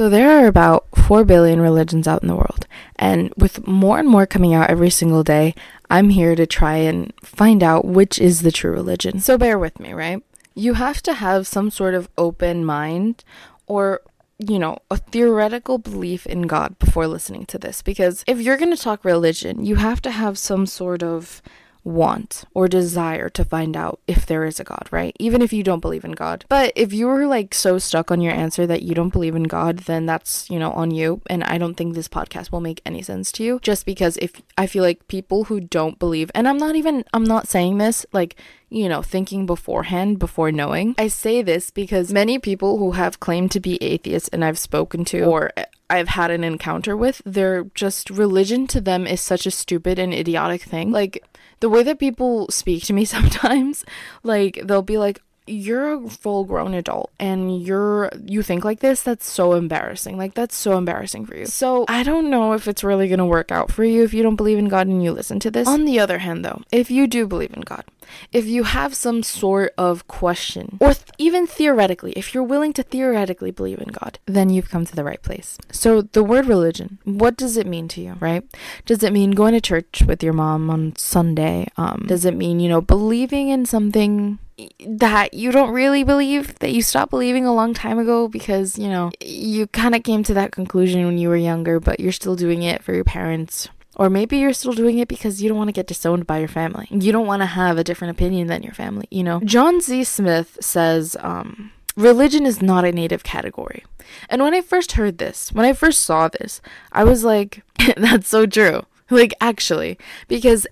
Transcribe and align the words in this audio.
So 0.00 0.08
there 0.08 0.30
are 0.30 0.46
about 0.46 0.86
4 0.96 1.26
billion 1.26 1.60
religions 1.60 2.08
out 2.08 2.22
in 2.22 2.28
the 2.28 2.34
world. 2.34 2.66
And 2.96 3.34
with 3.36 3.66
more 3.66 3.98
and 3.98 4.08
more 4.08 4.24
coming 4.24 4.54
out 4.54 4.70
every 4.70 4.88
single 4.88 5.22
day, 5.22 5.54
I'm 5.90 6.08
here 6.08 6.34
to 6.36 6.46
try 6.46 6.76
and 6.76 7.12
find 7.22 7.62
out 7.62 7.84
which 7.84 8.18
is 8.18 8.40
the 8.40 8.50
true 8.50 8.72
religion. 8.72 9.20
So 9.20 9.36
bear 9.36 9.58
with 9.58 9.78
me, 9.78 9.92
right? 9.92 10.22
You 10.54 10.72
have 10.72 11.02
to 11.02 11.12
have 11.12 11.46
some 11.46 11.68
sort 11.70 11.92
of 11.92 12.08
open 12.16 12.64
mind 12.64 13.24
or 13.66 14.00
you 14.38 14.58
know, 14.58 14.78
a 14.90 14.96
theoretical 14.96 15.76
belief 15.76 16.26
in 16.26 16.46
God 16.46 16.78
before 16.78 17.06
listening 17.06 17.44
to 17.44 17.58
this. 17.58 17.82
Because 17.82 18.24
if 18.26 18.40
you're 18.40 18.56
going 18.56 18.74
to 18.74 18.82
talk 18.82 19.04
religion, 19.04 19.66
you 19.66 19.76
have 19.76 20.00
to 20.00 20.10
have 20.10 20.38
some 20.38 20.64
sort 20.64 21.02
of 21.02 21.42
want 21.84 22.44
or 22.54 22.68
desire 22.68 23.28
to 23.30 23.44
find 23.44 23.76
out 23.76 24.00
if 24.06 24.26
there 24.26 24.44
is 24.44 24.60
a 24.60 24.64
God, 24.64 24.88
right? 24.90 25.16
Even 25.18 25.42
if 25.42 25.52
you 25.52 25.62
don't 25.62 25.80
believe 25.80 26.04
in 26.04 26.12
God. 26.12 26.44
But 26.48 26.72
if 26.76 26.92
you 26.92 27.06
were 27.06 27.26
like 27.26 27.54
so 27.54 27.78
stuck 27.78 28.10
on 28.10 28.20
your 28.20 28.32
answer 28.32 28.66
that 28.66 28.82
you 28.82 28.94
don't 28.94 29.12
believe 29.12 29.34
in 29.34 29.44
God, 29.44 29.78
then 29.80 30.06
that's, 30.06 30.48
you 30.50 30.58
know, 30.58 30.72
on 30.72 30.90
you. 30.90 31.20
And 31.28 31.44
I 31.44 31.58
don't 31.58 31.74
think 31.74 31.94
this 31.94 32.08
podcast 32.08 32.52
will 32.52 32.60
make 32.60 32.82
any 32.84 33.02
sense 33.02 33.32
to 33.32 33.44
you 33.44 33.60
just 33.62 33.86
because 33.86 34.16
if 34.18 34.42
I 34.58 34.66
feel 34.66 34.82
like 34.82 35.08
people 35.08 35.44
who 35.44 35.60
don't 35.60 35.98
believe, 35.98 36.30
and 36.34 36.46
I'm 36.46 36.58
not 36.58 36.76
even, 36.76 37.04
I'm 37.12 37.24
not 37.24 37.48
saying 37.48 37.78
this 37.78 38.04
like, 38.12 38.36
you 38.68 38.88
know, 38.88 39.02
thinking 39.02 39.46
beforehand 39.46 40.18
before 40.18 40.52
knowing. 40.52 40.94
I 40.98 41.08
say 41.08 41.42
this 41.42 41.70
because 41.70 42.12
many 42.12 42.38
people 42.38 42.78
who 42.78 42.92
have 42.92 43.20
claimed 43.20 43.50
to 43.52 43.60
be 43.60 43.82
atheists 43.82 44.28
and 44.28 44.44
I've 44.44 44.58
spoken 44.58 45.04
to 45.06 45.22
or 45.24 45.50
I've 45.90 46.08
had 46.08 46.30
an 46.30 46.44
encounter 46.44 46.96
with, 46.96 47.20
they're 47.24 47.64
just 47.74 48.10
religion 48.10 48.66
to 48.68 48.80
them 48.80 49.06
is 49.06 49.20
such 49.20 49.46
a 49.46 49.50
stupid 49.50 49.98
and 49.98 50.14
idiotic 50.14 50.62
thing. 50.62 50.90
Like 50.92 51.24
the 51.60 51.68
way 51.68 51.82
that 51.82 51.98
people 51.98 52.48
speak 52.50 52.84
to 52.84 52.92
me 52.92 53.04
sometimes, 53.16 53.84
like 54.22 54.60
they'll 54.64 54.82
be 54.82 54.98
like, 54.98 55.20
you're 55.46 55.92
a 55.92 56.08
full 56.08 56.44
grown 56.44 56.74
adult 56.74 57.10
and 57.18 57.60
you're 57.60 58.08
you 58.24 58.42
think 58.42 58.64
like 58.64 58.80
this? 58.80 59.02
That's 59.02 59.28
so 59.28 59.54
embarrassing. 59.54 60.16
Like 60.16 60.34
that's 60.34 60.54
so 60.54 60.78
embarrassing 60.78 61.26
for 61.26 61.36
you. 61.36 61.46
So 61.46 61.84
i 61.88 62.02
don't 62.02 62.30
know 62.30 62.52
if 62.52 62.68
it's 62.68 62.84
really 62.84 63.08
going 63.08 63.18
to 63.18 63.24
work 63.26 63.50
out 63.50 63.72
for 63.72 63.82
you 63.82 64.04
if 64.04 64.14
you 64.14 64.22
don't 64.22 64.36
believe 64.36 64.58
in 64.58 64.68
god 64.68 64.86
and 64.86 65.02
you 65.02 65.12
listen 65.12 65.40
to 65.40 65.50
this. 65.50 65.66
On 65.66 65.84
the 65.84 65.98
other 65.98 66.18
hand 66.18 66.44
though 66.44 66.62
if 66.70 66.90
you 66.90 67.06
do 67.06 67.26
believe 67.26 67.52
in 67.52 67.62
god 67.62 67.84
if 68.32 68.46
you 68.46 68.64
have 68.64 68.94
some 68.94 69.22
sort 69.22 69.72
of 69.76 70.06
question, 70.08 70.78
or 70.80 70.94
th- 70.94 71.06
even 71.18 71.46
theoretically, 71.46 72.12
if 72.12 72.34
you're 72.34 72.42
willing 72.42 72.72
to 72.74 72.82
theoretically 72.82 73.50
believe 73.50 73.80
in 73.80 73.88
God, 73.88 74.18
then 74.26 74.50
you've 74.50 74.70
come 74.70 74.84
to 74.84 74.96
the 74.96 75.04
right 75.04 75.22
place. 75.22 75.58
So, 75.70 76.02
the 76.02 76.24
word 76.24 76.46
religion, 76.46 76.98
what 77.04 77.36
does 77.36 77.56
it 77.56 77.66
mean 77.66 77.88
to 77.88 78.00
you, 78.00 78.16
right? 78.20 78.44
Does 78.86 79.02
it 79.02 79.12
mean 79.12 79.32
going 79.32 79.52
to 79.54 79.60
church 79.60 80.02
with 80.06 80.22
your 80.22 80.32
mom 80.32 80.70
on 80.70 80.96
Sunday? 80.96 81.68
Um, 81.76 82.04
does 82.06 82.24
it 82.24 82.34
mean, 82.34 82.60
you 82.60 82.68
know, 82.68 82.80
believing 82.80 83.48
in 83.48 83.66
something 83.66 84.38
that 84.86 85.34
you 85.34 85.52
don't 85.52 85.70
really 85.70 86.04
believe 86.04 86.58
that 86.58 86.72
you 86.72 86.82
stopped 86.82 87.10
believing 87.10 87.46
a 87.46 87.54
long 87.54 87.72
time 87.72 87.98
ago 87.98 88.28
because 88.28 88.78
you 88.78 88.88
know 88.88 89.10
you 89.20 89.66
kind 89.68 89.94
of 89.94 90.02
came 90.02 90.22
to 90.22 90.34
that 90.34 90.52
conclusion 90.52 91.06
when 91.06 91.16
you 91.16 91.28
were 91.28 91.36
younger 91.36 91.80
but 91.80 92.00
you're 92.00 92.12
still 92.12 92.36
doing 92.36 92.62
it 92.62 92.82
for 92.82 92.92
your 92.92 93.04
parents 93.04 93.68
or 93.96 94.08
maybe 94.08 94.38
you're 94.38 94.52
still 94.52 94.72
doing 94.72 94.98
it 94.98 95.08
because 95.08 95.42
you 95.42 95.48
don't 95.48 95.58
want 95.58 95.68
to 95.68 95.72
get 95.72 95.86
disowned 95.86 96.26
by 96.26 96.38
your 96.38 96.48
family. 96.48 96.86
You 96.90 97.12
don't 97.12 97.26
want 97.26 97.42
to 97.42 97.46
have 97.46 97.78
a 97.78 97.84
different 97.84 98.12
opinion 98.12 98.46
than 98.46 98.62
your 98.62 98.72
family, 98.72 99.06
you 99.10 99.22
know? 99.22 99.40
John 99.40 99.80
Z. 99.80 100.04
Smith 100.04 100.58
says, 100.60 101.16
um, 101.20 101.72
religion 101.96 102.46
is 102.46 102.62
not 102.62 102.84
a 102.84 102.92
native 102.92 103.22
category. 103.22 103.84
And 104.28 104.42
when 104.42 104.54
I 104.54 104.60
first 104.60 104.92
heard 104.92 105.18
this, 105.18 105.52
when 105.52 105.66
I 105.66 105.72
first 105.72 106.02
saw 106.02 106.28
this, 106.28 106.60
I 106.92 107.04
was 107.04 107.24
like, 107.24 107.62
that's 107.96 108.28
so 108.28 108.46
true. 108.46 108.86
Like, 109.10 109.34
actually, 109.40 109.98
because 110.28 110.66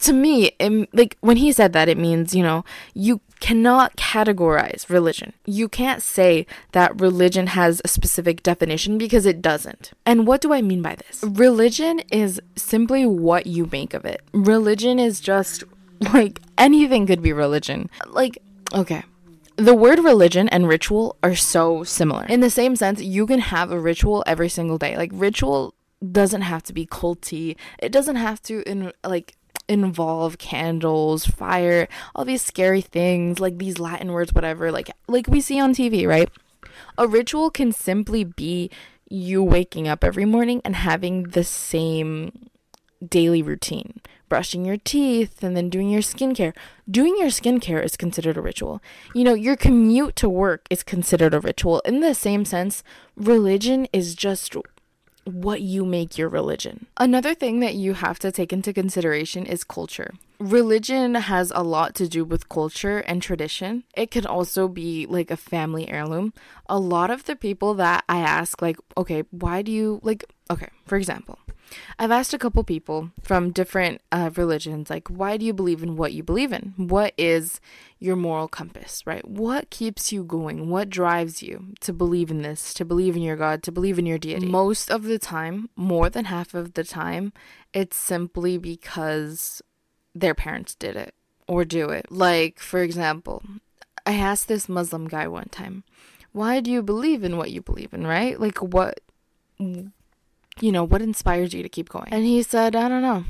to 0.00 0.12
me, 0.12 0.52
it, 0.58 0.94
like 0.94 1.16
when 1.20 1.38
he 1.38 1.52
said 1.52 1.72
that, 1.72 1.88
it 1.88 1.96
means, 1.96 2.34
you 2.34 2.42
know, 2.42 2.64
you 2.94 3.20
cannot 3.40 3.96
categorize 3.96 4.88
religion. 4.88 5.32
You 5.44 5.68
can't 5.68 6.02
say 6.02 6.46
that 6.72 7.00
religion 7.00 7.48
has 7.48 7.80
a 7.84 7.88
specific 7.88 8.42
definition 8.42 8.98
because 8.98 9.26
it 9.26 9.42
doesn't. 9.42 9.92
And 10.04 10.26
what 10.26 10.40
do 10.40 10.52
I 10.52 10.62
mean 10.62 10.82
by 10.82 10.96
this? 10.96 11.22
Religion 11.22 12.00
is 12.10 12.40
simply 12.56 13.06
what 13.06 13.46
you 13.46 13.68
make 13.70 13.94
of 13.94 14.04
it. 14.04 14.22
Religion 14.32 14.98
is 14.98 15.20
just 15.20 15.64
like 16.12 16.40
anything 16.56 17.06
could 17.06 17.22
be 17.22 17.32
religion. 17.32 17.90
Like, 18.06 18.38
okay. 18.74 19.04
The 19.56 19.74
word 19.74 19.98
religion 19.98 20.48
and 20.50 20.68
ritual 20.68 21.16
are 21.22 21.34
so 21.34 21.82
similar. 21.82 22.24
In 22.28 22.40
the 22.40 22.50
same 22.50 22.76
sense, 22.76 23.02
you 23.02 23.26
can 23.26 23.40
have 23.40 23.72
a 23.72 23.80
ritual 23.80 24.22
every 24.24 24.48
single 24.48 24.78
day. 24.78 24.96
Like, 24.96 25.10
ritual 25.12 25.74
doesn't 26.12 26.42
have 26.42 26.62
to 26.64 26.72
be 26.72 26.86
culty. 26.86 27.56
It 27.78 27.90
doesn't 27.90 28.16
have 28.16 28.40
to 28.42 28.62
in 28.70 28.92
like 29.04 29.36
involve 29.68 30.38
candles, 30.38 31.26
fire, 31.26 31.88
all 32.14 32.24
these 32.24 32.42
scary 32.42 32.80
things, 32.80 33.38
like 33.38 33.58
these 33.58 33.78
Latin 33.78 34.12
words, 34.12 34.32
whatever, 34.32 34.72
like 34.72 34.90
like 35.06 35.26
we 35.28 35.40
see 35.40 35.60
on 35.60 35.74
TV, 35.74 36.06
right? 36.06 36.30
A 36.96 37.06
ritual 37.06 37.50
can 37.50 37.72
simply 37.72 38.24
be 38.24 38.70
you 39.08 39.42
waking 39.42 39.88
up 39.88 40.04
every 40.04 40.24
morning 40.24 40.60
and 40.64 40.76
having 40.76 41.24
the 41.24 41.44
same 41.44 42.50
daily 43.06 43.42
routine. 43.42 44.00
Brushing 44.28 44.66
your 44.66 44.76
teeth 44.76 45.42
and 45.42 45.56
then 45.56 45.70
doing 45.70 45.88
your 45.88 46.02
skincare. 46.02 46.54
Doing 46.90 47.16
your 47.18 47.28
skincare 47.28 47.82
is 47.82 47.96
considered 47.96 48.36
a 48.36 48.42
ritual. 48.42 48.82
You 49.14 49.24
know, 49.24 49.34
your 49.34 49.56
commute 49.56 50.16
to 50.16 50.28
work 50.28 50.66
is 50.68 50.82
considered 50.82 51.32
a 51.32 51.40
ritual. 51.40 51.80
In 51.86 52.00
the 52.00 52.14
same 52.14 52.44
sense, 52.44 52.82
religion 53.16 53.86
is 53.92 54.14
just 54.14 54.44
what 55.28 55.60
you 55.60 55.84
make 55.84 56.18
your 56.18 56.28
religion. 56.28 56.86
Another 56.96 57.34
thing 57.34 57.60
that 57.60 57.74
you 57.74 57.94
have 57.94 58.18
to 58.20 58.32
take 58.32 58.52
into 58.52 58.72
consideration 58.72 59.46
is 59.46 59.64
culture. 59.64 60.14
Religion 60.38 61.14
has 61.14 61.52
a 61.54 61.62
lot 61.62 61.94
to 61.96 62.08
do 62.08 62.24
with 62.24 62.48
culture 62.48 62.98
and 62.98 63.20
tradition. 63.20 63.84
It 63.94 64.10
can 64.10 64.24
also 64.26 64.68
be 64.68 65.06
like 65.06 65.30
a 65.30 65.36
family 65.36 65.88
heirloom. 65.88 66.32
A 66.68 66.78
lot 66.78 67.10
of 67.10 67.24
the 67.24 67.36
people 67.36 67.74
that 67.74 68.04
I 68.08 68.18
ask, 68.18 68.62
like, 68.62 68.78
okay, 68.96 69.24
why 69.30 69.62
do 69.62 69.72
you, 69.72 70.00
like, 70.02 70.24
okay, 70.50 70.68
for 70.86 70.96
example, 70.96 71.38
I've 71.98 72.10
asked 72.10 72.32
a 72.32 72.38
couple 72.38 72.62
people 72.64 73.10
from 73.22 73.50
different 73.50 74.00
uh, 74.10 74.30
religions, 74.36 74.90
like, 74.90 75.08
why 75.08 75.36
do 75.36 75.44
you 75.44 75.52
believe 75.52 75.82
in 75.82 75.96
what 75.96 76.12
you 76.12 76.22
believe 76.22 76.52
in? 76.52 76.74
What 76.76 77.12
is 77.18 77.60
your 77.98 78.16
moral 78.16 78.48
compass, 78.48 79.02
right? 79.06 79.26
What 79.26 79.70
keeps 79.70 80.12
you 80.12 80.24
going? 80.24 80.70
What 80.70 80.88
drives 80.88 81.42
you 81.42 81.74
to 81.80 81.92
believe 81.92 82.30
in 82.30 82.42
this, 82.42 82.72
to 82.74 82.84
believe 82.84 83.16
in 83.16 83.22
your 83.22 83.36
God, 83.36 83.62
to 83.64 83.72
believe 83.72 83.98
in 83.98 84.06
your 84.06 84.18
deity? 84.18 84.46
Most 84.46 84.90
of 84.90 85.04
the 85.04 85.18
time, 85.18 85.68
more 85.76 86.08
than 86.08 86.26
half 86.26 86.54
of 86.54 86.74
the 86.74 86.84
time, 86.84 87.32
it's 87.72 87.96
simply 87.96 88.58
because 88.58 89.62
their 90.14 90.34
parents 90.34 90.74
did 90.74 90.96
it 90.96 91.14
or 91.46 91.64
do 91.64 91.90
it. 91.90 92.06
Like, 92.10 92.60
for 92.60 92.82
example, 92.82 93.42
I 94.06 94.14
asked 94.14 94.48
this 94.48 94.68
Muslim 94.68 95.08
guy 95.08 95.26
one 95.28 95.48
time, 95.48 95.84
why 96.32 96.60
do 96.60 96.70
you 96.70 96.82
believe 96.82 97.24
in 97.24 97.36
what 97.36 97.50
you 97.50 97.62
believe 97.62 97.92
in, 97.92 98.06
right? 98.06 98.38
Like, 98.38 98.58
what 98.58 99.00
you 100.60 100.72
know, 100.72 100.84
what 100.84 101.02
inspires 101.02 101.52
you 101.54 101.62
to 101.62 101.68
keep 101.68 101.88
going? 101.88 102.08
And 102.10 102.24
he 102.24 102.42
said, 102.42 102.74
I 102.76 102.88
don't 102.88 103.02
know. 103.02 103.24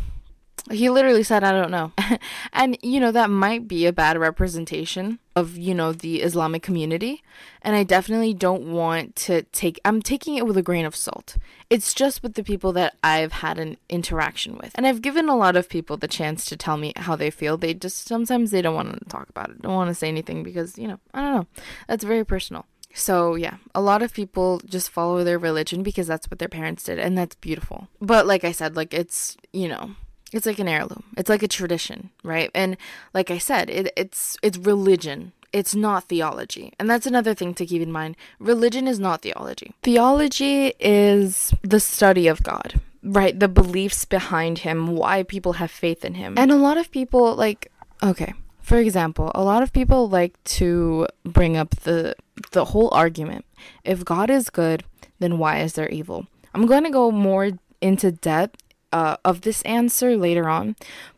He 0.70 0.90
literally 0.90 1.22
said, 1.22 1.44
I 1.44 1.52
don't 1.52 1.70
know. 1.70 1.92
and, 2.52 2.76
you 2.82 3.00
know, 3.00 3.12
that 3.12 3.30
might 3.30 3.68
be 3.68 3.86
a 3.86 3.92
bad 3.92 4.18
representation 4.18 5.18
of, 5.34 5.56
you 5.56 5.74
know, 5.74 5.92
the 5.92 6.20
Islamic 6.20 6.62
community. 6.62 7.22
And 7.62 7.74
I 7.74 7.84
definitely 7.84 8.34
don't 8.34 8.70
want 8.70 9.16
to 9.16 9.42
take, 9.44 9.80
I'm 9.84 10.02
taking 10.02 10.34
it 10.34 10.46
with 10.46 10.56
a 10.58 10.62
grain 10.62 10.84
of 10.84 10.94
salt. 10.94 11.38
It's 11.70 11.94
just 11.94 12.22
with 12.22 12.34
the 12.34 12.42
people 12.42 12.72
that 12.72 12.96
I've 13.02 13.32
had 13.32 13.58
an 13.58 13.78
interaction 13.88 14.58
with. 14.58 14.72
And 14.74 14.86
I've 14.86 15.00
given 15.00 15.28
a 15.28 15.36
lot 15.36 15.56
of 15.56 15.68
people 15.68 15.96
the 15.96 16.08
chance 16.08 16.44
to 16.46 16.56
tell 16.56 16.76
me 16.76 16.92
how 16.96 17.16
they 17.16 17.30
feel. 17.30 17.56
They 17.56 17.72
just, 17.72 18.06
sometimes 18.06 18.50
they 18.50 18.60
don't 18.60 18.74
want 18.74 18.98
to 18.98 19.04
talk 19.06 19.28
about 19.30 19.50
it, 19.50 19.62
don't 19.62 19.74
want 19.74 19.88
to 19.88 19.94
say 19.94 20.08
anything 20.08 20.42
because, 20.42 20.76
you 20.76 20.88
know, 20.88 20.98
I 21.14 21.22
don't 21.22 21.34
know. 21.34 21.46
That's 21.86 22.04
very 22.04 22.24
personal. 22.24 22.66
So, 22.94 23.34
yeah, 23.34 23.58
a 23.74 23.80
lot 23.80 24.02
of 24.02 24.12
people 24.12 24.60
just 24.64 24.90
follow 24.90 25.22
their 25.22 25.38
religion 25.38 25.82
because 25.82 26.06
that's 26.06 26.30
what 26.30 26.38
their 26.38 26.48
parents 26.48 26.84
did, 26.84 26.98
and 26.98 27.16
that's 27.16 27.36
beautiful. 27.36 27.88
But, 28.00 28.26
like 28.26 28.44
I 28.44 28.52
said, 28.52 28.76
like 28.76 28.92
it's, 28.92 29.36
you 29.52 29.68
know, 29.68 29.94
it's 30.32 30.46
like 30.46 30.58
an 30.58 30.68
heirloom. 30.68 31.04
It's 31.16 31.28
like 31.28 31.42
a 31.42 31.48
tradition, 31.48 32.10
right? 32.22 32.50
And 32.54 32.76
like 33.14 33.30
I 33.30 33.38
said, 33.38 33.70
it, 33.70 33.92
it's 33.96 34.36
it's 34.42 34.58
religion. 34.58 35.32
It's 35.52 35.74
not 35.74 36.04
theology. 36.04 36.74
And 36.78 36.90
that's 36.90 37.06
another 37.06 37.32
thing 37.32 37.54
to 37.54 37.64
keep 37.64 37.80
in 37.80 37.90
mind. 37.90 38.16
Religion 38.38 38.86
is 38.86 38.98
not 38.98 39.22
theology. 39.22 39.74
Theology 39.82 40.74
is 40.78 41.54
the 41.62 41.80
study 41.80 42.28
of 42.28 42.42
God, 42.42 42.78
right? 43.02 43.38
The 43.38 43.48
beliefs 43.48 44.04
behind 44.04 44.58
him, 44.58 44.88
why 44.88 45.22
people 45.22 45.54
have 45.54 45.70
faith 45.70 46.04
in 46.04 46.14
him. 46.14 46.34
And 46.36 46.50
a 46.50 46.56
lot 46.56 46.76
of 46.76 46.90
people 46.90 47.34
like 47.34 47.70
okay, 48.02 48.34
for 48.68 48.76
example, 48.76 49.32
a 49.34 49.42
lot 49.42 49.62
of 49.62 49.72
people 49.72 50.10
like 50.10 50.34
to 50.44 51.06
bring 51.24 51.56
up 51.56 51.70
the 51.70 52.14
the 52.52 52.66
whole 52.66 52.90
argument. 52.92 53.46
If 53.82 54.04
God 54.04 54.28
is 54.28 54.50
good, 54.50 54.84
then 55.20 55.38
why 55.38 55.60
is 55.60 55.72
there 55.72 55.88
evil? 55.88 56.26
I'm 56.52 56.66
going 56.66 56.84
to 56.84 56.90
go 56.90 57.10
more 57.10 57.52
into 57.80 58.12
depth 58.12 58.62
uh, 58.92 59.16
of 59.24 59.40
this 59.40 59.62
answer 59.62 60.18
later 60.18 60.50
on, 60.50 60.76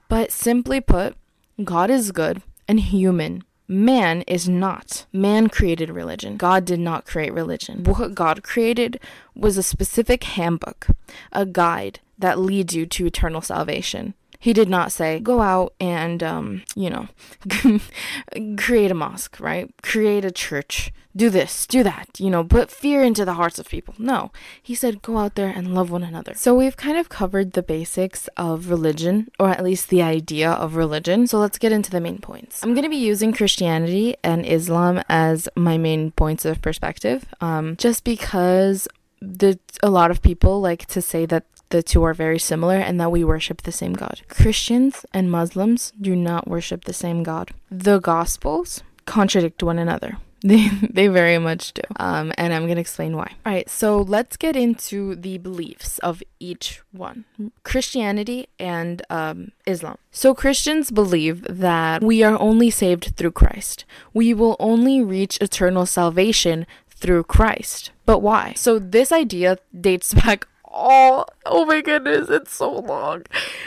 but 0.08 0.30
simply 0.30 0.80
put, 0.80 1.16
God 1.64 1.90
is 1.90 2.12
good 2.12 2.40
and 2.68 2.78
human. 2.78 3.42
Man 3.66 4.22
is 4.22 4.48
not. 4.48 5.06
Man 5.12 5.48
created 5.48 5.90
religion. 5.90 6.36
God 6.36 6.64
did 6.64 6.80
not 6.80 7.04
create 7.04 7.32
religion. 7.32 7.82
What 7.82 8.14
God 8.14 8.44
created 8.44 9.00
was 9.34 9.56
a 9.56 9.62
specific 9.64 10.22
handbook, 10.22 10.86
a 11.32 11.46
guide 11.46 11.98
that 12.16 12.38
leads 12.38 12.74
you 12.74 12.86
to 12.86 13.06
eternal 13.06 13.40
salvation. 13.40 14.14
He 14.40 14.54
did 14.54 14.70
not 14.70 14.90
say, 14.90 15.20
go 15.20 15.42
out 15.42 15.74
and, 15.78 16.22
um, 16.22 16.62
you 16.74 16.88
know, 16.88 17.08
create 18.56 18.90
a 18.90 18.94
mosque, 18.94 19.38
right? 19.38 19.70
Create 19.82 20.24
a 20.24 20.30
church. 20.30 20.92
Do 21.14 21.28
this, 21.28 21.66
do 21.66 21.82
that, 21.82 22.08
you 22.18 22.30
know, 22.30 22.44
put 22.44 22.70
fear 22.70 23.02
into 23.02 23.24
the 23.24 23.34
hearts 23.34 23.58
of 23.58 23.68
people. 23.68 23.94
No. 23.98 24.30
He 24.62 24.76
said, 24.76 25.02
go 25.02 25.18
out 25.18 25.34
there 25.34 25.48
and 25.48 25.74
love 25.74 25.90
one 25.90 26.04
another. 26.04 26.34
So 26.34 26.54
we've 26.54 26.76
kind 26.76 26.96
of 26.96 27.08
covered 27.08 27.52
the 27.52 27.64
basics 27.64 28.28
of 28.36 28.70
religion, 28.70 29.28
or 29.38 29.50
at 29.50 29.62
least 29.62 29.90
the 29.90 30.02
idea 30.02 30.50
of 30.50 30.76
religion. 30.76 31.26
So 31.26 31.38
let's 31.38 31.58
get 31.58 31.72
into 31.72 31.90
the 31.90 32.00
main 32.00 32.18
points. 32.18 32.62
I'm 32.62 32.74
going 32.74 32.84
to 32.84 32.88
be 32.88 32.96
using 32.96 33.32
Christianity 33.32 34.16
and 34.22 34.46
Islam 34.46 35.02
as 35.08 35.48
my 35.56 35.76
main 35.76 36.12
points 36.12 36.44
of 36.44 36.62
perspective, 36.62 37.26
um, 37.40 37.76
just 37.76 38.04
because 38.04 38.88
the 39.20 39.58
a 39.82 39.90
lot 39.90 40.10
of 40.10 40.22
people 40.22 40.60
like 40.60 40.86
to 40.86 41.02
say 41.02 41.26
that 41.26 41.44
the 41.70 41.82
two 41.82 42.02
are 42.02 42.14
very 42.14 42.38
similar 42.38 42.76
and 42.76 43.00
that 43.00 43.10
we 43.10 43.24
worship 43.24 43.62
the 43.62 43.72
same 43.72 43.94
God. 43.94 44.22
Christians 44.28 45.06
and 45.14 45.30
Muslims 45.30 45.92
do 46.00 46.14
not 46.14 46.46
worship 46.46 46.84
the 46.84 46.92
same 46.92 47.22
God. 47.22 47.52
The 47.70 47.98
Gospels 47.98 48.82
contradict 49.06 49.62
one 49.62 49.78
another. 49.78 50.18
They, 50.42 50.68
they 50.68 51.08
very 51.08 51.36
much 51.36 51.74
do. 51.74 51.82
Um, 51.96 52.32
and 52.38 52.54
I'm 52.54 52.62
going 52.62 52.76
to 52.76 52.80
explain 52.80 53.14
why. 53.14 53.34
All 53.44 53.52
right, 53.52 53.68
so 53.68 54.00
let's 54.00 54.38
get 54.38 54.56
into 54.56 55.14
the 55.14 55.36
beliefs 55.36 55.98
of 55.98 56.22
each 56.38 56.80
one 56.92 57.26
Christianity 57.62 58.48
and 58.58 59.02
um, 59.10 59.52
Islam. 59.66 59.98
So, 60.10 60.34
Christians 60.34 60.90
believe 60.90 61.42
that 61.42 62.02
we 62.02 62.22
are 62.22 62.40
only 62.40 62.70
saved 62.70 63.16
through 63.16 63.32
Christ. 63.32 63.84
We 64.14 64.32
will 64.32 64.56
only 64.58 65.02
reach 65.02 65.36
eternal 65.42 65.84
salvation 65.84 66.66
through 66.88 67.24
Christ. 67.24 67.90
But 68.06 68.20
why? 68.20 68.54
So, 68.56 68.78
this 68.78 69.12
idea 69.12 69.58
dates 69.78 70.14
back 70.24 70.46
all 70.70 71.26
oh 71.46 71.64
my 71.64 71.80
goodness 71.80 72.28
it's 72.28 72.52
so 72.54 72.70
long 72.70 73.22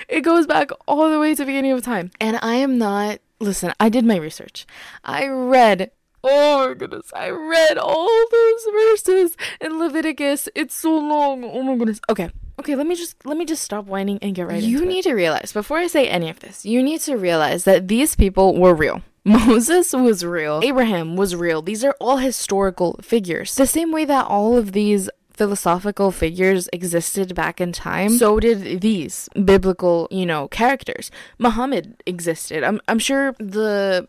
it 0.07 0.21
goes 0.21 0.47
back 0.47 0.69
all 0.87 1.09
the 1.11 1.19
way 1.19 1.31
to 1.31 1.41
the 1.41 1.45
beginning 1.45 1.71
of 1.71 1.81
time 1.81 2.09
and 2.19 2.39
i 2.41 2.55
am 2.55 2.77
not 2.77 3.19
listen 3.39 3.73
i 3.79 3.89
did 3.89 4.05
my 4.05 4.15
research 4.15 4.65
i 5.03 5.27
read 5.27 5.91
oh 6.23 6.67
my 6.67 6.73
goodness 6.73 7.11
i 7.13 7.29
read 7.29 7.77
all 7.77 8.25
those 8.31 8.65
verses 8.71 9.35
in 9.59 9.79
leviticus 9.79 10.47
it's 10.55 10.75
so 10.75 10.97
long 10.97 11.43
oh 11.43 11.61
my 11.61 11.75
goodness 11.75 11.99
okay 12.09 12.31
okay 12.59 12.75
let 12.75 12.87
me 12.87 12.95
just 12.95 13.25
let 13.25 13.37
me 13.37 13.45
just 13.45 13.63
stop 13.63 13.85
whining 13.85 14.17
and 14.21 14.35
get 14.35 14.47
right 14.47 14.63
you 14.63 14.85
need 14.85 15.05
it. 15.05 15.09
to 15.09 15.13
realize 15.13 15.51
before 15.51 15.77
i 15.77 15.87
say 15.87 16.07
any 16.07 16.29
of 16.29 16.39
this 16.39 16.65
you 16.65 16.81
need 16.81 17.01
to 17.01 17.17
realize 17.17 17.65
that 17.65 17.89
these 17.89 18.15
people 18.15 18.55
were 18.55 18.73
real 18.73 19.01
Moses 19.25 19.93
was 19.93 20.25
real. 20.25 20.59
Abraham 20.61 21.15
was 21.15 21.33
real. 21.33 21.61
These 21.61 21.85
are 21.85 21.95
all 22.01 22.17
historical 22.17 22.99
figures. 23.01 23.55
The 23.55 23.65
same 23.65 23.93
way 23.93 24.03
that 24.03 24.25
all 24.25 24.57
of 24.57 24.73
these 24.73 25.09
philosophical 25.43 26.09
figures 26.09 26.69
existed 26.71 27.35
back 27.35 27.59
in 27.59 27.73
time, 27.73 28.11
so 28.11 28.39
did 28.39 28.79
these 28.79 29.27
biblical, 29.43 30.07
you 30.09 30.25
know, 30.25 30.47
characters. 30.47 31.11
Muhammad 31.37 32.01
existed. 32.05 32.63
I'm, 32.63 32.79
I'm 32.87 32.97
sure 32.97 33.33
the 33.39 34.07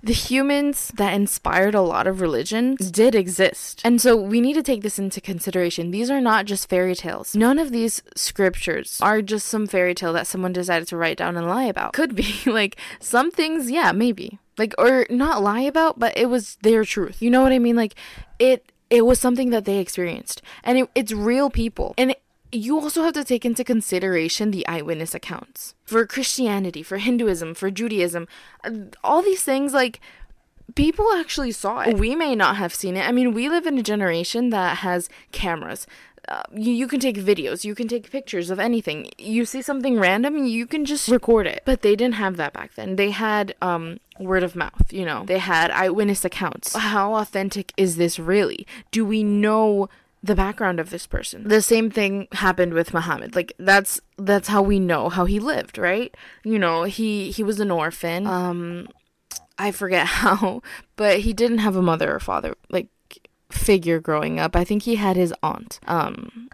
the 0.00 0.12
humans 0.12 0.92
that 0.94 1.12
inspired 1.12 1.74
a 1.74 1.80
lot 1.80 2.06
of 2.06 2.20
religions 2.20 2.92
did 2.92 3.16
exist. 3.16 3.82
And 3.84 4.00
so 4.00 4.14
we 4.14 4.40
need 4.40 4.54
to 4.54 4.62
take 4.62 4.82
this 4.82 4.96
into 4.96 5.20
consideration. 5.20 5.90
These 5.90 6.08
are 6.08 6.20
not 6.20 6.46
just 6.46 6.68
fairy 6.68 6.94
tales. 6.94 7.34
None 7.34 7.58
of 7.58 7.72
these 7.72 8.00
scriptures 8.14 9.00
are 9.02 9.22
just 9.22 9.48
some 9.48 9.66
fairy 9.66 9.94
tale 9.94 10.12
that 10.12 10.28
someone 10.28 10.52
decided 10.52 10.86
to 10.86 10.96
write 10.96 11.18
down 11.18 11.36
and 11.36 11.48
lie 11.48 11.64
about. 11.64 11.94
Could 11.94 12.14
be 12.14 12.32
like 12.46 12.76
some 13.00 13.32
things, 13.32 13.72
yeah, 13.72 13.90
maybe. 13.90 14.38
Like 14.56 14.72
or 14.78 15.04
not 15.10 15.42
lie 15.42 15.62
about, 15.62 15.98
but 15.98 16.16
it 16.16 16.26
was 16.26 16.58
their 16.62 16.84
truth. 16.84 17.20
You 17.20 17.30
know 17.30 17.42
what 17.42 17.52
I 17.52 17.58
mean? 17.58 17.74
Like 17.74 17.96
it 18.38 18.70
it 18.90 19.04
was 19.04 19.18
something 19.18 19.50
that 19.50 19.64
they 19.64 19.78
experienced. 19.78 20.42
And 20.62 20.78
it, 20.78 20.90
it's 20.94 21.12
real 21.12 21.50
people. 21.50 21.94
And 21.98 22.12
it, 22.12 22.22
you 22.52 22.78
also 22.78 23.02
have 23.02 23.14
to 23.14 23.24
take 23.24 23.44
into 23.44 23.64
consideration 23.64 24.50
the 24.50 24.66
eyewitness 24.66 25.14
accounts 25.14 25.74
for 25.84 26.06
christianity 26.06 26.80
for 26.80 26.98
hinduism 26.98 27.54
for 27.54 27.72
judaism 27.72 28.28
all 29.02 29.20
these 29.20 29.42
things 29.42 29.74
like 29.74 30.00
people 30.74 31.12
actually 31.12 31.52
saw 31.52 31.80
it. 31.80 31.98
We 31.98 32.14
may 32.16 32.34
not 32.34 32.56
have 32.56 32.74
seen 32.74 32.96
it. 32.96 33.06
I 33.06 33.12
mean 33.12 33.32
we 33.32 33.48
live 33.48 33.66
in 33.66 33.78
a 33.78 33.82
generation 33.82 34.50
that 34.50 34.78
has 34.78 35.08
cameras 35.32 35.86
uh, 36.28 36.42
you, 36.52 36.72
you 36.72 36.88
can 36.88 37.00
take 37.00 37.16
videos, 37.16 37.64
you 37.64 37.74
can 37.74 37.88
take 37.88 38.10
pictures 38.10 38.50
of 38.50 38.58
anything. 38.58 39.08
You 39.18 39.44
see 39.44 39.62
something 39.62 39.98
random, 39.98 40.46
you 40.46 40.66
can 40.66 40.84
just 40.84 41.08
record 41.08 41.46
it. 41.46 41.62
But 41.64 41.82
they 41.82 41.96
didn't 41.96 42.14
have 42.14 42.36
that 42.36 42.52
back 42.52 42.74
then. 42.74 42.96
They 42.96 43.10
had 43.10 43.54
um, 43.62 43.98
word 44.18 44.42
of 44.42 44.56
mouth, 44.56 44.92
you 44.92 45.04
know, 45.04 45.24
they 45.26 45.38
had 45.38 45.70
eyewitness 45.70 46.24
accounts. 46.24 46.74
How 46.74 47.14
authentic 47.14 47.72
is 47.76 47.96
this 47.96 48.18
really? 48.18 48.66
Do 48.90 49.04
we 49.04 49.22
know 49.22 49.88
the 50.26 50.34
background 50.34 50.80
of 50.80 50.90
this 50.90 51.06
person. 51.06 51.48
The 51.48 51.62
same 51.62 51.90
thing 51.90 52.28
happened 52.32 52.74
with 52.74 52.92
Muhammad. 52.92 53.34
Like 53.34 53.52
that's 53.58 54.00
that's 54.18 54.48
how 54.48 54.62
we 54.62 54.78
know 54.78 55.08
how 55.08 55.24
he 55.24 55.38
lived, 55.38 55.78
right? 55.78 56.14
You 56.44 56.58
know, 56.58 56.82
he 56.84 57.30
he 57.30 57.42
was 57.42 57.60
an 57.60 57.70
orphan. 57.70 58.26
Um 58.26 58.88
I 59.58 59.70
forget 59.70 60.06
how, 60.22 60.62
but 60.96 61.20
he 61.20 61.32
didn't 61.32 61.58
have 61.58 61.76
a 61.76 61.82
mother 61.82 62.14
or 62.14 62.20
father. 62.20 62.54
Like 62.70 62.88
figure 63.56 64.00
growing 64.00 64.38
up. 64.38 64.54
I 64.54 64.64
think 64.64 64.82
he 64.82 64.96
had 64.96 65.16
his 65.16 65.34
aunt. 65.42 65.80
Um, 65.86 66.48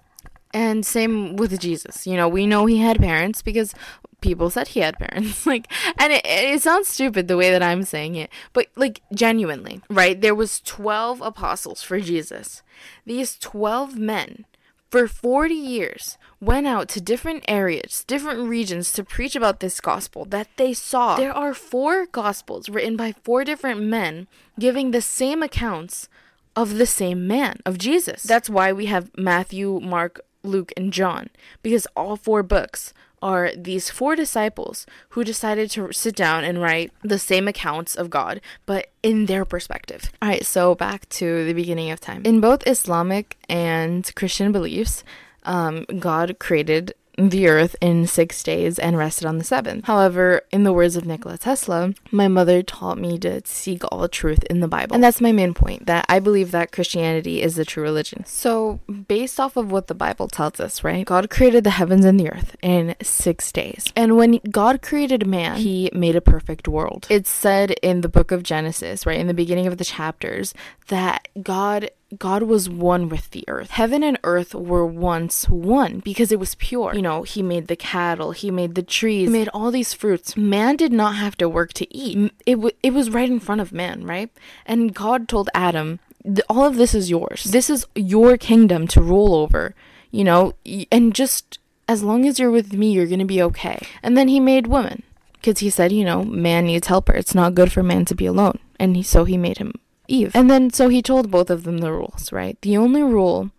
and 0.54 0.84
same 0.84 1.36
with 1.36 1.58
Jesus. 1.60 2.06
You 2.06 2.16
know, 2.16 2.28
we 2.28 2.46
know 2.46 2.66
he 2.66 2.78
had 2.78 2.98
parents 2.98 3.42
because 3.42 3.74
people 4.20 4.50
said 4.50 4.68
he 4.68 4.80
had 4.80 4.98
parents. 4.98 5.46
like, 5.46 5.70
and 5.98 6.12
it, 6.12 6.22
it 6.24 6.62
sounds 6.62 6.88
stupid 6.88 7.28
the 7.28 7.36
way 7.36 7.50
that 7.50 7.62
I'm 7.62 7.82
saying 7.82 8.14
it, 8.16 8.30
but 8.52 8.68
like 8.76 9.02
genuinely, 9.14 9.80
right? 9.90 10.20
There 10.20 10.34
was 10.34 10.60
12 10.60 11.20
apostles 11.20 11.82
for 11.82 12.00
Jesus. 12.00 12.62
These 13.04 13.38
12 13.38 13.98
men 13.98 14.46
for 14.90 15.08
40 15.08 15.54
years 15.54 16.18
went 16.38 16.66
out 16.66 16.88
to 16.90 17.00
different 17.00 17.44
areas, 17.48 18.04
different 18.04 18.48
regions 18.48 18.92
to 18.92 19.04
preach 19.04 19.34
about 19.34 19.60
this 19.60 19.80
gospel 19.80 20.26
that 20.26 20.48
they 20.56 20.74
saw. 20.74 21.16
There 21.16 21.32
are 21.32 21.54
four 21.54 22.06
gospels 22.06 22.68
written 22.68 22.96
by 22.96 23.12
four 23.24 23.44
different 23.44 23.80
men 23.80 24.26
giving 24.58 24.90
the 24.90 25.00
same 25.00 25.42
accounts 25.42 26.08
of 26.56 26.78
the 26.78 26.86
same 26.86 27.26
man, 27.26 27.60
of 27.64 27.78
Jesus. 27.78 28.22
That's 28.22 28.50
why 28.50 28.72
we 28.72 28.86
have 28.86 29.10
Matthew, 29.16 29.80
Mark, 29.80 30.20
Luke, 30.42 30.72
and 30.76 30.92
John, 30.92 31.30
because 31.62 31.86
all 31.96 32.16
four 32.16 32.42
books 32.42 32.92
are 33.22 33.52
these 33.56 33.88
four 33.88 34.16
disciples 34.16 34.84
who 35.10 35.22
decided 35.22 35.70
to 35.70 35.92
sit 35.92 36.16
down 36.16 36.42
and 36.42 36.60
write 36.60 36.92
the 37.02 37.18
same 37.18 37.46
accounts 37.46 37.94
of 37.94 38.10
God, 38.10 38.40
but 38.66 38.90
in 39.02 39.26
their 39.26 39.44
perspective. 39.44 40.10
All 40.20 40.28
right, 40.28 40.44
so 40.44 40.74
back 40.74 41.08
to 41.10 41.46
the 41.46 41.52
beginning 41.52 41.90
of 41.90 42.00
time. 42.00 42.22
In 42.24 42.40
both 42.40 42.66
Islamic 42.66 43.38
and 43.48 44.12
Christian 44.16 44.50
beliefs, 44.50 45.04
um, 45.44 45.84
God 45.98 46.36
created 46.40 46.94
the 47.18 47.46
earth 47.46 47.76
in 47.80 48.06
six 48.06 48.42
days 48.42 48.78
and 48.78 48.96
rested 48.96 49.26
on 49.26 49.38
the 49.38 49.44
seventh. 49.44 49.84
However, 49.84 50.42
in 50.50 50.64
the 50.64 50.72
words 50.72 50.96
of 50.96 51.04
Nikola 51.04 51.38
Tesla, 51.38 51.92
my 52.10 52.28
mother 52.28 52.62
taught 52.62 52.98
me 52.98 53.18
to 53.18 53.42
seek 53.44 53.82
all 53.90 54.08
truth 54.08 54.42
in 54.44 54.60
the 54.60 54.68
Bible. 54.68 54.94
And 54.94 55.04
that's 55.04 55.20
my 55.20 55.32
main 55.32 55.54
point 55.54 55.86
that 55.86 56.06
I 56.08 56.20
believe 56.20 56.50
that 56.52 56.72
Christianity 56.72 57.42
is 57.42 57.56
the 57.56 57.64
true 57.64 57.82
religion. 57.82 58.24
So, 58.24 58.80
based 59.08 59.38
off 59.38 59.56
of 59.56 59.70
what 59.70 59.88
the 59.88 59.94
Bible 59.94 60.28
tells 60.28 60.60
us, 60.60 60.82
right? 60.82 61.04
God 61.04 61.28
created 61.30 61.64
the 61.64 61.70
heavens 61.70 62.04
and 62.04 62.18
the 62.18 62.30
earth 62.30 62.56
in 62.62 62.94
six 63.02 63.52
days. 63.52 63.92
And 63.94 64.16
when 64.16 64.40
God 64.50 64.82
created 64.82 65.26
man, 65.26 65.56
he 65.56 65.90
made 65.92 66.16
a 66.16 66.20
perfect 66.20 66.66
world. 66.66 67.06
It's 67.10 67.30
said 67.30 67.72
in 67.82 68.00
the 68.00 68.08
book 68.08 68.32
of 68.32 68.42
Genesis, 68.42 69.04
right? 69.06 69.20
In 69.20 69.26
the 69.26 69.34
beginning 69.34 69.66
of 69.66 69.78
the 69.78 69.84
chapters, 69.84 70.54
that 70.88 71.28
God 71.42 71.90
God 72.18 72.42
was 72.42 72.68
one 72.68 73.08
with 73.08 73.30
the 73.30 73.44
earth. 73.48 73.70
Heaven 73.70 74.02
and 74.02 74.18
earth 74.24 74.54
were 74.54 74.84
once 74.84 75.48
one 75.48 76.00
because 76.00 76.30
it 76.30 76.38
was 76.38 76.54
pure. 76.56 76.94
You 76.94 77.02
know, 77.02 77.22
he 77.22 77.42
made 77.42 77.68
the 77.68 77.76
cattle, 77.76 78.32
he 78.32 78.50
made 78.50 78.74
the 78.74 78.82
trees, 78.82 79.28
he 79.28 79.32
made 79.32 79.48
all 79.48 79.70
these 79.70 79.94
fruits. 79.94 80.36
Man 80.36 80.76
did 80.76 80.92
not 80.92 81.16
have 81.16 81.36
to 81.38 81.48
work 81.48 81.72
to 81.74 81.96
eat. 81.96 82.32
It, 82.44 82.56
w- 82.56 82.76
it 82.82 82.92
was 82.92 83.10
right 83.10 83.30
in 83.30 83.40
front 83.40 83.60
of 83.60 83.72
man, 83.72 84.04
right? 84.04 84.30
And 84.66 84.94
God 84.94 85.28
told 85.28 85.48
Adam, 85.54 86.00
all 86.48 86.64
of 86.64 86.76
this 86.76 86.94
is 86.94 87.10
yours. 87.10 87.44
This 87.44 87.70
is 87.70 87.86
your 87.94 88.36
kingdom 88.36 88.86
to 88.88 89.00
rule 89.00 89.34
over, 89.34 89.74
you 90.10 90.24
know, 90.24 90.54
and 90.90 91.14
just 91.14 91.58
as 91.88 92.02
long 92.02 92.26
as 92.26 92.38
you're 92.38 92.50
with 92.50 92.72
me, 92.72 92.92
you're 92.92 93.06
going 93.06 93.18
to 93.18 93.24
be 93.24 93.42
okay. 93.42 93.78
And 94.02 94.16
then 94.16 94.28
he 94.28 94.38
made 94.38 94.66
woman 94.66 95.02
because 95.34 95.58
he 95.58 95.70
said, 95.70 95.92
you 95.92 96.04
know, 96.04 96.24
man 96.24 96.66
needs 96.66 96.86
helper. 96.86 97.12
It's 97.12 97.34
not 97.34 97.54
good 97.54 97.72
for 97.72 97.82
man 97.82 98.04
to 98.06 98.14
be 98.14 98.26
alone. 98.26 98.58
And 98.78 98.96
he, 98.96 99.02
so 99.02 99.24
he 99.24 99.36
made 99.36 99.58
him 99.58 99.72
Eve. 100.12 100.30
And 100.34 100.50
then 100.50 100.70
so 100.70 100.88
he 100.88 101.02
told 101.02 101.30
both 101.30 101.50
of 101.50 101.64
them 101.64 101.78
the 101.78 101.92
rules, 101.92 102.30
right? 102.32 102.60
The 102.60 102.76
only 102.76 103.02
rule 103.02 103.50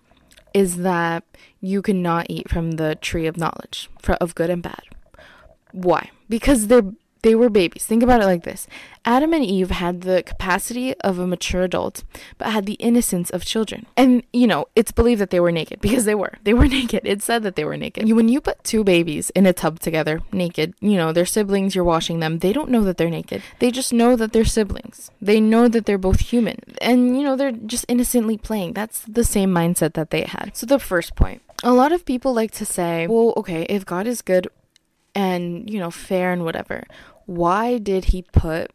is 0.54 0.78
that 0.78 1.24
you 1.60 1.82
cannot 1.82 2.28
eat 2.30 2.50
from 2.50 2.72
the 2.72 2.96
tree 2.96 3.26
of 3.26 3.38
knowledge 3.38 3.90
for, 4.02 4.14
of 4.16 4.36
good 4.36 4.50
and 4.50 4.62
bad. 4.62 4.84
Why? 5.72 6.12
Because 6.30 6.68
they're 6.68 6.94
they 7.24 7.36
were 7.36 7.50
babies. 7.50 7.86
Think 7.86 8.04
about 8.04 8.22
it 8.22 8.26
like 8.26 8.44
this 8.44 8.68
Adam 9.06 9.34
and 9.34 9.44
Eve 9.44 9.72
had 9.72 10.02
the 10.02 10.24
capacity 10.24 10.94
of 11.00 11.20
a 11.20 11.28
mature 11.28 11.64
adult, 11.64 12.04
but 12.38 12.50
had 12.50 12.66
the 12.66 12.74
innocence 12.74 13.30
of 13.30 13.44
children. 13.44 13.86
And, 13.98 14.24
you 14.32 14.46
know, 14.46 14.68
it's 14.76 14.92
believed 14.92 15.20
that 15.22 15.30
they 15.30 15.40
were 15.40 15.52
naked 15.52 15.82
because 15.82 16.06
they 16.06 16.16
were. 16.16 16.34
They 16.44 16.54
were 16.54 16.68
naked. 16.80 17.02
It 17.04 17.22
said 17.22 17.44
that 17.44 17.56
they 17.56 17.66
were 17.66 17.78
naked. 17.78 18.10
When 18.12 18.30
you 18.30 18.40
put 18.40 18.64
two 18.64 18.84
babies 18.84 19.30
in 19.32 19.46
a 19.46 19.54
tub 19.54 19.80
together, 19.80 20.22
naked, 20.32 20.76
you 20.80 20.96
know, 20.96 21.12
they're 21.12 21.26
siblings, 21.26 21.76
you're 21.76 21.84
washing 21.84 22.20
them, 22.20 22.40
they 22.40 22.54
don't 22.54 22.70
know 22.70 22.84
that 22.84 22.98
they're 22.98 23.10
naked. 23.10 23.42
They 23.60 23.72
just 23.72 23.92
know 23.92 24.16
that 24.16 24.34
they're 24.34 24.46
siblings. 24.46 25.10
They 25.22 25.40
know 25.40 25.68
that 25.68 25.86
they're 25.86 25.98
both 25.98 26.20
human. 26.20 26.60
And, 26.82 27.18
you 27.18 27.24
know, 27.24 27.36
they're 27.36 27.52
just 27.52 27.86
innocently 27.88 28.38
playing. 28.38 28.74
That's 28.74 29.00
the 29.02 29.24
same 29.24 29.50
mindset 29.54 29.94
that 29.94 30.12
they 30.12 30.24
had. 30.24 30.52
So, 30.54 30.66
the 30.66 30.80
first 30.80 31.16
point 31.16 31.42
a 31.66 31.72
lot 31.72 31.94
of 31.94 32.04
people 32.04 32.34
like 32.34 32.52
to 32.52 32.66
say, 32.66 33.08
well, 33.08 33.34
okay, 33.38 33.64
if 33.70 33.86
God 33.86 34.06
is 34.06 34.22
good, 34.22 34.50
and, 35.16 35.70
you 35.70 35.80
know, 35.80 35.92
fair 35.92 36.32
and 36.34 36.44
whatever, 36.44 36.84
why 37.26 37.78
did 37.78 38.06
he 38.06 38.22
put 38.22 38.72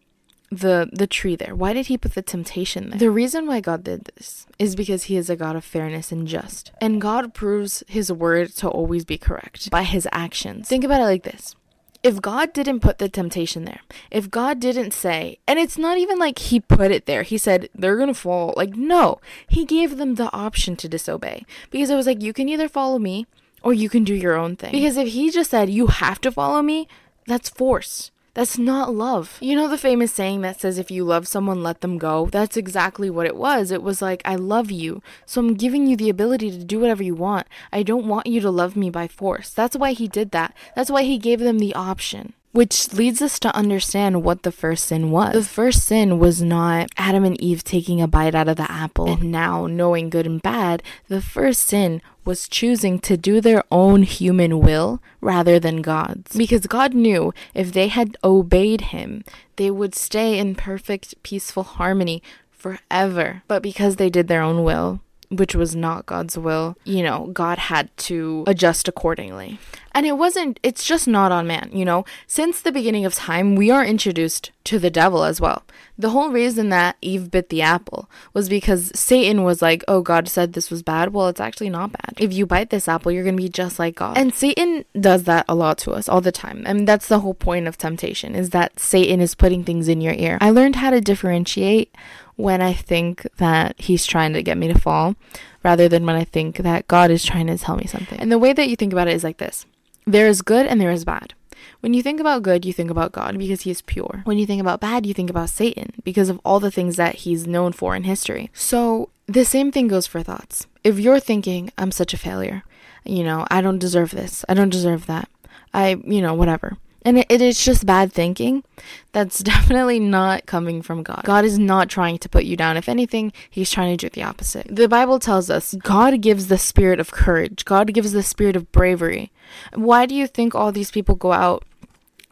the 0.50 0.88
the 0.93 1.07
tree 1.07 1.37
there? 1.37 1.55
Why 1.55 1.73
did 1.73 1.87
he 1.87 1.99
put 1.99 2.14
the 2.14 2.23
temptation 2.23 2.90
there? 2.90 2.99
The 2.99 3.11
reason 3.11 3.47
why 3.47 3.61
God 3.61 3.85
did 3.85 4.05
this 4.14 4.47
is 4.59 4.76
because 4.76 5.05
he 5.05 5.17
is 5.17 5.28
a 5.28 5.37
God 5.37 5.57
of 5.57 5.64
fairness 5.64 6.11
and 6.11 6.26
just. 6.26 6.73
And 6.81 7.00
God 7.00 7.35
proves 7.35 7.85
his 7.87 8.11
word 8.11 8.50
to 8.57 8.69
always 8.69 9.05
be 9.05 9.19
correct 9.19 9.71
by 9.71 9.83
his 9.83 10.09
actions. 10.12 10.69
Think 10.69 10.85
about 10.85 11.00
it 11.00 11.05
like 11.05 11.25
this. 11.25 11.55
If 12.02 12.23
God 12.23 12.52
didn't 12.52 12.81
put 12.81 12.99
the 12.99 13.09
temptation 13.09 13.64
there, 13.64 13.81
if 14.11 14.31
God 14.31 14.61
didn't 14.61 14.93
say, 14.93 15.38
and 15.49 15.59
it's 15.59 15.76
not 15.76 15.99
even 15.99 16.17
like 16.19 16.38
he 16.38 16.61
put 16.61 16.93
it 16.93 17.07
there, 17.07 17.25
he 17.25 17.37
said 17.37 17.69
they're 17.75 17.97
gonna 17.97 18.14
fall. 18.14 18.55
Like, 18.57 18.76
no, 18.76 19.21
he 19.49 19.64
gave 19.64 19.97
them 19.97 20.14
the 20.14 20.33
option 20.33 20.76
to 20.76 20.88
disobey 20.88 21.45
because 21.71 21.90
it 21.90 21.97
was 21.97 22.07
like, 22.07 22.23
you 22.23 22.33
can 22.33 22.49
either 22.49 22.69
follow 22.69 23.00
me 23.00 23.26
or 23.62 23.75
you 23.75 23.88
can 23.88 24.05
do 24.05 24.14
your 24.14 24.37
own 24.37 24.55
thing. 24.55 24.71
Because 24.71 24.97
if 24.97 25.09
he 25.09 25.31
just 25.31 25.50
said, 25.50 25.71
you 25.71 25.88
have 25.88 26.21
to 26.21 26.31
follow 26.31 26.62
me, 26.62 26.87
that's 27.26 27.49
force. 27.49 28.12
That's 28.35 28.59
not 28.59 28.95
love. 28.95 29.39
You 29.41 29.57
know 29.57 29.69
the 29.69 29.79
famous 29.79 30.13
saying 30.13 30.43
that 30.43 30.61
says, 30.61 30.79
if 30.79 30.91
you 30.91 31.05
love 31.05 31.27
someone, 31.27 31.63
let 31.63 31.81
them 31.81 31.99
go? 31.99 32.29
That's 32.31 32.57
exactly 32.57 33.11
what 33.11 33.27
it 33.27 33.37
was. 33.37 33.71
It 33.71 33.83
was 33.83 34.01
like, 34.01 34.23
I 34.25 34.37
love 34.37 34.71
you, 34.71 35.03
so 35.27 35.41
I'm 35.41 35.55
giving 35.55 35.87
you 35.87 35.97
the 35.97 36.11
ability 36.11 36.51
to 36.53 36.65
do 36.65 36.79
whatever 36.79 37.03
you 37.03 37.15
want. 37.15 37.47
I 37.73 37.83
don't 37.83 38.07
want 38.07 38.27
you 38.27 38.41
to 38.41 38.51
love 38.51 38.77
me 38.77 38.91
by 38.91 39.09
force. 39.09 39.51
That's 39.51 39.77
why 39.77 39.93
he 39.93 40.07
did 40.07 40.31
that. 40.31 40.55
That's 40.77 40.91
why 40.91 41.03
he 41.03 41.19
gave 41.19 41.41
them 41.41 41.59
the 41.59 41.75
option. 41.75 42.35
Which 42.59 42.93
leads 42.93 43.23
us 43.23 43.38
to 43.38 43.55
understand 43.55 44.25
what 44.25 44.43
the 44.43 44.50
first 44.50 44.88
sin 44.88 45.12
was. 45.12 45.33
The 45.33 45.45
first 45.45 45.85
sin 45.85 46.19
was 46.19 46.43
not 46.43 46.88
Adam 46.97 47.23
and 47.23 47.41
Eve 47.41 47.62
taking 47.62 48.03
a 48.03 48.09
bite 48.09 48.35
out 48.35 48.49
of 48.49 48.57
the 48.57 48.69
apple 48.69 49.12
and 49.12 49.31
now 49.31 49.69
knowing 49.69 50.11
good 50.11 50.27
and 50.27 50.43
bad. 50.43 50.83
The 51.07 51.23
first 51.23 51.62
sin 51.62 52.03
was 52.25 52.49
choosing 52.49 52.99
to 52.99 53.17
do 53.17 53.41
their 53.41 53.62
own 53.71 54.03
human 54.03 54.59
will 54.59 55.00
rather 55.21 55.61
than 55.61 55.83
God's. 55.83 56.35
Because 56.37 56.67
God 56.67 56.95
knew 56.95 57.33
if 57.55 57.73
they 57.73 57.87
had 57.87 58.17
obeyed 58.25 58.91
Him, 58.91 59.23
they 59.55 59.71
would 59.71 59.95
stay 59.95 60.37
in 60.37 60.57
perfect, 60.57 61.15
peaceful 61.23 61.62
harmony 61.62 62.25
forever. 62.50 63.45
But 63.47 63.62
because 63.62 63.97
they 63.97 64.11
did 64.11 64.27
their 64.27 64.43
own 64.43 64.65
will, 64.65 65.00
which 65.31 65.55
was 65.55 65.77
not 65.77 66.07
God's 66.07 66.39
will, 66.39 66.77
you 66.85 67.03
know, 67.03 67.31
God 67.33 67.59
had 67.59 67.95
to 67.99 68.45
adjust 68.47 68.89
accordingly. 68.89 69.59
And 69.93 70.07
it 70.07 70.13
wasn't, 70.13 70.61
it's 70.63 70.85
just 70.85 71.09
not 71.09 71.33
on 71.33 71.47
man, 71.47 71.71
you 71.73 71.85
know. 71.85 72.05
Since 72.27 72.61
the 72.61 72.73
beginning 72.73 73.05
of 73.05 73.15
time, 73.15 73.57
we 73.57 73.71
are 73.71 73.85
introduced 73.85 74.53
to 74.65 74.79
the 74.79 74.91
devil 74.91 75.25
as 75.25 75.41
well. 75.41 75.65
The 75.99 76.11
whole 76.11 76.31
reason 76.31 76.69
that 76.69 76.97
Eve 77.01 77.31
bit 77.31 77.49
the 77.49 77.63
apple 77.63 78.09
was 78.33 78.49
because 78.49 78.93
Satan 78.95 79.43
was 79.43 79.61
like, 79.61 79.83
oh, 79.89 80.01
God 80.01 80.29
said 80.29 80.53
this 80.53 80.71
was 80.71 80.83
bad. 80.83 81.13
Well, 81.13 81.29
it's 81.29 81.41
actually 81.41 81.71
not 81.71 81.93
bad. 81.93 82.15
If 82.19 82.33
you 82.33 82.47
bite 82.47 82.71
this 82.71 82.87
apple, 82.87 83.11
you're 83.11 83.25
going 83.25 83.37
to 83.37 83.43
be 83.43 83.49
just 83.49 83.79
like 83.79 83.97
God. 83.97 84.17
And 84.17 84.33
Satan 84.33 84.85
does 84.99 85.25
that 85.25 85.47
a 85.49 85.55
lot 85.55 85.79
to 85.79 85.93
us 85.93 86.09
all 86.09 86.21
the 86.21 86.33
time. 86.33 86.63
And 86.65 86.87
that's 86.87 87.09
the 87.09 87.21
whole 87.21 87.35
point 87.35 87.67
of 87.67 87.77
temptation 87.77 88.35
is 88.35 88.51
that 88.51 88.79
Satan 88.79 89.21
is 89.21 89.35
putting 89.35 89.65
things 89.65 89.89
in 89.89 90.01
your 90.01 90.15
ear. 90.15 90.39
I 90.41 90.51
learned 90.51 90.77
how 90.77 90.91
to 90.91 91.01
differentiate 91.01 91.93
when 92.38 92.62
I 92.62 92.73
think 92.73 93.26
that 93.38 93.75
he's 93.78 94.07
trying 94.07 94.33
to 94.33 94.45
get 94.45 94.57
me 94.57 94.68
to 94.68 94.78
fall 94.78 95.16
rather 95.64 95.88
than 95.88 96.07
when 96.07 96.14
I 96.14 96.23
think 96.23 96.59
that 96.59 96.87
God 96.87 97.11
is 97.11 97.25
trying 97.25 97.49
to 97.49 97.59
tell 97.59 97.76
me 97.76 97.87
something. 97.87 98.18
And 98.21 98.30
the 98.30 98.38
way 98.38 98.52
that 98.52 98.68
you 98.68 98.76
think 98.76 98.92
about 98.92 99.09
it 99.09 99.14
is 99.14 99.25
like 99.25 99.38
this 99.38 99.66
there 100.07 100.28
is 100.28 100.40
good 100.40 100.64
and 100.64 100.80
there 100.80 100.92
is 100.92 101.04
bad. 101.04 101.35
When 101.80 101.95
you 101.95 102.02
think 102.02 102.21
about 102.21 102.45
good, 102.45 102.64
you 102.64 102.73
think 102.73 102.90
about 102.90 103.11
God 103.11 103.37
because 103.37 103.62
he 103.62 103.73
is 103.73 103.83
pure. 103.83 104.23
When 104.25 104.38
you 104.38 104.47
think 104.47 104.61
about 104.61 104.80
bad, 104.80 105.04
you 105.04 105.12
think 105.12 105.30
about 105.30 105.50
Satan 105.50 105.92
because 106.04 106.28
of 106.28 106.40
all 106.45 106.61
the 106.61 106.71
things 106.71 106.97
that 106.97 107.16
he's 107.16 107.47
known 107.47 107.73
for 107.73 107.97
in 107.97 108.04
history. 108.04 108.50
So 108.54 109.11
the 109.26 109.45
same 109.45 109.73
thing 109.73 109.88
goes 109.88 110.07
for 110.07 110.23
thoughts. 110.23 110.68
If 110.85 111.00
you're 111.00 111.21
thinking, 111.21 111.73
I'm 111.76 111.90
such 111.90 112.14
a 112.14 112.18
failure, 112.18 112.62
you 113.04 113.25
know, 113.25 113.47
I 113.50 113.61
don't 113.61 113.78
deserve 113.80 114.12
this, 114.12 114.45
I 114.49 114.54
don't 114.54 114.71
deserve 114.71 115.07
that, 115.07 115.28
I, 115.75 116.00
you 116.04 116.23
know, 116.23 116.35
whatever 116.35 116.78
and 117.09 117.21
it, 117.21 117.27
it 117.31 117.41
is 117.41 117.65
just 117.65 117.87
bad 117.87 118.12
thinking, 118.12 118.65
that's 119.12 119.38
definitely 119.55 119.99
not 119.99 120.45
coming 120.45 120.83
from 120.83 121.03
God. 121.03 121.23
God 121.25 121.47
is 121.47 121.59
not 121.59 121.88
trying 121.88 122.19
to 122.19 122.29
put 122.29 122.45
you 122.45 122.55
down. 122.55 122.77
If 122.77 122.87
anything, 122.87 123.33
He's 123.49 123.71
trying 123.71 123.97
to 123.97 124.09
do 124.09 124.12
the 124.12 124.23
opposite. 124.23 124.67
The 124.69 124.88
Bible 124.88 125.19
tells 125.19 125.49
us 125.49 125.75
God 125.83 126.21
gives 126.21 126.49
the 126.49 126.59
spirit 126.59 127.00
of 127.00 127.11
courage, 127.11 127.65
God 127.65 127.95
gives 127.95 128.12
the 128.12 128.23
spirit 128.23 128.57
of 128.57 128.71
bravery. 128.73 129.33
Why 129.75 130.05
do 130.05 130.15
you 130.15 130.27
think 130.27 130.55
all 130.55 130.71
these 130.71 130.91
people 130.91 131.15
go 131.15 131.33
out 131.33 131.65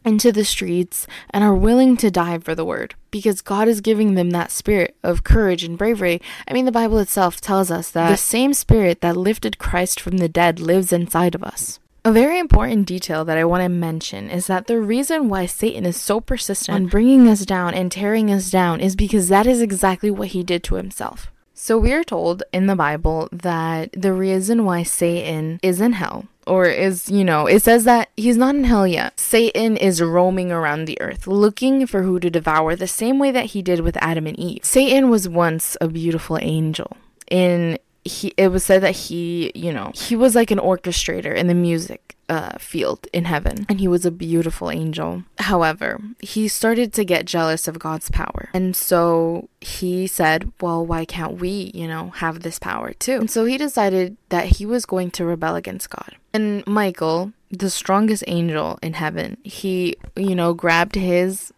into 0.04 0.30
the 0.30 0.44
streets 0.44 1.06
and 1.30 1.42
are 1.42 1.54
willing 1.54 1.96
to 1.96 2.10
die 2.10 2.38
for 2.38 2.54
the 2.54 2.64
word 2.64 2.94
because 3.10 3.40
God 3.40 3.66
is 3.66 3.80
giving 3.80 4.14
them 4.14 4.30
that 4.30 4.52
spirit 4.52 4.94
of 5.02 5.24
courage 5.24 5.64
and 5.64 5.76
bravery. 5.76 6.22
I 6.46 6.52
mean, 6.52 6.64
the 6.64 6.70
Bible 6.70 6.98
itself 6.98 7.40
tells 7.40 7.72
us 7.72 7.90
that 7.90 8.10
the 8.10 8.16
same 8.16 8.54
spirit 8.54 9.00
that 9.00 9.16
lifted 9.16 9.58
Christ 9.58 9.98
from 9.98 10.18
the 10.18 10.28
dead 10.28 10.60
lives 10.60 10.92
inside 10.92 11.34
of 11.34 11.42
us. 11.42 11.80
A 12.06 12.12
very 12.12 12.38
important 12.38 12.86
detail 12.86 13.24
that 13.24 13.36
I 13.36 13.44
want 13.44 13.64
to 13.64 13.68
mention 13.68 14.30
is 14.30 14.46
that 14.46 14.68
the 14.68 14.78
reason 14.78 15.28
why 15.28 15.46
Satan 15.46 15.84
is 15.84 16.00
so 16.00 16.20
persistent 16.20 16.72
on 16.72 16.86
bringing 16.86 17.26
us 17.26 17.44
down 17.44 17.74
and 17.74 17.90
tearing 17.90 18.30
us 18.30 18.48
down 18.48 18.80
is 18.80 18.94
because 18.94 19.26
that 19.26 19.44
is 19.44 19.60
exactly 19.60 20.08
what 20.08 20.28
he 20.28 20.44
did 20.44 20.62
to 20.62 20.76
himself. 20.76 21.32
So 21.52 21.76
we 21.76 21.92
are 21.92 22.04
told 22.04 22.44
in 22.52 22.68
the 22.68 22.76
Bible 22.76 23.28
that 23.32 23.90
the 23.92 24.12
reason 24.12 24.64
why 24.64 24.84
Satan 24.84 25.58
is 25.64 25.80
in 25.80 25.94
hell 25.94 26.26
or 26.46 26.66
is, 26.66 27.10
you 27.10 27.24
know, 27.24 27.48
it 27.48 27.64
says 27.64 27.82
that 27.86 28.10
he's 28.16 28.36
not 28.36 28.54
in 28.54 28.62
hell 28.62 28.86
yet. 28.86 29.18
Satan 29.18 29.76
is 29.76 30.00
roaming 30.00 30.52
around 30.52 30.84
the 30.84 31.00
earth 31.00 31.26
looking 31.26 31.88
for 31.88 32.02
who 32.02 32.20
to 32.20 32.30
devour 32.30 32.76
the 32.76 32.86
same 32.86 33.18
way 33.18 33.32
that 33.32 33.46
he 33.46 33.62
did 33.62 33.80
with 33.80 33.96
Adam 33.96 34.28
and 34.28 34.38
Eve. 34.38 34.64
Satan 34.64 35.10
was 35.10 35.28
once 35.28 35.76
a 35.80 35.88
beautiful 35.88 36.38
angel 36.40 36.96
in 37.28 37.78
he 38.06 38.32
it 38.36 38.48
was 38.48 38.64
said 38.64 38.82
that 38.82 38.96
he 38.96 39.52
you 39.54 39.72
know 39.72 39.92
he 39.94 40.16
was 40.16 40.34
like 40.34 40.50
an 40.50 40.58
orchestrator 40.58 41.34
in 41.34 41.46
the 41.46 41.54
music 41.54 42.16
uh, 42.28 42.58
field 42.58 43.06
in 43.12 43.24
heaven. 43.24 43.66
And 43.68 43.78
he 43.78 43.86
was 43.86 44.04
a 44.04 44.10
beautiful 44.10 44.70
angel. 44.70 45.22
However 45.38 46.00
he 46.20 46.48
started 46.48 46.92
to 46.94 47.04
get 47.04 47.24
jealous 47.24 47.68
of 47.68 47.78
god's 47.78 48.10
power. 48.10 48.48
And 48.52 48.74
so 48.74 49.48
he 49.60 50.06
said 50.06 50.52
well 50.60 50.84
why 50.84 51.04
can't 51.04 51.40
we 51.40 51.70
you 51.74 51.86
know 51.86 52.10
have 52.16 52.40
this 52.40 52.58
power 52.58 52.92
too? 52.92 53.16
And 53.16 53.30
so 53.30 53.44
he 53.44 53.58
decided 53.58 54.16
that 54.30 54.46
he 54.46 54.66
was 54.66 54.86
going 54.86 55.10
to 55.12 55.24
rebel 55.24 55.54
against 55.54 55.90
god. 55.90 56.16
And 56.32 56.66
michael 56.66 57.32
the 57.50 57.70
strongest 57.70 58.24
angel 58.26 58.78
in 58.82 58.94
heaven 58.94 59.36
he 59.44 59.96
you 60.16 60.34
know 60.34 60.52
grabbed 60.52 60.96
his 60.96 61.52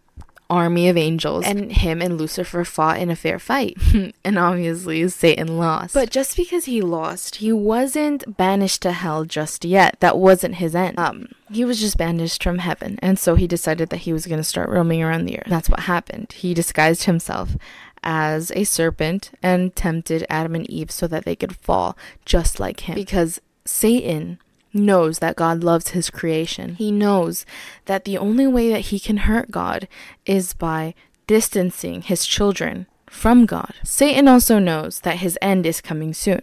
army 0.49 0.89
of 0.89 0.97
angels, 0.97 1.45
and 1.45 1.71
him 1.71 2.01
and 2.01 2.17
Lucifer 2.17 2.63
fought 2.63 2.99
in 2.99 3.09
a 3.09 3.15
fair 3.15 3.39
fight. 3.39 3.77
and 4.23 4.39
obviously, 4.39 5.07
Satan 5.07 5.57
lost. 5.57 5.93
But 5.93 6.09
just 6.09 6.35
because 6.35 6.65
he 6.65 6.81
lost, 6.81 7.35
he 7.35 7.51
wasn't 7.51 8.37
banished 8.37 8.81
to 8.83 8.91
hell 8.91 9.25
just 9.25 9.63
yet. 9.63 9.97
That 9.99 10.17
wasn't 10.17 10.55
his 10.55 10.75
end. 10.75 10.99
Um, 10.99 11.29
he 11.51 11.65
was 11.65 11.79
just 11.79 11.97
banished 11.97 12.43
from 12.43 12.59
heaven, 12.59 12.99
and 13.01 13.19
so 13.19 13.35
he 13.35 13.47
decided 13.47 13.89
that 13.89 13.97
he 13.97 14.13
was 14.13 14.25
going 14.25 14.39
to 14.39 14.43
start 14.43 14.69
roaming 14.69 15.03
around 15.03 15.25
the 15.25 15.39
earth. 15.39 15.47
That's 15.47 15.69
what 15.69 15.81
happened. 15.81 16.33
He 16.33 16.53
disguised 16.53 17.03
himself 17.03 17.55
as 18.03 18.51
a 18.55 18.63
serpent 18.63 19.31
and 19.43 19.75
tempted 19.75 20.25
Adam 20.29 20.55
and 20.55 20.69
Eve 20.69 20.91
so 20.91 21.07
that 21.07 21.25
they 21.25 21.35
could 21.35 21.55
fall 21.55 21.97
just 22.25 22.59
like 22.59 22.81
him. 22.81 22.95
Because 22.95 23.41
Satan 23.65 24.39
knows 24.73 25.19
that 25.19 25.35
God 25.35 25.63
loves 25.63 25.89
his 25.89 26.09
creation. 26.09 26.75
He 26.75 26.91
knows 26.91 27.45
that 27.85 28.05
the 28.05 28.17
only 28.17 28.47
way 28.47 28.69
that 28.71 28.87
he 28.87 28.99
can 28.99 29.17
hurt 29.17 29.51
God 29.51 29.87
is 30.25 30.53
by 30.53 30.93
distancing 31.27 32.01
his 32.01 32.25
children 32.25 32.87
from 33.09 33.45
God. 33.45 33.73
Satan 33.83 34.27
also 34.27 34.59
knows 34.59 35.01
that 35.01 35.17
his 35.17 35.37
end 35.41 35.65
is 35.65 35.81
coming 35.81 36.13
soon. 36.13 36.41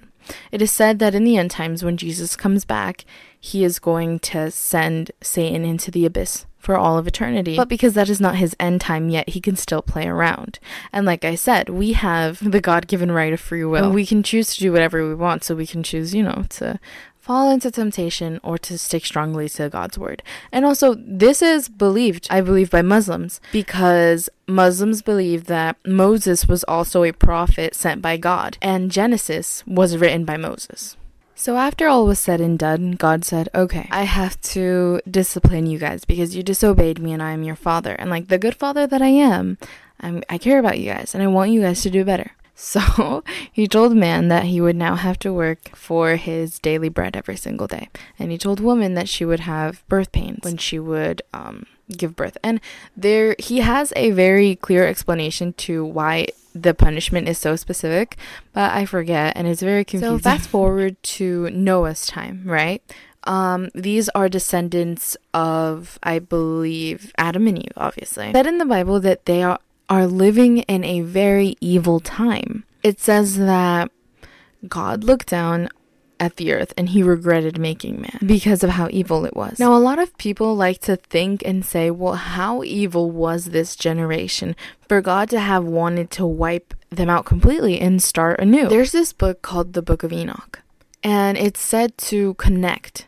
It 0.51 0.61
is 0.61 0.73
said 0.73 0.99
that 0.99 1.15
in 1.15 1.25
the 1.25 1.37
end 1.37 1.51
times, 1.53 1.85
when 1.85 1.97
Jesus 1.97 2.37
comes 2.37 2.65
back, 2.65 3.05
he 3.39 3.63
is 3.63 3.79
going 3.79 4.19
to 4.21 4.51
send 4.51 5.13
Satan 5.23 5.65
into 5.65 5.91
the 5.91 6.05
abyss 6.05 6.47
for 6.59 6.77
all 6.77 6.99
of 6.99 7.07
eternity. 7.07 7.57
But 7.57 7.69
because 7.69 7.95
that 7.95 8.09
is 8.09 8.21
not 8.21 8.35
his 8.35 8.57
end 8.59 8.81
time 8.81 9.09
yet, 9.09 9.29
he 9.29 9.41
can 9.41 9.55
still 9.55 9.83
play 9.83 10.09
around. 10.09 10.59
And 10.93 11.07
like 11.07 11.25
I 11.25 11.37
said, 11.37 11.69
we 11.69 11.93
have 11.93 12.41
the 12.51 12.61
God 12.61 12.89
given 12.89 13.13
right 13.13 13.33
of 13.33 13.39
free 13.39 13.65
will. 13.65 13.93
We 13.93 14.05
can 14.05 14.25
choose 14.25 14.53
to 14.55 14.61
do 14.61 14.73
whatever 14.73 15.07
we 15.07 15.15
want. 15.15 15.45
So 15.45 15.55
we 15.55 15.67
can 15.67 15.85
choose, 15.85 16.13
you 16.13 16.25
know, 16.25 16.45
to 16.51 16.81
fall 17.27 17.51
into 17.51 17.73
temptation 17.73 18.39
or 18.45 18.57
to 18.57 18.79
stick 18.79 19.05
strongly 19.05 19.49
to 19.49 19.69
God's 19.69 19.99
word. 19.99 20.23
And 20.53 20.65
also, 20.65 20.95
this 20.95 21.43
is 21.43 21.69
believed, 21.69 22.29
I 22.31 22.41
believe, 22.41 22.71
by 22.71 22.83
Muslims 22.83 23.41
because 23.51 24.29
Muslims 24.47 25.03
believe 25.03 25.47
that 25.47 25.77
Moses 25.85 26.47
was 26.47 26.63
also 26.65 27.03
a 27.03 27.11
prophet 27.11 27.75
sent 27.75 28.01
by 28.01 28.17
God, 28.17 28.59
and 28.63 28.93
Genesis 28.93 29.65
was 29.67 29.97
written 29.97 30.25
by 30.25 30.37
Moses. 30.37 30.97
So, 31.35 31.57
after 31.57 31.89
all 31.89 32.07
was 32.07 32.21
said 32.21 32.41
and 32.41 32.57
done, 32.57 32.93
God 32.93 33.25
said, 33.25 33.49
Okay, 33.57 33.89
I 33.91 34.05
have 34.05 34.41
to 34.53 35.01
discipline 35.11 35.67
you 35.67 35.81
guys 35.81 36.05
because 36.05 36.37
you 36.37 36.45
disobeyed 36.45 37.01
me 37.01 37.13
and 37.13 37.23
I 37.23 37.33
am 37.33 37.43
your 37.43 37.57
father. 37.57 37.95
And, 37.99 38.09
like 38.09 38.29
the 38.29 38.39
good 38.39 38.55
father 38.55 38.87
that 38.87 39.03
I 39.03 39.09
am, 39.09 39.59
I'm, 40.01 40.23
I 40.31 40.39
care 40.39 40.61
about 40.61 40.79
you 40.79 40.93
guys 40.93 41.13
and 41.13 41.25
I 41.25 41.27
want 41.27 41.51
you 41.51 41.63
guys 41.63 41.83
to 41.83 41.91
do 41.91 42.05
better. 42.05 42.31
So 42.57 43.23
he 43.53 43.69
told 43.69 43.95
man 43.95 44.29
that 44.29 44.45
he 44.45 44.61
would 44.61 44.75
now 44.75 44.97
have 44.97 45.19
to 45.21 45.33
work 45.33 45.77
for 45.77 46.17
his 46.17 46.59
daily 46.59 46.89
bread 46.89 47.15
every 47.15 47.37
single 47.37 47.69
day. 47.69 47.89
And 48.19 48.33
he 48.33 48.39
told 48.39 48.59
woman 48.59 48.95
that 48.95 49.09
she 49.09 49.25
would 49.25 49.41
have 49.41 49.87
birth 49.89 50.11
pains 50.11 50.41
when 50.43 50.57
she 50.57 50.79
would 50.79 51.23
um, 51.33 51.67
give 51.97 52.17
birth. 52.17 52.37
And 52.43 52.61
there 52.97 53.37
he 53.39 53.59
has 53.59 53.93
a 53.95 54.11
very 54.11 54.57
clear 54.57 54.87
explanation 54.87 55.53
to 55.53 55.85
why 55.85 56.27
the 56.55 56.73
punishment 56.73 57.29
is 57.29 57.37
so 57.39 57.55
specific, 57.55 58.17
but 58.55 58.73
I 58.73 58.87
forget 58.87 59.37
and 59.37 59.47
it's 59.47 59.61
very 59.61 59.85
confusing. 59.85 60.19
So 60.19 60.23
fast 60.23 60.49
forward 60.49 61.01
to 61.03 61.51
Noah's 61.51 62.07
time, 62.07 62.43
right? 62.47 62.83
Um, 63.25 63.71
these 63.75 64.09
are 64.11 64.29
descendants 64.29 65.17
of, 65.35 65.99
I 66.03 66.21
believe, 66.21 67.13
Adam 67.19 67.49
and 67.49 67.59
Eve, 67.59 67.73
obviously. 67.77 68.33
Said 68.33 68.47
in 68.47 68.59
the 68.59 68.65
Bible 68.65 69.01
that 69.01 69.27
they 69.27 69.43
are, 69.43 69.59
are 69.89 70.07
living 70.07 70.59
in 70.59 70.85
a 70.85 71.01
very 71.01 71.57
evil 71.61 72.01
time. 72.01 72.65
It 72.83 73.01
says 73.01 73.37
that 73.39 73.91
God 74.69 75.05
looked 75.05 75.29
down 75.29 75.69
at 76.19 76.37
the 76.37 76.53
earth 76.53 76.73
and 76.77 76.89
he 76.91 77.03
regretted 77.03 77.59
making 77.59 78.01
man 78.01 78.19
because 78.25 78.65
of 78.65 78.71
how 78.71 78.89
evil 78.91 79.25
it 79.25 79.37
was. 79.37 79.59
Now, 79.59 79.77
a 79.77 79.79
lot 79.79 79.99
of 79.99 80.17
people 80.19 80.55
like 80.57 80.81
to 80.83 80.97
think 80.97 81.43
and 81.45 81.65
say, 81.65 81.91
well, 81.91 82.15
how 82.15 82.63
evil 82.63 83.11
was 83.11 83.47
this 83.47 83.77
generation 83.77 84.57
for 84.89 85.01
God 85.01 85.29
to 85.31 85.41
have 85.41 85.65
wanted 85.65 86.11
to 86.13 86.27
wipe 86.27 86.75
them 86.91 87.11
out 87.11 87.27
completely 87.27 87.81
and 87.81 88.03
start 88.03 88.41
anew? 88.41 88.69
There's 88.69 88.93
this 88.93 89.13
book 89.13 89.43
called 89.43 89.75
the 89.75 89.83
Book 89.83 90.03
of 90.03 90.13
Enoch, 90.13 90.63
and 91.03 91.37
it's 91.37 91.61
said 91.61 91.97
to 91.99 92.35
connect 92.35 93.07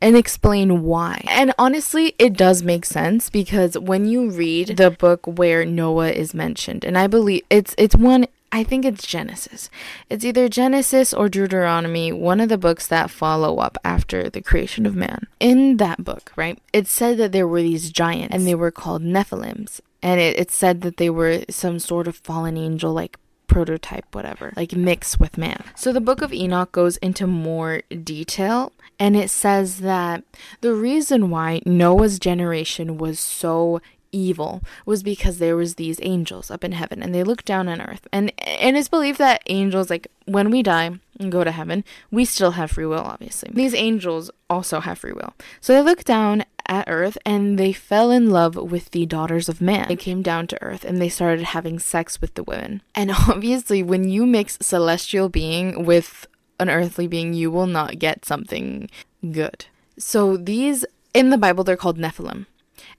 and 0.00 0.16
explain 0.16 0.82
why. 0.82 1.24
And 1.28 1.52
honestly, 1.58 2.14
it 2.18 2.34
does 2.34 2.62
make 2.62 2.84
sense 2.84 3.30
because 3.30 3.78
when 3.78 4.06
you 4.06 4.30
read 4.30 4.76
the 4.76 4.90
book 4.90 5.26
where 5.26 5.64
Noah 5.64 6.10
is 6.10 6.34
mentioned, 6.34 6.84
and 6.84 6.96
I 6.96 7.06
believe 7.06 7.42
it's 7.50 7.74
it's 7.78 7.96
one 7.96 8.26
I 8.50 8.64
think 8.64 8.84
it's 8.84 9.06
Genesis. 9.06 9.68
It's 10.08 10.24
either 10.24 10.48
Genesis 10.48 11.12
or 11.12 11.28
Deuteronomy, 11.28 12.12
one 12.12 12.40
of 12.40 12.48
the 12.48 12.56
books 12.56 12.86
that 12.86 13.10
follow 13.10 13.58
up 13.58 13.76
after 13.84 14.30
the 14.30 14.40
creation 14.40 14.86
of 14.86 14.96
man. 14.96 15.26
In 15.38 15.76
that 15.76 16.02
book, 16.02 16.32
right, 16.34 16.58
it 16.72 16.86
said 16.86 17.18
that 17.18 17.32
there 17.32 17.46
were 17.46 17.60
these 17.60 17.90
giants 17.90 18.34
and 18.34 18.46
they 18.46 18.54
were 18.54 18.70
called 18.70 19.02
Nephilims. 19.02 19.80
And 20.02 20.20
it, 20.20 20.38
it 20.38 20.50
said 20.50 20.80
that 20.82 20.96
they 20.96 21.10
were 21.10 21.44
some 21.50 21.78
sort 21.78 22.08
of 22.08 22.16
fallen 22.16 22.56
angel, 22.56 22.92
like 22.92 23.18
prototype, 23.48 24.14
whatever, 24.14 24.52
like 24.56 24.72
mix 24.72 25.18
with 25.18 25.36
man. 25.36 25.64
So 25.74 25.92
the 25.92 26.00
book 26.00 26.22
of 26.22 26.32
Enoch 26.32 26.70
goes 26.70 26.96
into 26.98 27.26
more 27.26 27.82
detail 28.04 28.72
and 28.98 29.16
it 29.16 29.30
says 29.30 29.78
that 29.78 30.22
the 30.60 30.74
reason 30.74 31.30
why 31.30 31.60
Noah's 31.66 32.18
generation 32.18 32.98
was 32.98 33.18
so 33.18 33.80
evil 34.10 34.62
was 34.86 35.02
because 35.02 35.38
there 35.38 35.56
was 35.56 35.74
these 35.74 35.98
angels 36.02 36.50
up 36.50 36.64
in 36.64 36.72
heaven 36.72 37.02
and 37.02 37.14
they 37.14 37.22
looked 37.22 37.44
down 37.44 37.68
on 37.68 37.80
earth. 37.80 38.06
And 38.12 38.32
and 38.46 38.76
it's 38.76 38.88
believed 38.88 39.18
that 39.18 39.42
angels 39.46 39.90
like 39.90 40.08
when 40.24 40.50
we 40.50 40.62
die 40.62 40.98
and 41.20 41.32
go 41.32 41.42
to 41.42 41.50
heaven 41.50 41.84
we 42.10 42.24
still 42.24 42.52
have 42.52 42.70
free 42.70 42.86
will 42.86 43.00
obviously. 43.00 43.50
These 43.52 43.74
angels 43.74 44.30
also 44.48 44.80
have 44.80 44.98
free 44.98 45.12
will. 45.12 45.34
So 45.60 45.72
they 45.72 45.82
looked 45.82 46.06
down 46.06 46.44
at 46.68 46.84
earth 46.88 47.16
and 47.24 47.58
they 47.58 47.72
fell 47.72 48.10
in 48.10 48.30
love 48.30 48.56
with 48.56 48.90
the 48.90 49.06
daughters 49.06 49.48
of 49.48 49.60
man. 49.60 49.88
They 49.88 49.96
came 49.96 50.22
down 50.22 50.46
to 50.48 50.62
earth 50.62 50.84
and 50.84 51.00
they 51.00 51.08
started 51.08 51.46
having 51.46 51.78
sex 51.78 52.20
with 52.20 52.34
the 52.34 52.42
women. 52.42 52.82
And 52.94 53.10
obviously 53.28 53.82
when 53.82 54.08
you 54.08 54.26
mix 54.26 54.58
celestial 54.60 55.28
being 55.28 55.84
with 55.84 56.26
an 56.60 56.68
earthly 56.68 57.06
being 57.06 57.32
you 57.32 57.50
will 57.50 57.66
not 57.66 57.98
get 57.98 58.24
something 58.24 58.90
good. 59.32 59.66
So 59.98 60.36
these 60.36 60.84
in 61.14 61.30
the 61.30 61.38
bible 61.38 61.64
they're 61.64 61.76
called 61.76 61.98
nephilim. 61.98 62.46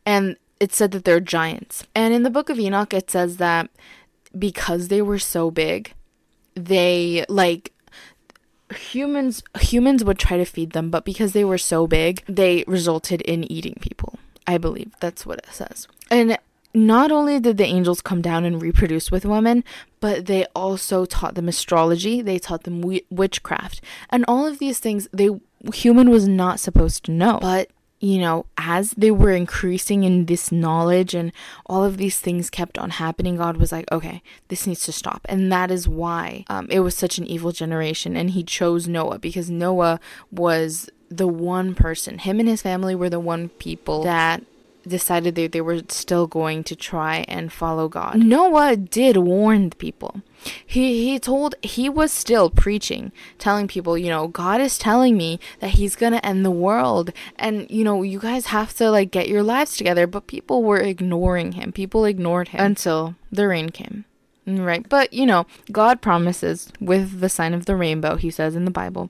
And 0.06 0.38
it 0.60 0.74
said 0.74 0.92
that 0.92 1.06
they're 1.06 1.20
giants. 1.20 1.86
And 1.96 2.14
in 2.14 2.24
the 2.24 2.30
book 2.30 2.50
of 2.50 2.60
Enoch, 2.60 2.94
it 2.94 3.10
says 3.10 3.38
that 3.38 3.70
because 4.38 4.90
they 4.90 5.02
were 5.02 5.20
so 5.20 5.52
big, 5.52 5.94
they 6.56 7.26
like 7.30 7.72
humans 8.76 9.44
humans 9.60 10.04
would 10.04 10.20
try 10.20 10.38
to 10.38 10.46
feed 10.46 10.72
them, 10.72 10.90
but 10.90 11.06
because 11.06 11.34
they 11.34 11.46
were 11.46 11.58
so 11.58 11.88
big, 11.88 12.24
they 12.28 12.64
resulted 12.68 13.22
in 13.22 13.50
eating 13.52 13.78
people. 13.82 14.20
I 14.48 14.58
believe 14.58 14.96
that's 15.00 15.26
what 15.26 15.40
it 15.40 15.48
says. 15.52 15.88
And 16.10 16.38
not 16.74 17.12
only 17.12 17.40
did 17.40 17.58
the 17.58 17.66
angels 17.66 18.02
come 18.02 18.22
down 18.22 18.46
and 18.46 18.62
reproduce 18.62 19.12
with 19.12 19.26
women, 19.26 19.64
but 20.00 20.28
they 20.28 20.46
also 20.56 21.06
taught 21.06 21.36
them 21.36 21.48
astrology, 21.48 22.22
they 22.22 22.38
taught 22.38 22.64
them 22.64 22.84
witchcraft, 23.10 23.82
and 24.10 24.24
all 24.28 24.46
of 24.46 24.60
these 24.60 24.80
things 24.80 25.08
they 25.12 25.30
human 25.74 26.10
was 26.10 26.28
not 26.28 26.60
supposed 26.60 27.04
to 27.06 27.12
know. 27.12 27.40
But 27.42 27.70
you 28.00 28.20
know, 28.20 28.46
as 28.58 28.92
they 28.92 29.12
were 29.12 29.32
increasing 29.32 30.04
in 30.04 30.26
this 30.26 30.52
knowledge 30.52 31.14
and 31.14 31.32
all 31.66 31.84
of 31.84 31.98
these 31.98 32.20
things 32.20 32.50
kept 32.50 32.78
on 32.78 32.92
happening, 32.92 33.36
God 33.36 33.58
was 33.58 33.72
like, 33.72 33.92
okay, 33.92 34.22
this 34.48 34.66
needs 34.66 34.84
to 34.86 34.92
stop. 34.92 35.22
And 35.28 35.52
that 35.52 35.70
is 35.70 35.88
why 35.88 36.46
um, 36.48 36.68
it 36.70 36.80
was 36.80 36.96
such 36.96 37.18
an 37.18 37.26
evil 37.26 37.52
generation. 37.52 38.16
And 38.16 38.32
He 38.32 38.44
chose 38.44 38.88
Noah 38.88 39.20
because 39.20 39.50
Noah 39.50 40.00
was 40.32 40.90
the 41.10 41.28
one 41.28 41.74
person, 41.74 42.20
him 42.20 42.40
and 42.40 42.48
his 42.48 42.62
family 42.62 42.94
were 42.94 43.10
the 43.10 43.20
one 43.20 43.50
people 43.50 44.04
that 44.04 44.44
decided 44.88 45.36
that 45.36 45.52
they 45.52 45.62
were 45.62 45.82
still 45.88 46.28
going 46.28 46.64
to 46.66 46.76
try 46.76 47.26
and 47.28 47.52
follow 47.52 47.88
God. 47.88 48.18
Noah 48.18 48.76
did 48.76 49.18
warn 49.18 49.70
the 49.70 49.76
people. 49.76 50.22
He 50.66 51.10
he 51.10 51.20
told 51.20 51.56
he 51.62 51.90
was 51.90 52.12
still 52.12 52.50
preaching, 52.50 53.12
telling 53.38 53.68
people, 53.68 53.98
you 53.98 54.10
know, 54.10 54.28
God 54.28 54.62
is 54.62 54.78
telling 54.78 55.18
me 55.18 55.40
that 55.60 55.72
he's 55.72 55.96
going 55.96 56.14
to 56.14 56.26
end 56.26 56.46
the 56.46 56.52
world 56.52 57.12
and 57.36 57.70
you 57.70 57.84
know, 57.84 58.04
you 58.04 58.20
guys 58.20 58.48
have 58.48 58.74
to 58.78 58.90
like 58.90 59.12
get 59.12 59.28
your 59.28 59.44
lives 59.44 59.76
together, 59.76 60.08
but 60.08 60.28
people 60.28 60.64
were 60.64 60.80
ignoring 60.80 61.54
him. 61.54 61.72
People 61.72 62.06
ignored 62.06 62.50
him 62.50 62.62
until 62.66 63.16
the 63.32 63.48
rain 63.48 63.70
came. 63.70 64.06
Right. 64.58 64.88
But, 64.88 65.14
you 65.14 65.26
know, 65.26 65.46
God 65.72 66.02
promises 66.02 66.72
with 66.80 67.20
the 67.20 67.30
sign 67.30 67.54
of 67.54 67.66
the 67.66 67.76
rainbow, 67.76 68.16
he 68.16 68.32
says 68.32 68.56
in 68.56 68.66
the 68.66 68.72
Bible, 68.72 69.10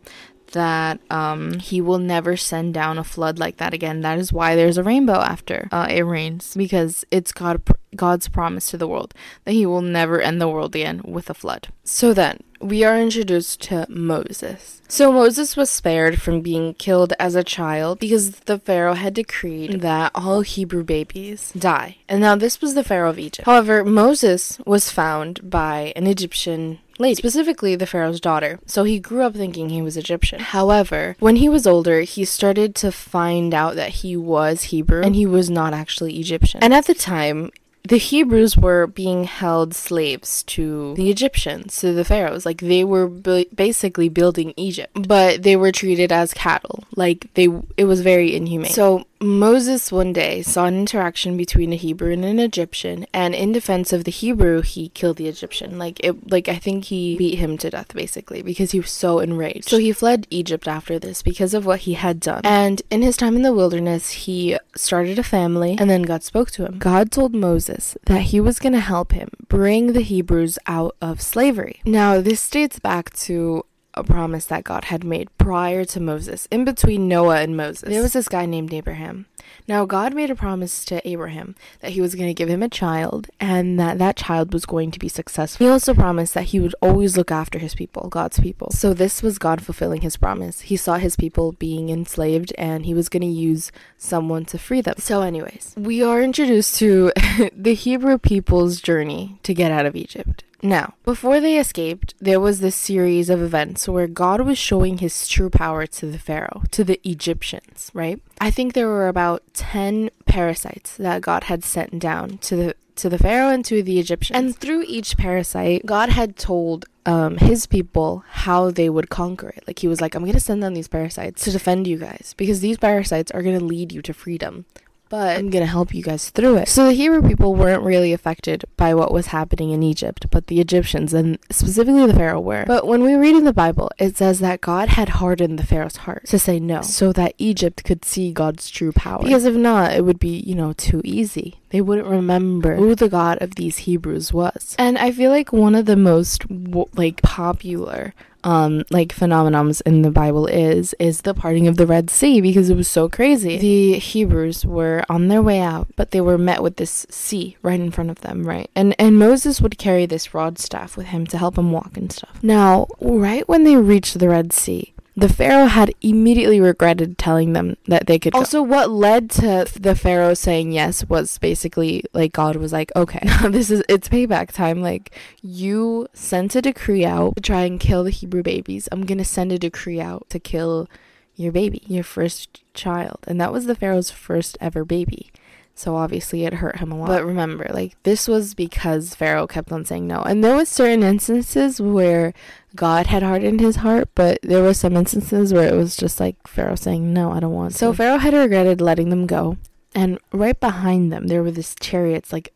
that 0.52 1.00
um, 1.10 1.60
he 1.60 1.82
will 1.82 2.00
never 2.00 2.38
send 2.38 2.74
down 2.74 2.98
a 2.98 3.04
flood 3.04 3.40
like 3.40 3.58
that 3.58 3.74
again. 3.74 4.02
That 4.02 4.20
is 4.20 4.34
why 4.34 4.56
there's 4.56 4.78
a 4.78 4.84
rainbow 4.84 5.20
after 5.20 5.68
uh, 5.72 5.88
it 5.90 6.02
rains 6.02 6.54
because 6.56 7.06
it's 7.12 7.32
God 7.32 7.62
God's 7.96 8.28
promise 8.28 8.70
to 8.72 8.78
the 8.78 8.88
world 8.88 9.14
that 9.46 9.54
he 9.54 9.66
will 9.66 9.82
never 9.82 10.22
end 10.22 10.42
the 10.42 10.48
world 10.48 10.76
again 10.76 11.02
with 11.04 11.30
a 11.30 11.34
flood. 11.34 11.70
So 11.84 12.14
then 12.14 12.44
we 12.62 12.84
are 12.84 13.00
introduced 13.00 13.62
to 13.64 13.86
Moses. 13.90 14.82
So 14.88 15.12
Moses 15.12 15.56
was 15.56 15.70
spared 15.70 16.22
from 16.22 16.42
being 16.42 16.74
killed 16.74 17.14
as 17.20 17.36
a 17.36 17.44
child 17.44 18.00
because 18.00 18.32
the 18.42 18.60
Pharaoh 18.60 18.96
had 18.96 19.14
decreed 19.14 19.82
that 19.82 20.12
all 20.14 20.42
Hebrew 20.42 20.84
babies 20.84 21.52
die. 21.58 21.98
And 22.08 22.22
now 22.22 22.36
this 22.36 22.62
was 22.62 22.74
the 22.74 22.84
Pharaoh 22.84 23.12
of 23.12 23.20
Egypt. 23.20 23.46
However, 23.46 23.86
Moses 23.86 24.60
was 24.66 24.92
found 24.92 25.50
by 25.50 25.94
an 25.96 26.08
Egyptian 26.08 26.80
lady, 26.98 27.16
specifically 27.16 27.76
the 27.76 27.88
Pharaoh's 27.88 28.20
daughter. 28.20 28.60
So 28.66 28.84
he 28.84 29.00
grew 29.00 29.24
up 29.24 29.34
thinking 29.34 29.70
he 29.70 29.82
was 29.82 29.96
Egyptian. 29.96 30.40
However, 30.40 31.16
when 31.20 31.38
he 31.38 31.48
was 31.50 31.66
older, 31.66 32.02
he 32.02 32.26
started 32.26 32.76
to 32.76 32.92
find 32.92 33.54
out 33.54 33.76
that 33.76 33.90
he 33.90 34.18
was 34.18 34.64
Hebrew 34.64 35.02
and 35.02 35.16
he 35.16 35.26
was 35.26 35.50
not 35.50 35.74
actually 35.74 36.20
Egyptian. 36.20 36.62
And 36.62 36.74
at 36.74 36.86
the 36.86 36.94
time, 36.94 37.52
the 37.90 37.98
Hebrews 37.98 38.56
were 38.56 38.88
being 38.88 39.26
held 39.26 39.74
slaves 39.74 40.44
to 40.44 40.94
the 40.96 41.10
Egyptians, 41.10 41.80
to 41.80 41.92
the 41.92 42.06
pharaohs. 42.06 42.46
Like 42.46 42.62
they 42.62 42.84
were 42.84 43.08
bu- 43.08 43.50
basically 43.54 44.10
building 44.10 44.54
Egypt, 44.56 45.08
but 45.08 45.44
they 45.44 45.56
were 45.56 45.72
treated 45.72 46.12
as 46.12 46.34
cattle. 46.34 46.84
Like 46.96 47.34
they, 47.34 47.48
it 47.78 47.86
was 47.86 48.02
very 48.02 48.36
inhumane. 48.36 48.72
So 48.72 49.06
Moses 49.22 49.92
one 49.92 50.14
day 50.14 50.42
saw 50.42 50.66
an 50.66 50.78
interaction 50.78 51.36
between 51.36 51.74
a 51.74 51.76
Hebrew 51.76 52.14
and 52.14 52.24
an 52.24 52.40
Egyptian, 52.40 53.06
and 53.14 53.36
in 53.36 53.52
defense 53.52 53.92
of 53.92 54.06
the 54.06 54.12
Hebrew, 54.12 54.62
he 54.62 54.90
killed 54.90 55.18
the 55.18 55.28
Egyptian. 55.28 55.78
Like 55.78 56.00
it, 56.04 56.32
like 56.32 56.48
I 56.48 56.56
think 56.56 56.86
he 56.86 57.18
beat 57.18 57.38
him 57.38 57.58
to 57.58 57.70
death 57.70 57.94
basically 57.94 58.42
because 58.42 58.72
he 58.72 58.80
was 58.80 58.92
so 58.92 59.20
enraged. 59.20 59.68
So 59.68 59.78
he 59.78 59.92
fled 59.92 60.28
Egypt 60.30 60.68
after 60.68 60.98
this 60.98 61.22
because 61.22 61.54
of 61.54 61.66
what 61.66 61.82
he 61.82 61.94
had 61.94 62.20
done. 62.20 62.42
And 62.44 62.82
in 62.90 63.02
his 63.02 63.18
time 63.18 63.36
in 63.36 63.42
the 63.42 63.54
wilderness, 63.54 64.12
he 64.12 64.58
started 64.76 65.20
a 65.20 65.24
family, 65.24 65.76
and 65.78 65.90
then 65.90 66.04
God 66.04 66.24
spoke 66.24 66.52
to 66.52 66.66
him. 66.66 66.78
God 66.78 67.12
told 67.12 67.36
Moses 67.36 67.98
that 68.06 68.22
he 68.22 68.40
was 68.40 68.60
going 68.60 68.74
to 68.74 68.80
help 68.80 69.12
him 69.12 69.30
bring 69.48 69.94
the 69.94 70.02
Hebrews 70.02 70.58
out 70.66 70.96
of 71.02 71.22
slavery. 71.22 71.82
Now 71.86 72.22
this 72.22 72.50
dates 72.50 72.80
back 72.80 73.12
to 73.18 73.66
a 73.94 74.04
promise 74.04 74.46
that 74.46 74.64
God 74.64 74.86
had 74.86 75.04
made 75.04 75.36
prior 75.38 75.84
to 75.86 76.00
Moses, 76.00 76.48
in 76.52 76.64
between 76.64 77.08
Noah 77.08 77.42
and 77.42 77.58
Moses. 77.58 77.90
There 77.90 78.02
was 78.02 78.14
this 78.14 78.28
guy 78.28 78.46
named 78.46 78.74
Abraham. 78.74 79.26
Now, 79.68 79.86
God 79.86 80.14
made 80.14 80.30
a 80.30 80.36
promise 80.36 80.86
to 80.86 81.08
Abraham 81.08 81.56
that 81.82 81.92
he 81.92 82.02
was 82.02 82.16
going 82.16 82.28
to 82.28 82.34
give 82.34 82.50
him 82.50 82.64
a 82.64 82.70
child 82.70 83.30
and 83.40 83.80
that 83.80 83.98
that 83.98 84.16
child 84.16 84.54
was 84.54 84.66
going 84.66 84.92
to 84.92 85.00
be 85.00 85.08
successful. 85.08 85.66
He 85.66 85.72
also 85.72 85.94
promised 85.94 86.34
that 86.34 86.46
he 86.46 86.60
would 86.60 86.76
always 86.82 87.18
look 87.18 87.32
after 87.32 87.60
his 87.60 87.76
people, 87.76 88.10
God's 88.10 88.40
people. 88.40 88.72
So, 88.72 88.94
this 88.94 89.24
was 89.24 89.38
God 89.38 89.62
fulfilling 89.62 90.02
his 90.02 90.18
promise. 90.18 90.62
He 90.62 90.78
saw 90.78 90.98
his 90.98 91.16
people 91.16 91.54
being 91.54 91.90
enslaved 91.90 92.54
and 92.58 92.86
he 92.86 92.94
was 92.94 93.10
going 93.10 93.22
to 93.22 93.28
use 93.28 93.72
someone 93.98 94.46
to 94.46 94.58
free 94.58 94.82
them. 94.82 94.96
So, 94.98 95.22
anyways, 95.22 95.74
we 95.78 96.04
are 96.04 96.22
introduced 96.22 96.76
to 96.80 97.12
the 97.56 97.74
Hebrew 97.74 98.18
people's 98.18 98.82
journey 98.82 99.40
to 99.44 99.54
get 99.54 99.72
out 99.72 99.86
of 99.86 99.96
Egypt. 99.96 100.44
Now, 100.62 100.96
before 101.06 101.40
they 101.40 101.58
escaped, 101.58 102.14
there 102.20 102.40
was 102.40 102.60
this 102.60 102.76
series 102.76 103.30
of 103.30 103.42
events 103.42 103.88
where 103.88 104.08
God 104.08 104.42
was 104.42 104.58
showing 104.58 104.98
his 104.98 105.28
true 105.28 105.50
power 105.50 105.86
to 105.86 106.06
the 106.06 106.20
Pharaoh, 106.20 106.64
to 106.72 106.84
the 106.84 107.00
Egyptians, 107.04 107.90
right? 107.94 108.22
I 108.42 108.52
think 108.52 108.74
there 108.74 108.88
were 108.88 109.08
about 109.08 109.44
10 109.54 110.10
parasites 110.26 110.98
that 110.98 111.22
God 111.22 111.46
had 111.46 111.64
sent 111.64 112.00
down 112.00 112.38
to 112.40 112.56
the 112.56 112.76
to 113.00 113.08
the 113.08 113.18
Pharaoh 113.18 113.50
and 113.50 113.64
to 113.64 113.82
the 113.82 113.98
Egyptians. 113.98 114.38
And 114.38 114.54
through 114.54 114.84
each 114.86 115.16
parasite, 115.16 115.86
God 115.86 116.10
had 116.10 116.36
told 116.36 116.86
um, 117.06 117.38
his 117.38 117.66
people 117.66 118.26
how 118.30 118.72
they 118.72 118.90
would 118.90 119.10
conquer 119.10 119.50
it. 119.50 119.64
Like 119.66 119.80
he 119.80 119.88
was 119.88 120.02
like, 120.02 120.16
I'm 120.16 120.24
to 120.34 120.40
send 120.40 120.62
down 120.62 120.74
these 120.74 120.90
parasites 120.90 121.46
to 121.46 121.52
defend 121.52 121.88
you 121.88 121.98
guys 121.98 122.36
because 122.36 122.60
these 122.60 122.78
parasites 122.78 123.32
are 123.32 123.42
to 123.58 123.64
lead 123.64 123.94
you 123.94 124.02
to 124.02 124.14
freedom 124.14 124.66
but 125.10 125.38
I'm 125.38 125.50
going 125.50 125.64
to 125.64 125.72
help 125.72 125.94
you 125.94 126.04
guys 126.04 126.30
through 126.30 126.58
it. 126.58 126.70
So 126.70 126.86
the 126.86 126.94
Hebrew 126.94 127.28
people 127.28 127.56
weren't 127.56 127.84
really 127.84 128.14
affected 128.14 128.66
by 128.78 128.94
what 128.94 129.12
was 129.12 129.28
happening 129.28 129.72
in 129.72 129.84
Egypt, 129.84 130.28
but 130.30 130.48
the 130.48 130.60
Egyptians 130.60 131.14
and 131.14 131.40
specifically 131.52 132.06
the 132.06 132.14
Pharaoh 132.14 132.40
were. 132.40 132.64
But 132.66 132.88
when 132.88 133.04
we 133.04 133.16
read 133.16 133.36
in 133.36 133.44
the 133.44 133.54
Bible, 133.54 133.90
it 133.98 134.18
says 134.18 134.40
that 134.40 134.62
God 134.62 134.90
had 134.90 135.10
hardened 135.10 135.60
the 135.60 135.66
Pharaoh's 135.66 135.98
heart 135.98 136.26
to 136.28 136.40
say 136.40 136.60
no 136.60 136.82
so 136.82 137.12
that 137.14 137.34
Egypt 137.38 137.84
could 137.84 138.06
see 138.06 138.32
God's 138.32 138.70
true 138.70 138.92
power. 138.92 139.24
Because 139.24 139.46
if 139.46 139.56
not, 139.56 139.94
it 139.94 140.06
would 140.06 140.20
be, 140.20 140.38
you 140.40 140.56
know, 140.56 140.74
too 140.74 141.02
easy. 141.04 141.60
They 141.70 141.82
wouldn't 141.82 142.08
remember 142.08 142.76
who 142.76 142.96
the 142.96 143.10
God 143.10 143.38
of 143.42 143.56
these 143.56 143.80
Hebrews 143.80 144.34
was. 144.34 144.76
And 144.80 144.98
I 144.98 145.12
feel 145.12 145.32
like 145.32 145.54
one 145.54 145.76
of 145.76 145.86
the 145.86 145.96
most 145.96 146.46
like 146.94 147.22
popular 147.22 148.14
um 148.44 148.84
like 148.90 149.10
phenomenons 149.10 149.82
in 149.86 150.02
the 150.02 150.12
Bible 150.12 150.48
is 150.48 150.96
is 151.00 151.22
the 151.22 151.34
parting 151.34 151.68
of 151.68 151.78
the 151.78 151.88
Red 151.88 152.10
Sea 152.10 152.42
because 152.42 152.70
it 152.70 152.78
was 152.78 152.88
so 152.88 153.10
crazy. 153.10 153.58
The 153.58 154.00
Hebrews 154.00 154.66
were 154.66 155.04
on 155.10 155.28
their 155.28 155.42
way 155.42 155.60
out, 155.60 155.88
but 155.96 156.12
they 156.12 156.22
were 156.22 156.38
met 156.38 156.64
with 156.64 156.78
this 156.78 157.06
sea 157.10 157.58
right 157.62 157.80
in 157.80 157.92
front 157.92 158.10
of 158.10 158.22
them, 158.22 158.44
right? 158.44 158.70
And 158.76 158.96
and 159.00 159.18
Moses 159.20 159.62
would 159.62 159.78
carry 159.78 160.06
this 160.06 160.34
rod 160.34 160.60
staff 160.60 160.98
with 160.98 161.08
him 161.08 161.26
to 161.28 161.38
help 161.38 161.58
him 161.58 161.72
walk 161.72 161.98
and 161.98 162.12
stuff. 162.12 162.40
Now, 162.42 162.88
right 163.02 163.48
when 163.48 163.64
they 163.64 163.76
reached 163.76 164.20
the 164.20 164.30
Red 164.30 164.54
Sea, 164.54 164.94
the 165.16 165.30
Pharaoh 165.30 165.66
had 165.66 165.94
immediately 166.02 166.62
regretted 166.62 167.18
telling 167.18 167.54
them 167.54 167.76
that 167.88 168.08
they 168.08 168.20
could. 168.20 168.34
Also, 168.34 168.60
go. 168.60 168.64
what 168.64 168.90
led 168.90 169.30
to 169.32 169.68
the 169.80 169.96
Pharaoh 169.96 170.34
saying 170.34 170.72
yes 170.72 171.06
was 171.06 171.38
basically 171.40 172.04
like 172.14 172.32
God 172.34 172.56
was 172.56 172.72
like, 172.72 172.92
okay, 172.96 173.28
this 173.50 173.70
is 173.70 173.84
it's 173.90 174.10
payback 174.10 174.52
time. 174.52 174.82
Like, 174.82 175.16
you 175.42 176.08
sent 176.14 176.56
a 176.56 176.62
decree 176.62 177.06
out 177.06 177.36
to 177.36 177.42
try 177.42 177.62
and 177.62 177.80
kill 177.80 178.04
the 178.04 178.12
Hebrew 178.12 178.44
babies. 178.44 178.88
I'm 178.92 179.06
gonna 179.06 179.26
send 179.26 179.52
a 179.52 179.60
decree 179.60 180.00
out 180.00 180.30
to 180.30 180.40
kill 180.40 180.88
your 181.36 181.52
baby, 181.52 181.82
your 181.88 182.04
first 182.04 182.64
child. 182.74 183.20
And 183.28 183.40
that 183.40 183.54
was 183.54 183.66
the 183.66 183.76
Pharaoh's 183.76 184.12
first 184.12 184.58
ever 184.60 184.84
baby. 184.84 185.32
So 185.80 185.96
obviously 185.96 186.44
it 186.44 186.56
hurt 186.56 186.80
him 186.80 186.92
a 186.92 186.98
lot. 186.98 187.08
But 187.08 187.24
remember, 187.24 187.66
like 187.74 187.96
this 188.04 188.28
was 188.28 188.54
because 188.54 189.16
Pharaoh 189.16 189.48
kept 189.48 189.72
on 189.72 189.86
saying 189.86 190.08
no. 190.08 190.22
And 190.22 190.44
there 190.44 190.58
was 190.58 190.68
certain 190.68 191.04
instances 191.04 191.80
where 191.80 192.34
God 192.76 193.08
had 193.08 193.24
hardened 193.24 193.62
his 193.62 193.78
heart, 193.78 194.10
but 194.14 194.40
there 194.44 194.62
were 194.62 194.74
some 194.74 194.98
instances 194.98 195.54
where 195.54 195.74
it 195.74 195.78
was 195.78 195.96
just 195.96 196.20
like 196.20 196.36
Pharaoh 196.46 196.76
saying, 196.76 197.14
No, 197.14 197.32
I 197.32 197.40
don't 197.40 197.54
want 197.54 197.76
so 197.76 197.92
to. 197.92 197.94
So 197.94 197.98
Pharaoh 197.98 198.18
had 198.18 198.34
regretted 198.34 198.82
letting 198.82 199.10
them 199.10 199.26
go. 199.26 199.56
And 199.96 200.20
right 200.34 200.60
behind 200.60 201.14
them 201.14 201.28
there 201.28 201.42
were 201.42 201.52
these 201.52 201.74
chariots, 201.80 202.34
like 202.34 202.54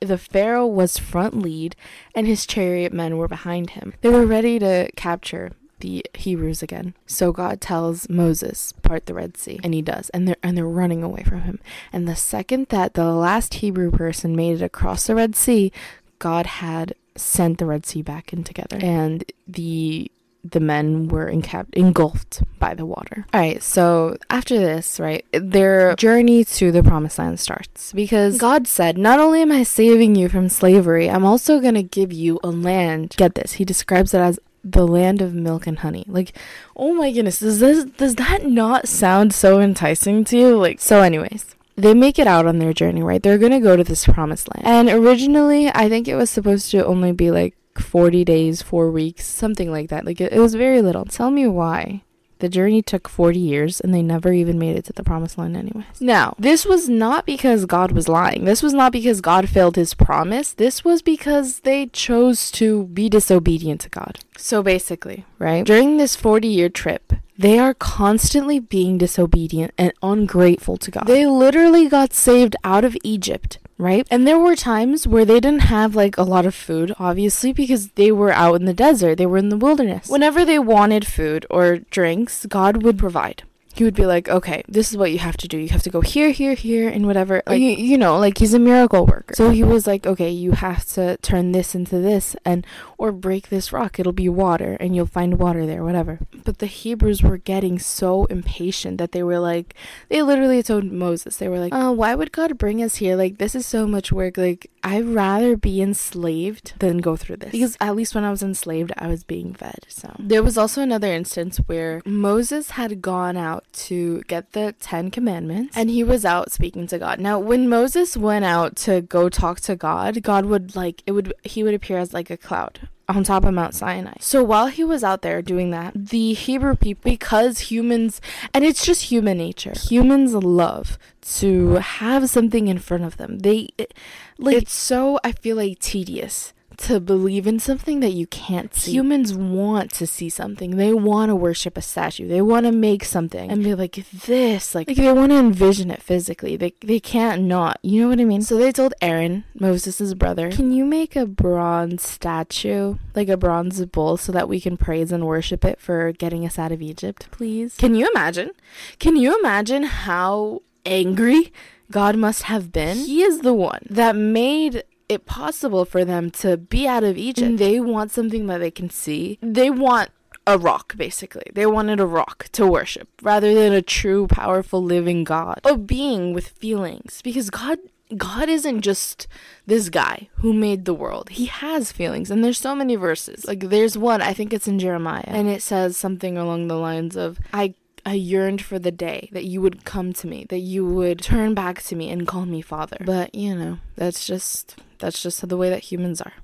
the 0.00 0.18
Pharaoh 0.18 0.66
was 0.66 0.98
front 0.98 1.34
lead 1.38 1.76
and 2.14 2.26
his 2.26 2.44
chariot 2.44 2.92
men 2.92 3.16
were 3.16 3.26
behind 3.26 3.70
him. 3.70 3.94
They 4.02 4.10
were 4.10 4.26
ready 4.26 4.58
to 4.58 4.90
capture 4.96 5.52
the 5.80 6.04
Hebrews 6.14 6.62
again. 6.62 6.94
So 7.06 7.32
God 7.32 7.60
tells 7.60 8.08
Moses, 8.08 8.72
part 8.82 9.06
the 9.06 9.14
Red 9.14 9.36
Sea, 9.36 9.60
and 9.62 9.74
he 9.74 9.82
does. 9.82 10.10
And 10.10 10.28
they're 10.28 10.36
and 10.42 10.56
they're 10.56 10.66
running 10.66 11.02
away 11.02 11.22
from 11.22 11.42
him. 11.42 11.58
And 11.92 12.08
the 12.08 12.16
second 12.16 12.68
that 12.68 12.94
the 12.94 13.12
last 13.12 13.54
Hebrew 13.54 13.90
person 13.90 14.36
made 14.36 14.60
it 14.60 14.64
across 14.64 15.06
the 15.06 15.14
Red 15.14 15.36
Sea, 15.36 15.72
God 16.18 16.46
had 16.46 16.94
sent 17.14 17.58
the 17.58 17.66
Red 17.66 17.86
Sea 17.86 18.02
back 18.02 18.32
in 18.32 18.44
together. 18.44 18.78
And 18.80 19.24
the 19.46 20.10
the 20.50 20.60
men 20.60 21.08
were 21.08 21.28
encapped, 21.28 21.74
engulfed 21.74 22.42
by 22.58 22.74
the 22.74 22.86
water. 22.86 23.26
All 23.32 23.40
right, 23.40 23.62
so 23.62 24.16
after 24.30 24.58
this, 24.58 25.00
right, 25.00 25.24
their 25.32 25.94
journey 25.96 26.44
to 26.44 26.70
the 26.70 26.82
promised 26.82 27.18
land 27.18 27.40
starts 27.40 27.92
because 27.92 28.38
God 28.38 28.66
said, 28.66 28.96
Not 28.98 29.18
only 29.18 29.42
am 29.42 29.52
I 29.52 29.62
saving 29.62 30.14
you 30.14 30.28
from 30.28 30.48
slavery, 30.48 31.10
I'm 31.10 31.24
also 31.24 31.60
going 31.60 31.74
to 31.74 31.82
give 31.82 32.12
you 32.12 32.38
a 32.42 32.48
land. 32.48 33.14
Get 33.16 33.34
this, 33.34 33.54
he 33.54 33.64
describes 33.64 34.14
it 34.14 34.20
as 34.20 34.38
the 34.72 34.86
land 34.86 35.22
of 35.22 35.34
milk 35.34 35.66
and 35.66 35.78
honey. 35.78 36.04
Like, 36.08 36.32
oh 36.76 36.94
my 36.94 37.12
goodness, 37.12 37.38
does 37.38 37.60
this 37.60 37.84
does 37.84 38.16
that 38.16 38.46
not 38.46 38.88
sound 38.88 39.32
so 39.32 39.60
enticing 39.60 40.24
to 40.24 40.36
you? 40.36 40.56
Like, 40.56 40.80
so 40.80 41.00
anyways, 41.00 41.54
they 41.76 41.94
make 41.94 42.18
it 42.18 42.26
out 42.26 42.46
on 42.46 42.58
their 42.58 42.72
journey, 42.72 43.02
right? 43.02 43.22
They're 43.22 43.38
gonna 43.38 43.60
go 43.60 43.76
to 43.76 43.84
this 43.84 44.06
promised 44.06 44.48
land. 44.54 44.66
And 44.66 44.88
originally, 44.88 45.68
I 45.68 45.88
think 45.88 46.08
it 46.08 46.16
was 46.16 46.30
supposed 46.30 46.70
to 46.72 46.84
only 46.84 47.12
be 47.12 47.30
like 47.30 47.54
40 47.78 48.24
days, 48.24 48.62
four 48.62 48.90
weeks, 48.90 49.24
something 49.26 49.70
like 49.70 49.88
that. 49.90 50.04
Like, 50.04 50.20
it, 50.20 50.32
it 50.32 50.40
was 50.40 50.54
very 50.54 50.82
little. 50.82 51.04
Tell 51.04 51.30
me 51.30 51.46
why. 51.46 52.02
The 52.38 52.48
journey 52.48 52.82
took 52.82 53.08
40 53.08 53.38
years 53.38 53.80
and 53.80 53.94
they 53.94 54.02
never 54.02 54.32
even 54.32 54.58
made 54.58 54.76
it 54.76 54.84
to 54.86 54.92
the 54.92 55.02
promised 55.02 55.38
land, 55.38 55.56
anyways. 55.56 56.00
Now, 56.00 56.34
this 56.38 56.66
was 56.66 56.88
not 56.88 57.24
because 57.24 57.64
God 57.64 57.92
was 57.92 58.08
lying. 58.08 58.44
This 58.44 58.62
was 58.62 58.74
not 58.74 58.92
because 58.92 59.20
God 59.20 59.48
failed 59.48 59.76
his 59.76 59.94
promise. 59.94 60.52
This 60.52 60.84
was 60.84 61.00
because 61.00 61.60
they 61.60 61.86
chose 61.86 62.50
to 62.52 62.84
be 62.84 63.08
disobedient 63.08 63.80
to 63.82 63.88
God. 63.88 64.18
So 64.36 64.62
basically, 64.62 65.24
right, 65.38 65.64
during 65.64 65.96
this 65.96 66.14
40 66.14 66.46
year 66.46 66.68
trip, 66.68 67.14
they 67.38 67.58
are 67.58 67.74
constantly 67.74 68.58
being 68.58 68.98
disobedient 68.98 69.72
and 69.76 69.92
ungrateful 70.02 70.76
to 70.78 70.90
God. 70.90 71.06
They 71.06 71.26
literally 71.26 71.88
got 71.88 72.12
saved 72.12 72.56
out 72.64 72.84
of 72.84 72.96
Egypt 73.02 73.58
right? 73.78 74.06
And 74.10 74.26
there 74.26 74.38
were 74.38 74.56
times 74.56 75.06
where 75.06 75.24
they 75.24 75.40
didn't 75.40 75.62
have 75.62 75.94
like 75.94 76.16
a 76.16 76.22
lot 76.22 76.46
of 76.46 76.54
food, 76.54 76.94
obviously, 76.98 77.52
because 77.52 77.88
they 77.90 78.12
were 78.12 78.32
out 78.32 78.54
in 78.56 78.64
the 78.64 78.74
desert, 78.74 79.16
they 79.16 79.26
were 79.26 79.38
in 79.38 79.48
the 79.48 79.56
wilderness. 79.56 80.08
Whenever 80.08 80.44
they 80.44 80.58
wanted 80.58 81.06
food 81.06 81.46
or 81.50 81.78
drinks, 81.78 82.46
God 82.46 82.82
would 82.82 82.98
provide 82.98 83.42
he 83.76 83.84
would 83.84 83.94
be 83.94 84.06
like, 84.06 84.28
okay, 84.28 84.62
this 84.68 84.90
is 84.90 84.96
what 84.96 85.12
you 85.12 85.18
have 85.18 85.36
to 85.36 85.48
do. 85.48 85.58
You 85.58 85.68
have 85.68 85.82
to 85.82 85.90
go 85.90 86.00
here, 86.00 86.30
here, 86.30 86.54
here, 86.54 86.88
and 86.88 87.06
whatever. 87.06 87.42
Like, 87.46 87.60
you, 87.60 87.70
you 87.70 87.98
know, 87.98 88.18
like 88.18 88.38
he's 88.38 88.54
a 88.54 88.58
miracle 88.58 89.04
worker. 89.04 89.34
So 89.34 89.50
he 89.50 89.62
was 89.62 89.86
like, 89.86 90.06
okay, 90.06 90.30
you 90.30 90.52
have 90.52 90.86
to 90.94 91.18
turn 91.18 91.52
this 91.52 91.74
into 91.74 91.98
this 91.98 92.34
and, 92.44 92.66
or 92.96 93.12
break 93.12 93.48
this 93.48 93.72
rock. 93.72 93.98
It'll 93.98 94.12
be 94.12 94.28
water 94.28 94.76
and 94.80 94.96
you'll 94.96 95.06
find 95.06 95.38
water 95.38 95.66
there, 95.66 95.84
whatever. 95.84 96.20
But 96.44 96.58
the 96.58 96.66
Hebrews 96.66 97.22
were 97.22 97.36
getting 97.36 97.78
so 97.78 98.24
impatient 98.26 98.98
that 98.98 99.12
they 99.12 99.22
were 99.22 99.38
like, 99.38 99.74
they 100.08 100.22
literally 100.22 100.62
told 100.62 100.84
Moses, 100.84 101.36
they 101.36 101.48
were 101.48 101.60
like, 101.60 101.74
oh, 101.74 101.92
why 101.92 102.14
would 102.14 102.32
God 102.32 102.56
bring 102.56 102.82
us 102.82 102.96
here? 102.96 103.14
Like, 103.14 103.36
this 103.36 103.54
is 103.54 103.66
so 103.66 103.86
much 103.86 104.10
work. 104.10 104.38
Like, 104.38 104.70
I'd 104.86 105.04
rather 105.04 105.56
be 105.56 105.82
enslaved 105.82 106.78
than 106.78 106.98
go 106.98 107.16
through 107.16 107.38
this. 107.38 107.50
Because 107.50 107.76
at 107.80 107.96
least 107.96 108.14
when 108.14 108.22
I 108.22 108.30
was 108.30 108.40
enslaved, 108.40 108.92
I 108.96 109.08
was 109.08 109.24
being 109.24 109.52
fed. 109.52 109.80
So 109.88 110.14
there 110.16 110.44
was 110.44 110.56
also 110.56 110.80
another 110.80 111.12
instance 111.12 111.56
where 111.66 112.02
Moses 112.06 112.70
had 112.70 113.02
gone 113.02 113.36
out 113.36 113.64
to 113.88 114.22
get 114.28 114.52
the 114.52 114.76
Ten 114.78 115.10
Commandments 115.10 115.76
and 115.76 115.90
he 115.90 116.04
was 116.04 116.24
out 116.24 116.52
speaking 116.52 116.86
to 116.86 117.00
God. 117.00 117.18
Now, 117.18 117.40
when 117.40 117.68
Moses 117.68 118.16
went 118.16 118.44
out 118.44 118.76
to 118.76 119.00
go 119.00 119.28
talk 119.28 119.58
to 119.62 119.74
God, 119.74 120.22
God 120.22 120.46
would 120.46 120.76
like, 120.76 121.02
it 121.04 121.10
would, 121.10 121.34
he 121.42 121.64
would 121.64 121.74
appear 121.74 121.98
as 121.98 122.14
like 122.14 122.30
a 122.30 122.36
cloud 122.36 122.88
on 123.08 123.24
top 123.24 123.44
of 123.44 123.54
Mount 123.54 123.74
Sinai. 123.74 124.14
So 124.20 124.42
while 124.42 124.66
he 124.66 124.82
was 124.82 125.04
out 125.04 125.22
there 125.22 125.40
doing 125.42 125.70
that, 125.70 125.92
the 125.94 126.32
Hebrew 126.32 126.76
people, 126.76 127.10
because 127.10 127.58
humans, 127.70 128.20
and 128.52 128.64
it's 128.64 128.84
just 128.84 129.04
human 129.04 129.38
nature, 129.38 129.72
humans 129.76 130.34
love 130.34 130.98
to 131.38 131.74
have 131.74 132.28
something 132.28 132.68
in 132.68 132.78
front 132.78 133.04
of 133.04 133.16
them. 133.16 133.40
They, 133.40 133.68
it, 133.78 133.94
like, 134.38 134.56
it's 134.56 134.74
so, 134.74 135.18
I 135.22 135.32
feel 135.32 135.56
like, 135.56 135.78
tedious 135.78 136.52
to 136.78 137.00
believe 137.00 137.46
in 137.46 137.58
something 137.58 138.00
that 138.00 138.12
you 138.12 138.26
can't 138.26 138.74
see. 138.74 138.92
Humans 138.92 139.34
want 139.34 139.92
to 139.94 140.06
see 140.06 140.28
something. 140.28 140.76
They 140.76 140.92
want 140.92 141.30
to 141.30 141.36
worship 141.36 141.76
a 141.76 141.82
statue. 141.82 142.28
They 142.28 142.42
want 142.42 142.66
to 142.66 142.72
make 142.72 143.04
something 143.04 143.50
and 143.50 143.62
be 143.62 143.74
like 143.74 144.04
this. 144.10 144.74
Like, 144.74 144.88
like 144.88 144.96
they 144.96 145.12
want 145.12 145.32
to 145.32 145.38
envision 145.38 145.90
it 145.90 146.02
physically. 146.02 146.56
They 146.56 146.72
they 146.80 147.00
can't 147.00 147.42
not. 147.42 147.78
You 147.82 148.02
know 148.02 148.08
what 148.08 148.20
I 148.20 148.24
mean? 148.24 148.42
So 148.42 148.56
they 148.56 148.72
told 148.72 148.94
Aaron, 149.00 149.44
Moses' 149.54 150.14
brother, 150.14 150.50
"Can 150.50 150.72
you 150.72 150.84
make 150.84 151.16
a 151.16 151.26
bronze 151.26 152.02
statue, 152.02 152.96
like 153.14 153.28
a 153.28 153.36
bronze 153.36 153.84
bull 153.86 154.16
so 154.16 154.32
that 154.32 154.48
we 154.48 154.60
can 154.60 154.76
praise 154.76 155.12
and 155.12 155.26
worship 155.26 155.64
it 155.64 155.80
for 155.80 156.12
getting 156.12 156.44
us 156.44 156.58
out 156.58 156.72
of 156.72 156.82
Egypt, 156.82 157.28
please?" 157.30 157.76
Can 157.76 157.94
you 157.94 158.08
imagine? 158.14 158.50
Can 158.98 159.16
you 159.16 159.38
imagine 159.38 159.84
how 159.84 160.62
angry 160.84 161.52
God 161.90 162.16
must 162.16 162.44
have 162.44 162.72
been? 162.72 162.98
He 162.98 163.22
is 163.22 163.40
the 163.40 163.54
one 163.54 163.86
that 163.90 164.16
made 164.16 164.84
it 165.08 165.26
possible 165.26 165.84
for 165.84 166.04
them 166.04 166.30
to 166.30 166.56
be 166.56 166.86
out 166.86 167.04
of 167.04 167.16
Egypt. 167.16 167.46
And 167.46 167.58
they 167.58 167.80
want 167.80 168.10
something 168.10 168.46
that 168.46 168.58
they 168.58 168.70
can 168.70 168.90
see. 168.90 169.38
They 169.40 169.70
want 169.70 170.10
a 170.46 170.58
rock, 170.58 170.96
basically. 170.96 171.50
They 171.52 171.66
wanted 171.66 172.00
a 172.00 172.06
rock 172.06 172.48
to 172.52 172.66
worship 172.66 173.08
rather 173.22 173.54
than 173.54 173.72
a 173.72 173.82
true, 173.82 174.26
powerful, 174.26 174.82
living 174.82 175.24
God. 175.24 175.60
A 175.64 175.76
being 175.76 176.32
with 176.32 176.48
feelings. 176.48 177.20
Because 177.22 177.50
God 177.50 177.78
God 178.16 178.48
isn't 178.48 178.82
just 178.82 179.26
this 179.66 179.88
guy 179.88 180.28
who 180.36 180.52
made 180.52 180.84
the 180.84 180.94
world. 180.94 181.30
He 181.30 181.46
has 181.46 181.90
feelings, 181.90 182.30
and 182.30 182.44
there's 182.44 182.60
so 182.60 182.74
many 182.74 182.94
verses. 182.94 183.44
Like 183.44 183.60
there's 183.68 183.98
one, 183.98 184.22
I 184.22 184.32
think 184.32 184.52
it's 184.52 184.68
in 184.68 184.78
Jeremiah, 184.78 185.24
and 185.26 185.48
it 185.48 185.60
says 185.60 185.96
something 185.96 186.38
along 186.38 186.68
the 186.68 186.76
lines 186.76 187.16
of 187.16 187.38
I 187.52 187.74
I 188.06 188.12
yearned 188.12 188.62
for 188.62 188.78
the 188.78 188.92
day 188.92 189.28
that 189.32 189.44
you 189.44 189.60
would 189.60 189.84
come 189.84 190.12
to 190.12 190.28
me, 190.28 190.46
that 190.48 190.60
you 190.60 190.86
would 190.86 191.20
turn 191.20 191.54
back 191.54 191.82
to 191.82 191.96
me 191.96 192.08
and 192.08 192.26
call 192.26 192.46
me 192.46 192.62
father. 192.62 192.98
But, 193.04 193.34
you 193.34 193.52
know, 193.56 193.78
that's 193.96 194.24
just 194.24 194.76
that's 195.00 195.20
just 195.20 195.46
the 195.46 195.56
way 195.56 195.70
that 195.70 195.90
humans 195.90 196.20
are. 196.20 196.34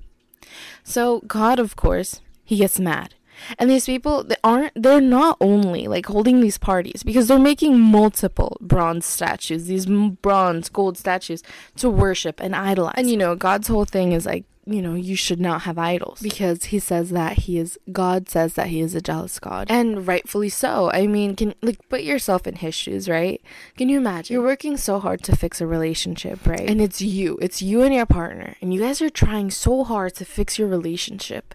So, 0.83 1.21
God, 1.21 1.61
of 1.61 1.77
course, 1.77 2.21
he 2.45 2.57
gets 2.57 2.81
mad. 2.81 3.15
And 3.59 3.71
these 3.71 3.87
people 3.87 4.25
they 4.25 4.37
aren't 4.43 4.73
they're 4.75 5.01
not 5.01 5.37
only 5.41 5.87
like 5.87 6.07
holding 6.07 6.41
these 6.41 6.59
parties 6.59 7.03
because 7.03 7.29
they're 7.29 7.39
making 7.39 7.79
multiple 7.79 8.57
bronze 8.61 9.07
statues, 9.07 9.67
these 9.67 9.87
bronze 9.87 10.69
gold 10.69 10.99
statues 10.99 11.45
to 11.77 11.89
worship 11.89 12.41
and 12.41 12.57
idolize. 12.57 12.95
And 12.97 13.09
you 13.09 13.17
know, 13.17 13.37
God's 13.37 13.69
whole 13.69 13.85
thing 13.85 14.11
is 14.13 14.27
like 14.27 14.45
you 14.65 14.81
know, 14.81 14.95
you 14.95 15.17
should 15.17 15.41
not 15.41 15.63
have 15.63 15.77
idols 15.77 16.21
because 16.23 16.65
he 16.67 16.79
says 16.79 17.11
that 17.11 17.39
he 17.39 17.59
is 17.59 17.79
God 17.91 18.29
says 18.29 18.55
that 18.55 18.69
he 18.69 18.81
is 18.81 18.95
a 18.95 19.01
jealous 19.01 19.39
God. 19.41 19.69
And 19.71 20.07
rightfully 20.07 20.49
so. 20.49 20.91
I 20.93 21.07
mean, 21.07 21.35
can 21.35 21.55
like 21.63 21.81
put 21.89 22.03
yourself 22.03 22.47
in 22.47 22.57
his 22.57 22.75
shoes, 22.75 23.09
right? 23.09 23.43
Can 23.77 23.89
you 23.89 23.99
imagine? 23.99 24.35
You're 24.35 24.43
working 24.43 24.77
so 24.77 25.01
hard 25.01 25.23
to 25.25 25.37
fix 25.37 25.61
a 25.61 25.67
relationship, 25.67 26.47
right? 26.47 26.69
And 26.69 26.81
it's 26.81 27.03
you. 27.03 27.39
It's 27.43 27.61
you 27.61 27.83
and 27.83 27.93
your 27.93 28.07
partner. 28.07 28.55
And 28.61 28.73
you 28.73 28.81
guys 28.81 29.03
are 29.03 29.11
trying 29.11 29.51
so 29.51 29.83
hard 29.83 30.15
to 30.17 30.25
fix 30.25 30.59
your 30.59 30.69
relationship. 30.69 31.55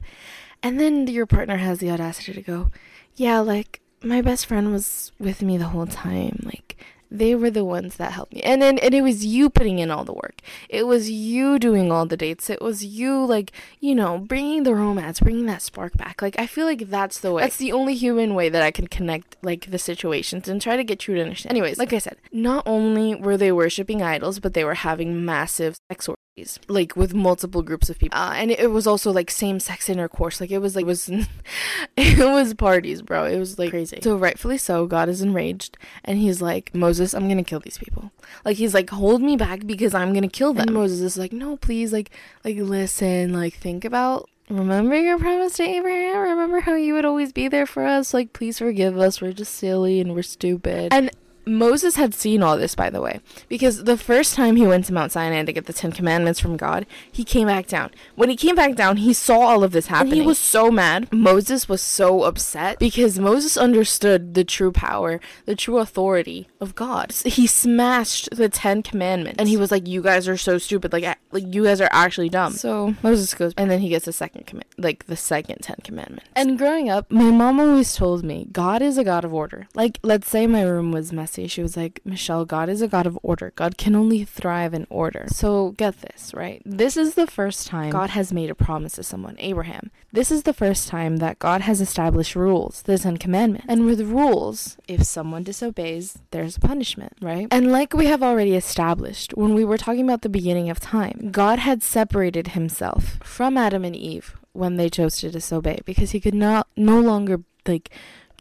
And 0.62 0.80
then 0.80 1.08
your 1.08 1.26
partner 1.26 1.58
has 1.58 1.80
the 1.80 1.90
audacity 1.92 2.34
to 2.34 2.42
go, 2.42 2.72
"Yeah, 3.16 3.40
like 3.40 3.80
my 4.04 4.22
best 4.22 4.46
friend 4.46 4.72
was 4.72 5.12
with 5.20 5.42
me 5.42 5.58
the 5.58 5.66
whole 5.70 5.88
time. 5.88 6.42
Like 6.44 6.76
they 7.10 7.36
were 7.36 7.50
the 7.50 7.66
ones 7.66 7.98
that 7.98 8.12
helped 8.12 8.34
me. 8.34 8.42
And 8.42 8.62
then 8.62 8.78
and 8.80 8.94
it 8.94 9.02
was 9.02 9.26
you 9.26 9.50
putting 9.50 9.80
in 9.80 9.92
all 9.92 10.04
the 10.04 10.14
work. 10.14 10.36
It 10.70 10.88
was 10.88 11.10
you 11.10 11.60
doing 11.60 11.92
all 11.92 12.06
the 12.06 12.18
dates. 12.18 12.50
It 12.50 12.62
was 12.62 12.84
you 12.84 13.26
like 13.26 13.52
you 13.80 13.96
know 13.96 14.18
bringing 14.18 14.64
the 14.64 14.76
romance 14.76 15.20
bringing 15.20 15.46
that 15.48 15.62
spark 15.62 15.96
back. 15.98 16.22
Like 16.22 16.38
i 16.40 16.46
feel 16.48 16.66
like 16.66 16.90
that's 16.90 17.20
the 17.20 17.32
way 17.32 17.44
that's 17.44 17.58
the 17.58 17.72
only 17.72 17.96
human 17.96 18.36
way 18.36 18.50
that 18.50 18.62
i 18.62 18.72
can 18.72 18.88
connect 18.88 19.38
like 19.42 19.72
the 19.72 19.80
situations 19.80 20.48
and 20.48 20.62
try 20.62 20.76
to 20.76 20.84
get 20.84 21.08
you 21.08 21.16
to 21.16 21.22
understand. 21.22 21.52
Anyways 21.52 21.78
like 21.78 21.94
i 21.94 22.00
said 22.00 22.18
not 22.32 22.64
only 22.66 23.16
were 23.16 23.38
they 23.38 23.52
worshiping 23.52 24.02
idols 24.02 24.40
but 24.40 24.54
they 24.54 24.64
were 24.64 24.76
having 24.76 25.26
massive 25.26 25.78
sex 25.90 26.08
orgies 26.08 26.60
like 26.68 26.96
with 26.96 27.14
multiple 27.14 27.64
groups 27.64 27.90
of 27.90 27.98
people. 27.98 28.18
Uh, 28.18 28.34
and 28.36 28.52
it 28.52 28.72
was 28.72 28.86
also 28.86 29.12
like 29.12 29.32
same 29.32 29.60
sex 29.60 29.90
intercourse. 29.90 30.40
Like 30.40 30.52
it 30.52 30.60
was 30.60 30.76
like 30.76 30.84
it 30.84 30.88
was 30.88 31.10
it 31.98 32.20
was 32.20 32.54
parties 32.54 33.02
bro. 33.02 33.26
It 33.26 33.40
was 33.40 33.58
like 33.58 33.72
crazy. 33.72 34.00
so 34.02 34.16
rightfully 34.16 34.58
so 34.58 34.86
god 34.86 35.10
is 35.10 35.22
enraged. 35.22 35.78
And 36.04 36.20
he's 36.20 36.42
like 36.42 36.74
moses 36.76 36.97
i'm 37.00 37.28
gonna 37.28 37.44
kill 37.44 37.60
these 37.60 37.78
people 37.78 38.12
like 38.46 38.58
he's 38.58 38.74
like 38.74 38.90
hold 38.90 39.22
me 39.22 39.36
back 39.36 39.66
because 39.66 39.94
i'm 39.94 40.14
gonna 40.14 40.28
kill 40.28 40.54
them 40.54 40.68
and 40.68 40.74
moses 40.74 41.02
is 41.02 41.18
like 41.18 41.34
no 41.34 41.58
please 41.58 41.94
like 41.94 42.10
like 42.44 42.58
listen 42.58 43.34
like 43.34 43.54
think 43.54 43.86
about 43.86 44.30
Remember 44.50 44.96
your 44.96 45.20
promise 45.20 45.58
to 45.58 45.64
Abraham? 45.64 46.22
Remember 46.22 46.62
how 46.62 46.76
you 46.76 46.94
would 46.94 47.04
always 47.04 47.34
be 47.34 47.50
there 47.50 47.66
for 47.66 47.86
us? 47.86 48.14
Like, 48.14 48.32
please 48.32 48.60
forgive 48.60 48.98
us. 48.98 49.20
We're 49.20 49.34
just 49.34 49.54
silly 49.56 50.00
and 50.00 50.16
we're 50.16 50.22
stupid. 50.22 50.94
And 50.94 51.12
Moses 51.48 51.96
had 51.96 52.14
seen 52.14 52.44
all 52.44 52.58
this, 52.58 52.76
by 52.76 52.90
the 52.90 53.02
way, 53.02 53.20
because 53.48 53.84
the 53.84 53.98
first 53.98 54.36
time 54.36 54.56
he 54.56 54.68
went 54.68 54.86
to 54.86 54.94
Mount 54.94 55.12
Sinai 55.12 55.44
to 55.44 55.54
get 55.54 55.66
the 55.66 55.74
Ten 55.74 55.92
Commandments 55.92 56.40
from 56.40 56.58
God, 56.58 56.86
he 57.12 57.24
came 57.24 57.48
back 57.48 57.68
down. 57.68 57.92
When 58.16 58.30
he 58.30 58.36
came 58.36 58.56
back 58.56 58.76
down, 58.76 58.98
he 58.98 59.14
saw 59.14 59.40
all 59.40 59.64
of 59.64 59.72
this 59.72 59.88
happening. 59.88 60.14
And 60.14 60.22
he 60.22 60.28
was 60.28 60.40
so 60.40 60.72
mad. 60.72 61.12
Moses 61.12 61.70
was 61.70 61.82
so 61.82 62.24
upset 62.24 62.80
because 62.80 63.20
Moses 63.20 63.58
understood 63.58 64.34
the 64.34 64.44
true 64.44 64.72
power, 64.72 65.20
the 65.46 65.56
true 65.56 65.78
authority 65.78 66.48
of 66.60 66.76
God. 66.76 67.12
He 67.12 67.48
smashed 67.48 68.30
the 68.32 68.50
Ten 68.50 68.84
Commandments, 68.84 69.38
and 69.40 69.48
he 69.48 69.58
was 69.58 69.72
like, 69.72 69.88
"You 69.88 70.02
guys 70.02 70.28
are 70.28 70.38
so 70.38 70.58
stupid. 70.58 70.92
Like, 70.92 71.18
like 71.32 71.54
you 71.54 71.64
guys 71.64 71.82
are 71.82 71.90
actually 71.92 72.30
dumb." 72.30 72.54
So 72.54 72.96
Moses 73.04 73.34
goes, 73.34 73.54
and 73.58 73.70
then 73.70 73.80
he 73.80 73.90
gets 73.90 74.06
the 74.06 74.14
second 74.14 74.48
command, 74.48 74.66
like 74.78 75.06
the 75.06 75.16
second 75.16 75.60
Ten 75.62 75.78
Commandments. 75.84 76.26
And 76.36 76.58
growing 76.58 76.90
up, 76.90 77.12
my 77.12 77.32
mom 77.32 77.60
always 77.60 77.96
told 77.96 78.24
me 78.24 78.48
God 78.52 78.82
is 78.82 78.98
a 78.98 79.04
God 79.04 79.24
of 79.24 79.34
order. 79.34 79.68
Like, 79.76 80.00
let's 80.04 80.28
say 80.28 80.48
my 80.48 80.64
room 80.64 80.92
was 80.92 81.14
messy 81.14 81.37
she 81.46 81.62
was 81.62 81.78
like, 81.78 82.00
Michelle, 82.06 82.46
God 82.46 82.70
is 82.70 82.82
a 82.82 82.88
God 82.88 83.06
of 83.06 83.20
order. 83.22 83.52
God 83.56 83.78
can 83.78 83.96
only 83.96 84.24
thrive 84.24 84.74
in 84.74 84.88
order. 84.90 85.26
So 85.30 85.72
get 85.72 86.02
this, 86.02 86.34
right? 86.34 86.62
This 86.66 86.98
is 86.98 87.16
the 87.16 87.28
first 87.28 87.68
time 87.68 87.92
God 87.92 88.12
has 88.12 88.34
made 88.34 88.50
a 88.50 88.56
promise 88.56 88.94
to 88.94 89.04
someone, 89.04 89.36
Abraham. 89.38 89.92
This 90.12 90.32
is 90.32 90.44
the 90.44 90.54
first 90.54 90.88
time 90.88 91.18
that 91.18 91.38
God 91.38 91.62
has 91.62 91.82
established 91.82 92.36
rules, 92.36 92.82
the 92.84 92.98
Ten 92.98 93.18
Commandments. 93.18 93.68
And 93.70 93.86
with 93.86 94.02
rules, 94.02 94.78
if 94.88 95.04
someone 95.04 95.44
disobeys, 95.44 96.18
there's 96.32 96.58
a 96.58 96.62
punishment, 96.62 97.14
right? 97.22 97.48
And 97.52 97.72
like 97.72 97.94
we 97.94 98.06
have 98.08 98.24
already 98.24 98.56
established 98.56 99.36
when 99.36 99.54
we 99.54 99.66
were 99.66 99.78
talking 99.78 100.04
about 100.04 100.22
the 100.22 100.30
beginning 100.30 100.70
of 100.70 100.80
time, 100.80 101.30
God 101.32 101.60
had 101.60 101.84
separated 101.84 102.50
himself 102.50 103.20
from 103.22 103.58
Adam 103.58 103.84
and 103.84 103.96
Eve 103.96 104.36
when 104.54 104.78
they 104.78 104.90
chose 104.90 105.20
to 105.20 105.30
disobey 105.30 105.80
because 105.86 106.12
he 106.12 106.20
could 106.20 106.34
not 106.34 106.68
no 106.76 107.00
longer 107.00 107.42
like 107.68 107.92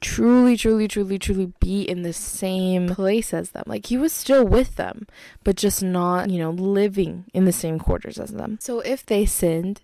truly, 0.01 0.57
truly, 0.57 0.89
truly, 0.89 1.19
truly 1.19 1.53
be 1.61 1.83
in 1.83 2.03
the 2.03 2.13
same 2.13 2.89
place 2.89 3.33
as 3.33 3.51
them. 3.51 3.65
Like 3.67 3.87
he 3.87 3.97
was 3.97 4.13
still 4.13 4.45
with 4.45 4.77
them, 4.77 5.07
but 5.45 5.57
just 5.57 5.83
not, 5.83 6.31
you 6.31 6.39
know, 6.39 6.51
living 6.51 7.25
in 7.33 7.45
the 7.45 7.53
same 7.53 7.79
quarters 7.79 8.19
as 8.19 8.31
them. 8.31 8.59
So 8.61 8.81
if 8.81 9.05
they 9.05 9.27
sinned, 9.27 9.81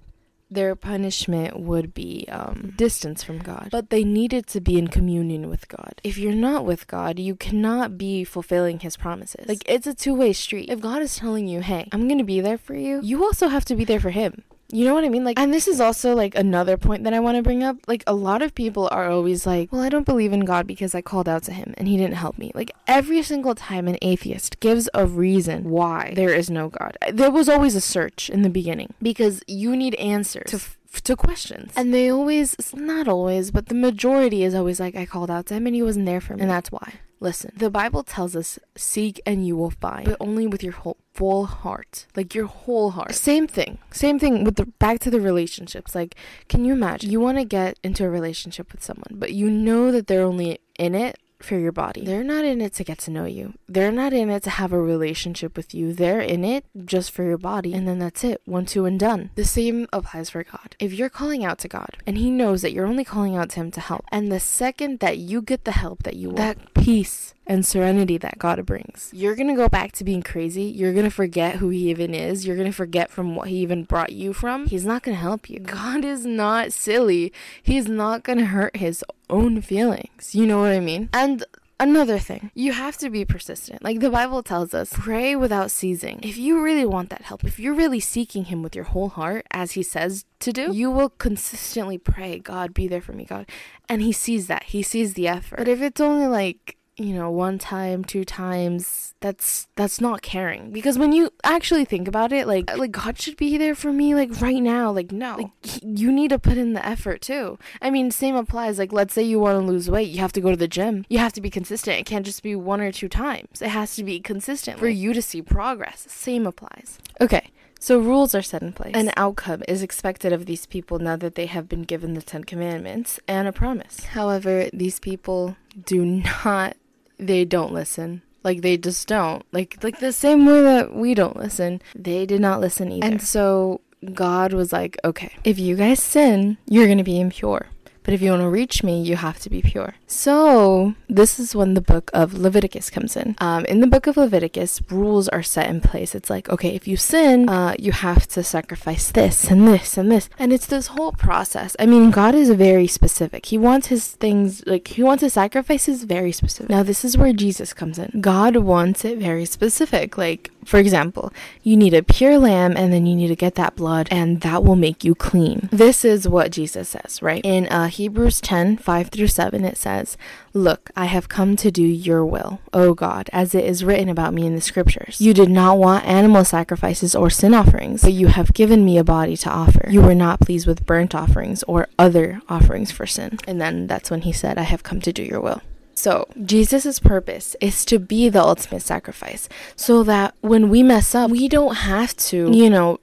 their 0.52 0.74
punishment 0.76 1.58
would 1.58 1.94
be 1.94 2.26
um, 2.30 2.74
distance 2.76 3.22
from 3.22 3.38
God. 3.38 3.68
But 3.72 3.90
they 3.90 4.04
needed 4.04 4.46
to 4.48 4.60
be 4.60 4.78
in 4.78 4.88
communion 4.88 5.48
with 5.48 5.68
God. 5.68 5.94
If 6.04 6.18
you're 6.18 6.34
not 6.34 6.64
with 6.64 6.86
God, 6.86 7.18
you 7.18 7.34
cannot 7.34 7.96
be 7.96 8.22
fulfilling 8.24 8.80
His 8.80 8.96
promises. 8.96 9.48
Like, 9.48 9.62
it's 9.66 9.86
a 9.86 9.94
two 9.94 10.14
way 10.14 10.32
street. 10.32 10.68
If 10.68 10.80
God 10.80 11.02
is 11.02 11.16
telling 11.16 11.48
you, 11.48 11.60
hey, 11.60 11.88
I'm 11.92 12.06
gonna 12.06 12.24
be 12.24 12.40
there 12.40 12.58
for 12.58 12.74
you, 12.74 13.00
you 13.02 13.24
also 13.24 13.48
have 13.48 13.64
to 13.66 13.74
be 13.74 13.84
there 13.84 14.00
for 14.00 14.10
Him. 14.10 14.44
You 14.72 14.86
know 14.86 14.94
what 14.94 15.04
I 15.04 15.10
mean? 15.10 15.22
Like, 15.22 15.38
and 15.38 15.52
this 15.52 15.68
is 15.68 15.80
also 15.80 16.14
like 16.14 16.34
another 16.34 16.78
point 16.78 17.04
that 17.04 17.12
I 17.12 17.20
want 17.20 17.36
to 17.36 17.42
bring 17.42 17.62
up. 17.62 17.76
Like, 17.86 18.02
a 18.06 18.14
lot 18.14 18.40
of 18.40 18.54
people 18.54 18.88
are 18.90 19.10
always 19.10 19.46
like, 19.46 19.70
well, 19.70 19.82
I 19.82 19.90
don't 19.90 20.06
believe 20.06 20.32
in 20.32 20.46
God 20.46 20.66
because 20.66 20.94
I 20.94 21.02
called 21.02 21.28
out 21.28 21.42
to 21.44 21.52
him 21.52 21.74
and 21.76 21.86
he 21.86 21.98
didn't 21.98 22.14
help 22.14 22.38
me. 22.38 22.52
Like, 22.54 22.72
every 22.86 23.22
single 23.22 23.54
time 23.54 23.86
an 23.86 23.98
atheist 24.00 24.60
gives 24.60 24.88
a 24.94 25.06
reason 25.06 25.70
why 25.70 26.14
there 26.16 26.34
is 26.34 26.48
no 26.48 26.70
God, 26.70 26.96
eh, 27.02 27.12
there 27.12 27.30
was 27.30 27.50
always 27.50 27.74
a 27.76 27.82
search 27.82 28.30
in 28.30 28.40
the 28.42 28.50
beginning 28.50 28.94
because 29.02 29.42
you 29.46 29.76
need 29.76 29.94
answers 29.96 30.50
to 30.50 30.60
to 31.04 31.16
questions. 31.16 31.72
And 31.74 31.92
they 31.92 32.10
always, 32.10 32.54
not 32.74 33.08
always, 33.08 33.50
but 33.50 33.66
the 33.66 33.74
majority 33.74 34.44
is 34.44 34.54
always 34.54 34.78
like, 34.78 34.94
I 34.94 35.06
called 35.06 35.30
out 35.30 35.46
to 35.46 35.54
him 35.54 35.66
and 35.66 35.74
he 35.74 35.82
wasn't 35.82 36.06
there 36.06 36.20
for 36.20 36.34
me. 36.34 36.42
And 36.42 36.50
that's 36.50 36.70
why. 36.70 36.94
Listen, 37.22 37.52
the 37.56 37.70
Bible 37.70 38.02
tells 38.02 38.34
us, 38.34 38.58
seek 38.76 39.20
and 39.24 39.46
you 39.46 39.56
will 39.56 39.70
find, 39.70 40.06
but 40.06 40.16
only 40.18 40.48
with 40.48 40.60
your 40.60 40.72
whole 40.72 40.96
full 41.14 41.46
heart. 41.46 42.06
Like 42.16 42.34
your 42.34 42.46
whole 42.46 42.90
heart. 42.90 43.14
Same 43.14 43.46
thing. 43.46 43.78
Same 43.92 44.18
thing 44.18 44.42
with 44.42 44.56
the 44.56 44.66
back 44.66 44.98
to 45.00 45.10
the 45.10 45.20
relationships. 45.20 45.94
Like, 45.94 46.16
can 46.48 46.64
you 46.64 46.72
imagine? 46.72 47.12
You 47.12 47.20
want 47.20 47.38
to 47.38 47.44
get 47.44 47.78
into 47.84 48.04
a 48.04 48.10
relationship 48.10 48.72
with 48.72 48.82
someone, 48.82 49.12
but 49.12 49.32
you 49.32 49.48
know 49.48 49.92
that 49.92 50.08
they're 50.08 50.24
only 50.24 50.58
in 50.80 50.96
it 50.96 51.20
for 51.44 51.58
your 51.58 51.72
body. 51.72 52.04
They're 52.04 52.24
not 52.24 52.44
in 52.44 52.60
it 52.60 52.74
to 52.74 52.84
get 52.84 52.98
to 52.98 53.10
know 53.10 53.24
you. 53.24 53.54
They're 53.68 53.92
not 53.92 54.12
in 54.12 54.30
it 54.30 54.42
to 54.44 54.50
have 54.50 54.72
a 54.72 54.80
relationship 54.80 55.56
with 55.56 55.74
you. 55.74 55.92
They're 55.92 56.20
in 56.20 56.44
it 56.44 56.64
just 56.84 57.10
for 57.10 57.22
your 57.24 57.38
body. 57.38 57.74
And 57.74 57.86
then 57.86 57.98
that's 57.98 58.24
it. 58.24 58.42
One, 58.44 58.66
two, 58.66 58.84
and 58.84 58.98
done. 58.98 59.30
The 59.34 59.44
same 59.44 59.86
applies 59.92 60.30
for 60.30 60.44
God. 60.44 60.76
If 60.78 60.92
you're 60.92 61.08
calling 61.08 61.44
out 61.44 61.58
to 61.60 61.68
God 61.68 61.96
and 62.06 62.18
He 62.18 62.30
knows 62.30 62.62
that 62.62 62.72
you're 62.72 62.86
only 62.86 63.04
calling 63.04 63.36
out 63.36 63.50
to 63.50 63.60
Him 63.60 63.70
to 63.72 63.80
help, 63.80 64.04
and 64.10 64.30
the 64.30 64.40
second 64.40 65.00
that 65.00 65.18
you 65.18 65.42
get 65.42 65.64
the 65.64 65.72
help 65.72 66.02
that 66.04 66.16
you 66.16 66.28
want, 66.28 66.36
that 66.38 66.74
peace 66.74 67.34
and 67.46 67.66
serenity 67.66 68.16
that 68.18 68.38
God 68.38 68.64
brings. 68.64 69.10
You're 69.12 69.34
gonna 69.34 69.56
go 69.56 69.68
back 69.68 69.92
to 69.92 70.04
being 70.04 70.22
crazy. 70.22 70.64
You're 70.64 70.94
gonna 70.94 71.10
forget 71.10 71.56
who 71.56 71.70
He 71.70 71.90
even 71.90 72.14
is. 72.14 72.46
You're 72.46 72.56
gonna 72.56 72.72
forget 72.72 73.10
from 73.10 73.34
what 73.34 73.48
He 73.48 73.56
even 73.56 73.84
brought 73.84 74.12
you 74.12 74.32
from. 74.32 74.66
He's 74.66 74.86
not 74.86 75.02
gonna 75.02 75.16
help 75.16 75.50
you. 75.50 75.58
God 75.58 76.04
is 76.04 76.24
not 76.24 76.72
silly. 76.72 77.32
He's 77.62 77.88
not 77.88 78.22
gonna 78.22 78.46
hurt 78.46 78.76
His 78.76 79.04
own 79.28 79.60
feelings. 79.62 80.34
You 80.34 80.46
know 80.46 80.60
what 80.60 80.72
I 80.72 80.80
mean? 80.80 81.08
And 81.12 81.31
Another 81.80 82.20
thing, 82.20 82.52
you 82.54 82.72
have 82.72 82.96
to 82.98 83.10
be 83.10 83.24
persistent. 83.24 83.82
Like 83.82 83.98
the 83.98 84.08
Bible 84.08 84.44
tells 84.44 84.72
us, 84.72 84.90
pray 84.92 85.34
without 85.34 85.72
ceasing. 85.72 86.20
If 86.22 86.38
you 86.38 86.62
really 86.62 86.86
want 86.86 87.10
that 87.10 87.22
help, 87.22 87.42
if 87.42 87.58
you're 87.58 87.74
really 87.74 87.98
seeking 87.98 88.44
Him 88.44 88.62
with 88.62 88.76
your 88.76 88.84
whole 88.84 89.08
heart, 89.08 89.46
as 89.50 89.72
He 89.72 89.82
says 89.82 90.24
to 90.40 90.52
do, 90.52 90.70
you 90.72 90.92
will 90.92 91.08
consistently 91.08 91.98
pray, 91.98 92.38
God, 92.38 92.72
be 92.72 92.86
there 92.86 93.00
for 93.00 93.12
me, 93.12 93.24
God. 93.24 93.48
And 93.88 94.00
He 94.00 94.12
sees 94.12 94.46
that. 94.46 94.62
He 94.64 94.84
sees 94.84 95.14
the 95.14 95.26
effort. 95.26 95.56
But 95.58 95.66
if 95.66 95.82
it's 95.82 96.00
only 96.00 96.28
like, 96.28 96.76
you 96.96 97.14
know, 97.14 97.30
one 97.30 97.58
time, 97.58 98.04
two 98.04 98.24
times, 98.24 99.14
that's 99.20 99.68
that's 99.76 100.00
not 100.00 100.20
caring. 100.20 100.72
Because 100.72 100.98
when 100.98 101.12
you 101.12 101.30
actually 101.42 101.84
think 101.84 102.06
about 102.06 102.32
it, 102.32 102.46
like 102.46 102.70
uh, 102.70 102.76
like 102.76 102.92
God 102.92 103.18
should 103.18 103.36
be 103.36 103.56
there 103.56 103.74
for 103.74 103.92
me 103.92 104.14
like 104.14 104.40
right 104.40 104.62
now. 104.62 104.90
Like 104.90 105.10
no. 105.10 105.36
Like 105.36 105.80
you 105.82 106.12
need 106.12 106.28
to 106.28 106.38
put 106.38 106.58
in 106.58 106.74
the 106.74 106.84
effort 106.84 107.22
too. 107.22 107.58
I 107.80 107.90
mean, 107.90 108.10
same 108.10 108.36
applies. 108.36 108.78
Like 108.78 108.92
let's 108.92 109.14
say 109.14 109.22
you 109.22 109.38
want 109.38 109.60
to 109.60 109.66
lose 109.66 109.90
weight, 109.90 110.10
you 110.10 110.20
have 110.20 110.32
to 110.32 110.40
go 110.40 110.50
to 110.50 110.56
the 110.56 110.68
gym. 110.68 111.06
You 111.08 111.18
have 111.18 111.32
to 111.34 111.40
be 111.40 111.50
consistent. 111.50 111.98
It 111.98 112.06
can't 112.06 112.26
just 112.26 112.42
be 112.42 112.54
one 112.54 112.80
or 112.80 112.92
two 112.92 113.08
times. 113.08 113.62
It 113.62 113.68
has 113.68 113.96
to 113.96 114.04
be 114.04 114.20
consistent 114.20 114.78
for 114.78 114.88
you 114.88 115.14
to 115.14 115.22
see 115.22 115.40
progress. 115.40 116.06
Same 116.08 116.46
applies. 116.46 116.98
Okay. 117.20 117.50
So 117.82 117.98
rules 117.98 118.32
are 118.32 118.42
set 118.42 118.62
in 118.62 118.72
place. 118.72 118.94
An 118.94 119.10
outcome 119.16 119.64
is 119.66 119.82
expected 119.82 120.32
of 120.32 120.46
these 120.46 120.66
people 120.66 121.00
now 121.00 121.16
that 121.16 121.34
they 121.34 121.46
have 121.46 121.68
been 121.68 121.82
given 121.82 122.14
the 122.14 122.22
10 122.22 122.44
commandments 122.44 123.18
and 123.26 123.48
a 123.48 123.52
promise. 123.52 124.04
However, 124.04 124.68
these 124.72 125.00
people 125.00 125.56
do 125.84 126.04
not 126.04 126.76
they 127.18 127.44
don't 127.44 127.72
listen. 127.72 128.22
Like 128.44 128.62
they 128.62 128.76
just 128.76 129.06
don't. 129.06 129.44
Like 129.52 129.78
like 129.82 130.00
the 130.00 130.12
same 130.12 130.46
way 130.46 130.62
that 130.62 130.94
we 130.94 131.14
don't 131.14 131.36
listen. 131.36 131.80
They 131.94 132.26
did 132.26 132.40
not 132.40 132.60
listen 132.60 132.90
either. 132.90 133.06
And 133.06 133.22
so 133.22 133.80
God 134.14 134.52
was 134.52 134.72
like, 134.72 134.98
"Okay, 135.04 135.32
if 135.44 135.58
you 135.58 135.76
guys 135.76 136.02
sin, 136.02 136.58
you're 136.66 136.86
going 136.86 136.98
to 136.98 137.04
be 137.04 137.20
impure." 137.20 137.66
But 138.04 138.14
if 138.14 138.22
you 138.22 138.30
want 138.30 138.42
to 138.42 138.48
reach 138.48 138.82
me, 138.82 139.00
you 139.02 139.16
have 139.16 139.38
to 139.40 139.50
be 139.50 139.62
pure. 139.62 139.94
So, 140.06 140.94
this 141.08 141.38
is 141.38 141.54
when 141.54 141.74
the 141.74 141.80
book 141.80 142.10
of 142.12 142.34
Leviticus 142.34 142.90
comes 142.90 143.16
in. 143.16 143.36
Um, 143.38 143.64
in 143.66 143.80
the 143.80 143.86
book 143.86 144.06
of 144.06 144.16
Leviticus, 144.16 144.82
rules 144.90 145.28
are 145.28 145.42
set 145.42 145.68
in 145.68 145.80
place. 145.80 146.14
It's 146.14 146.30
like, 146.30 146.48
okay, 146.48 146.74
if 146.74 146.88
you 146.88 146.96
sin, 146.96 147.48
uh, 147.48 147.74
you 147.78 147.92
have 147.92 148.26
to 148.28 148.42
sacrifice 148.42 149.10
this 149.10 149.50
and 149.50 149.66
this 149.68 149.96
and 149.96 150.10
this. 150.10 150.28
And 150.38 150.52
it's 150.52 150.66
this 150.66 150.88
whole 150.88 151.12
process. 151.12 151.76
I 151.78 151.86
mean, 151.86 152.10
God 152.10 152.34
is 152.34 152.50
very 152.50 152.86
specific. 152.86 153.46
He 153.46 153.58
wants 153.58 153.86
his 153.88 154.08
things, 154.08 154.62
like, 154.66 154.88
he 154.88 155.02
wants 155.02 155.22
his 155.22 155.34
sacrifices 155.34 156.04
very 156.04 156.32
specific. 156.32 156.70
Now, 156.70 156.82
this 156.82 157.04
is 157.04 157.16
where 157.16 157.32
Jesus 157.32 157.72
comes 157.72 157.98
in. 157.98 158.20
God 158.20 158.56
wants 158.56 159.04
it 159.04 159.18
very 159.18 159.44
specific. 159.44 160.18
Like, 160.18 160.50
for 160.64 160.78
example, 160.78 161.32
you 161.62 161.76
need 161.76 161.94
a 161.94 162.02
pure 162.02 162.38
lamb 162.38 162.76
and 162.76 162.92
then 162.92 163.06
you 163.06 163.16
need 163.16 163.28
to 163.28 163.36
get 163.36 163.54
that 163.56 163.76
blood 163.76 164.08
and 164.10 164.40
that 164.42 164.62
will 164.62 164.76
make 164.76 165.04
you 165.04 165.14
clean. 165.14 165.68
This 165.72 166.04
is 166.04 166.28
what 166.28 166.52
Jesus 166.52 166.90
says, 166.90 167.20
right? 167.22 167.44
In 167.44 167.66
uh, 167.68 167.88
Hebrews 167.88 168.40
10 168.40 168.78
5 168.78 169.08
through 169.08 169.26
7, 169.26 169.64
it 169.64 169.76
says, 169.76 170.16
Look, 170.54 170.90
I 170.94 171.06
have 171.06 171.28
come 171.28 171.56
to 171.56 171.70
do 171.70 171.82
your 171.82 172.24
will, 172.24 172.60
O 172.72 172.94
God, 172.94 173.30
as 173.32 173.54
it 173.54 173.64
is 173.64 173.84
written 173.84 174.08
about 174.08 174.34
me 174.34 174.46
in 174.46 174.54
the 174.54 174.60
scriptures. 174.60 175.20
You 175.20 175.32
did 175.34 175.50
not 175.50 175.78
want 175.78 176.04
animal 176.04 176.44
sacrifices 176.44 177.14
or 177.14 177.30
sin 177.30 177.54
offerings, 177.54 178.02
but 178.02 178.12
you 178.12 178.28
have 178.28 178.52
given 178.52 178.84
me 178.84 178.98
a 178.98 179.04
body 179.04 179.36
to 179.38 179.50
offer. 179.50 179.88
You 179.90 180.02
were 180.02 180.14
not 180.14 180.40
pleased 180.40 180.66
with 180.66 180.86
burnt 180.86 181.14
offerings 181.14 181.62
or 181.64 181.88
other 181.98 182.40
offerings 182.48 182.92
for 182.92 183.06
sin. 183.06 183.38
And 183.46 183.60
then 183.60 183.86
that's 183.86 184.10
when 184.10 184.22
he 184.22 184.32
said, 184.32 184.58
I 184.58 184.62
have 184.62 184.82
come 184.82 185.00
to 185.00 185.12
do 185.12 185.22
your 185.22 185.40
will. 185.40 185.62
So, 185.94 186.26
Jesus' 186.44 186.98
purpose 186.98 187.54
is 187.60 187.84
to 187.86 187.98
be 187.98 188.28
the 188.28 188.42
ultimate 188.42 188.82
sacrifice 188.82 189.48
so 189.76 190.02
that 190.04 190.34
when 190.40 190.68
we 190.68 190.82
mess 190.82 191.14
up, 191.14 191.30
we 191.30 191.48
don't 191.48 191.76
have 191.76 192.16
to, 192.28 192.50
you 192.50 192.70
know, 192.70 192.98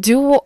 do 0.00 0.40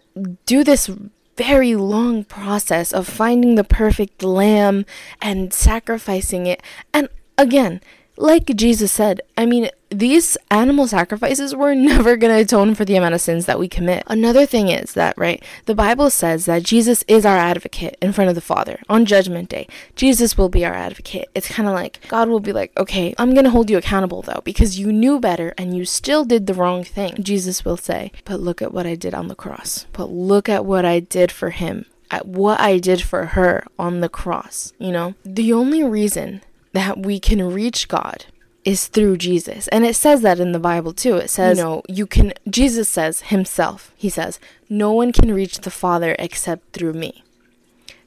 do 0.46 0.64
this 0.64 0.90
very 1.36 1.74
long 1.74 2.24
process 2.24 2.92
of 2.92 3.06
finding 3.06 3.54
the 3.54 3.64
perfect 3.64 4.22
lamb 4.22 4.86
and 5.20 5.52
sacrificing 5.52 6.46
it. 6.46 6.62
And 6.92 7.08
again, 7.36 7.80
like 8.16 8.46
Jesus 8.56 8.92
said, 8.92 9.20
I 9.36 9.44
mean, 9.44 9.68
these 9.90 10.36
animal 10.50 10.86
sacrifices 10.86 11.54
were 11.54 11.74
never 11.74 12.16
going 12.16 12.34
to 12.34 12.42
atone 12.42 12.74
for 12.74 12.84
the 12.84 12.96
amount 12.96 13.14
of 13.14 13.20
sins 13.20 13.46
that 13.46 13.58
we 13.58 13.68
commit. 13.68 14.02
Another 14.06 14.46
thing 14.46 14.68
is 14.68 14.94
that, 14.94 15.16
right, 15.16 15.42
the 15.66 15.74
Bible 15.74 16.10
says 16.10 16.46
that 16.46 16.62
Jesus 16.62 17.04
is 17.08 17.24
our 17.24 17.36
advocate 17.36 17.96
in 18.02 18.12
front 18.12 18.28
of 18.28 18.34
the 18.34 18.40
Father 18.40 18.80
on 18.88 19.04
Judgment 19.04 19.48
Day. 19.48 19.66
Jesus 19.94 20.36
will 20.36 20.48
be 20.48 20.64
our 20.64 20.74
advocate. 20.74 21.28
It's 21.34 21.48
kind 21.48 21.68
of 21.68 21.74
like 21.74 22.06
God 22.08 22.28
will 22.28 22.40
be 22.40 22.52
like, 22.52 22.72
okay, 22.76 23.14
I'm 23.18 23.32
going 23.32 23.44
to 23.44 23.50
hold 23.50 23.70
you 23.70 23.78
accountable 23.78 24.22
though, 24.22 24.42
because 24.44 24.78
you 24.78 24.92
knew 24.92 25.20
better 25.20 25.54
and 25.56 25.76
you 25.76 25.84
still 25.84 26.24
did 26.24 26.46
the 26.46 26.54
wrong 26.54 26.84
thing. 26.84 27.22
Jesus 27.22 27.64
will 27.64 27.76
say, 27.76 28.12
but 28.24 28.40
look 28.40 28.60
at 28.60 28.72
what 28.72 28.86
I 28.86 28.94
did 28.94 29.14
on 29.14 29.28
the 29.28 29.34
cross. 29.34 29.86
But 29.92 30.10
look 30.10 30.48
at 30.48 30.64
what 30.64 30.84
I 30.84 31.00
did 31.00 31.30
for 31.30 31.50
him. 31.50 31.86
At 32.08 32.26
what 32.26 32.60
I 32.60 32.78
did 32.78 33.02
for 33.02 33.26
her 33.26 33.64
on 33.80 34.00
the 34.00 34.08
cross, 34.08 34.72
you 34.78 34.92
know? 34.92 35.14
The 35.24 35.52
only 35.52 35.82
reason 35.82 36.42
that 36.72 36.98
we 36.98 37.18
can 37.18 37.52
reach 37.52 37.88
God 37.88 38.26
is 38.66 38.88
through 38.88 39.16
Jesus. 39.16 39.68
And 39.68 39.86
it 39.86 39.94
says 39.96 40.20
that 40.22 40.40
in 40.40 40.52
the 40.52 40.58
Bible 40.58 40.92
too. 40.92 41.16
It 41.16 41.30
says, 41.30 41.56
you 41.56 41.64
know, 41.64 41.82
you 41.88 42.06
can, 42.06 42.34
Jesus 42.50 42.88
says 42.88 43.22
himself, 43.22 43.92
he 43.96 44.10
says, 44.10 44.40
no 44.68 44.92
one 44.92 45.12
can 45.12 45.32
reach 45.32 45.60
the 45.60 45.70
Father 45.70 46.16
except 46.18 46.72
through 46.72 46.92
me. 46.92 47.22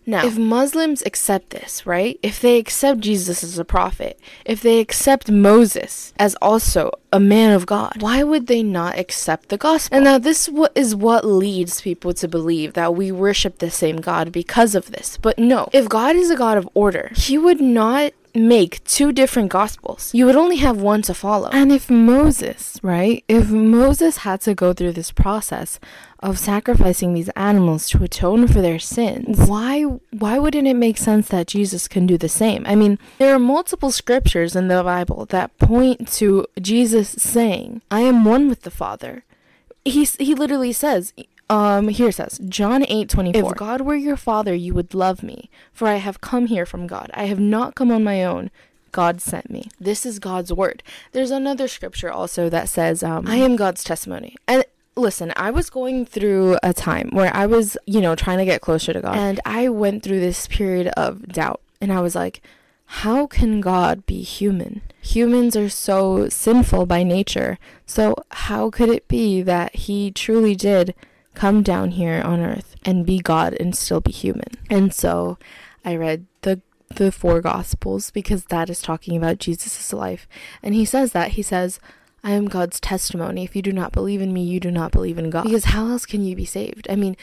Now, 0.05 0.25
if 0.25 0.39
Muslims 0.39 1.03
accept 1.05 1.51
this, 1.51 1.85
right? 1.85 2.19
If 2.23 2.41
they 2.41 2.57
accept 2.57 3.01
Jesus 3.01 3.43
as 3.43 3.59
a 3.59 3.65
prophet, 3.65 4.19
if 4.43 4.59
they 4.59 4.79
accept 4.79 5.29
Moses 5.29 6.13
as 6.17 6.33
also 6.41 6.91
a 7.13 7.19
man 7.19 7.53
of 7.53 7.67
God, 7.67 8.01
why 8.01 8.23
would 8.23 8.47
they 8.47 8.63
not 8.63 8.97
accept 8.97 9.49
the 9.49 9.57
gospel? 9.57 9.95
And 9.95 10.05
now 10.05 10.17
this 10.17 10.49
is 10.73 10.95
what 10.95 11.25
leads 11.25 11.81
people 11.81 12.13
to 12.15 12.27
believe 12.27 12.73
that 12.73 12.95
we 12.95 13.11
worship 13.11 13.59
the 13.59 13.69
same 13.69 13.97
God 13.97 14.31
because 14.31 14.73
of 14.73 14.89
this. 14.91 15.17
But 15.17 15.37
no, 15.37 15.69
if 15.73 15.87
God 15.87 16.15
is 16.15 16.31
a 16.31 16.35
God 16.35 16.57
of 16.57 16.67
order, 16.73 17.11
he 17.15 17.37
would 17.37 17.61
not 17.61 18.11
make 18.35 18.83
two 18.83 19.11
different 19.11 19.49
gospels. 19.49 20.13
You 20.13 20.25
would 20.25 20.35
only 20.35 20.57
have 20.57 20.81
one 20.81 21.01
to 21.03 21.13
follow. 21.13 21.49
And 21.49 21.71
if 21.71 21.89
Moses, 21.89 22.79
right, 22.83 23.23
if 23.27 23.49
Moses 23.49 24.17
had 24.17 24.41
to 24.41 24.53
go 24.53 24.73
through 24.73 24.93
this 24.93 25.11
process 25.11 25.79
of 26.21 26.37
sacrificing 26.37 27.13
these 27.13 27.29
animals 27.29 27.89
to 27.89 28.03
atone 28.03 28.47
for 28.47 28.61
their 28.61 28.79
sins, 28.79 29.47
why 29.47 29.83
why 30.11 30.37
wouldn't 30.39 30.67
it 30.67 30.75
make 30.75 30.97
sense 30.97 31.29
that 31.29 31.47
Jesus 31.47 31.87
can 31.87 32.05
do 32.05 32.17
the 32.17 32.29
same? 32.29 32.63
I 32.65 32.75
mean, 32.75 32.99
there 33.17 33.33
are 33.33 33.39
multiple 33.39 33.91
scriptures 33.91 34.55
in 34.55 34.67
the 34.67 34.83
Bible 34.83 35.25
that 35.27 35.57
point 35.57 36.07
to 36.13 36.45
Jesus 36.61 37.09
saying, 37.09 37.81
"I 37.89 38.01
am 38.01 38.25
one 38.25 38.49
with 38.49 38.61
the 38.61 38.71
Father." 38.71 39.23
He 39.85 40.03
he 40.19 40.35
literally 40.35 40.73
says, 40.73 41.13
um, 41.49 41.87
here 41.87 42.09
it 42.09 42.15
says, 42.15 42.39
John 42.47 42.85
8 42.87 43.09
24. 43.09 43.51
If 43.51 43.57
God 43.57 43.81
were 43.81 43.95
your 43.95 44.17
father, 44.17 44.53
you 44.53 44.73
would 44.73 44.93
love 44.93 45.23
me, 45.23 45.49
for 45.73 45.87
I 45.87 45.95
have 45.95 46.21
come 46.21 46.45
here 46.45 46.65
from 46.65 46.87
God. 46.87 47.09
I 47.13 47.25
have 47.25 47.39
not 47.39 47.75
come 47.75 47.91
on 47.91 48.03
my 48.03 48.23
own. 48.23 48.51
God 48.91 49.21
sent 49.21 49.49
me. 49.49 49.69
This 49.79 50.05
is 50.05 50.19
God's 50.19 50.51
word. 50.51 50.83
There's 51.11 51.31
another 51.31 51.67
scripture 51.67 52.11
also 52.11 52.49
that 52.49 52.69
says, 52.69 53.03
um, 53.03 53.27
I 53.27 53.37
am 53.37 53.55
God's 53.55 53.83
testimony. 53.83 54.35
And 54.47 54.65
listen, 54.95 55.31
I 55.35 55.51
was 55.51 55.69
going 55.69 56.05
through 56.05 56.57
a 56.63 56.73
time 56.73 57.09
where 57.11 57.35
I 57.35 57.45
was, 57.45 57.77
you 57.85 58.01
know, 58.01 58.15
trying 58.15 58.39
to 58.39 58.45
get 58.45 58.61
closer 58.61 58.93
to 58.93 59.01
God. 59.01 59.15
And 59.15 59.39
I 59.45 59.69
went 59.69 60.03
through 60.03 60.19
this 60.19 60.47
period 60.47 60.87
of 60.97 61.27
doubt. 61.27 61.61
And 61.81 61.93
I 61.93 62.01
was 62.01 62.15
like, 62.15 62.41
how 62.85 63.27
can 63.27 63.61
God 63.61 64.05
be 64.05 64.21
human? 64.21 64.81
Humans 65.01 65.55
are 65.55 65.69
so 65.69 66.27
sinful 66.27 66.87
by 66.87 67.03
nature. 67.03 67.59
So, 67.85 68.15
how 68.31 68.71
could 68.71 68.89
it 68.89 69.07
be 69.07 69.43
that 69.43 69.75
He 69.75 70.11
truly 70.11 70.55
did 70.55 70.95
come 71.39 71.63
down 71.63 71.91
here 71.91 72.21
on 72.25 72.41
earth 72.41 72.75
and 72.83 73.05
be 73.05 73.17
God 73.19 73.53
and 73.61 73.73
still 73.73 74.01
be 74.01 74.11
human. 74.11 74.49
And 74.69 74.93
so 74.93 75.37
I 75.85 75.95
read 75.95 76.25
the 76.41 76.61
the 76.95 77.11
four 77.13 77.39
gospels 77.39 78.11
because 78.11 78.45
that 78.45 78.69
is 78.69 78.81
talking 78.81 79.15
about 79.15 79.37
Jesus' 79.37 79.93
life. 79.93 80.27
And 80.61 80.73
he 80.75 80.83
says 80.83 81.13
that 81.13 81.31
he 81.31 81.41
says, 81.41 81.79
I 82.23 82.31
am 82.31 82.47
God's 82.47 82.79
testimony. 82.79 83.45
If 83.45 83.55
you 83.55 83.61
do 83.61 83.71
not 83.71 83.93
believe 83.93 84.21
in 84.21 84.33
me, 84.33 84.43
you 84.43 84.59
do 84.59 84.71
not 84.71 84.91
believe 84.91 85.17
in 85.17 85.29
God. 85.29 85.43
Because 85.43 85.65
how 85.65 85.87
else 85.87 86.05
can 86.05 86.25
you 86.25 86.35
be 86.35 86.45
saved? 86.45 86.87
I 86.89 86.95
mean, 86.97 87.15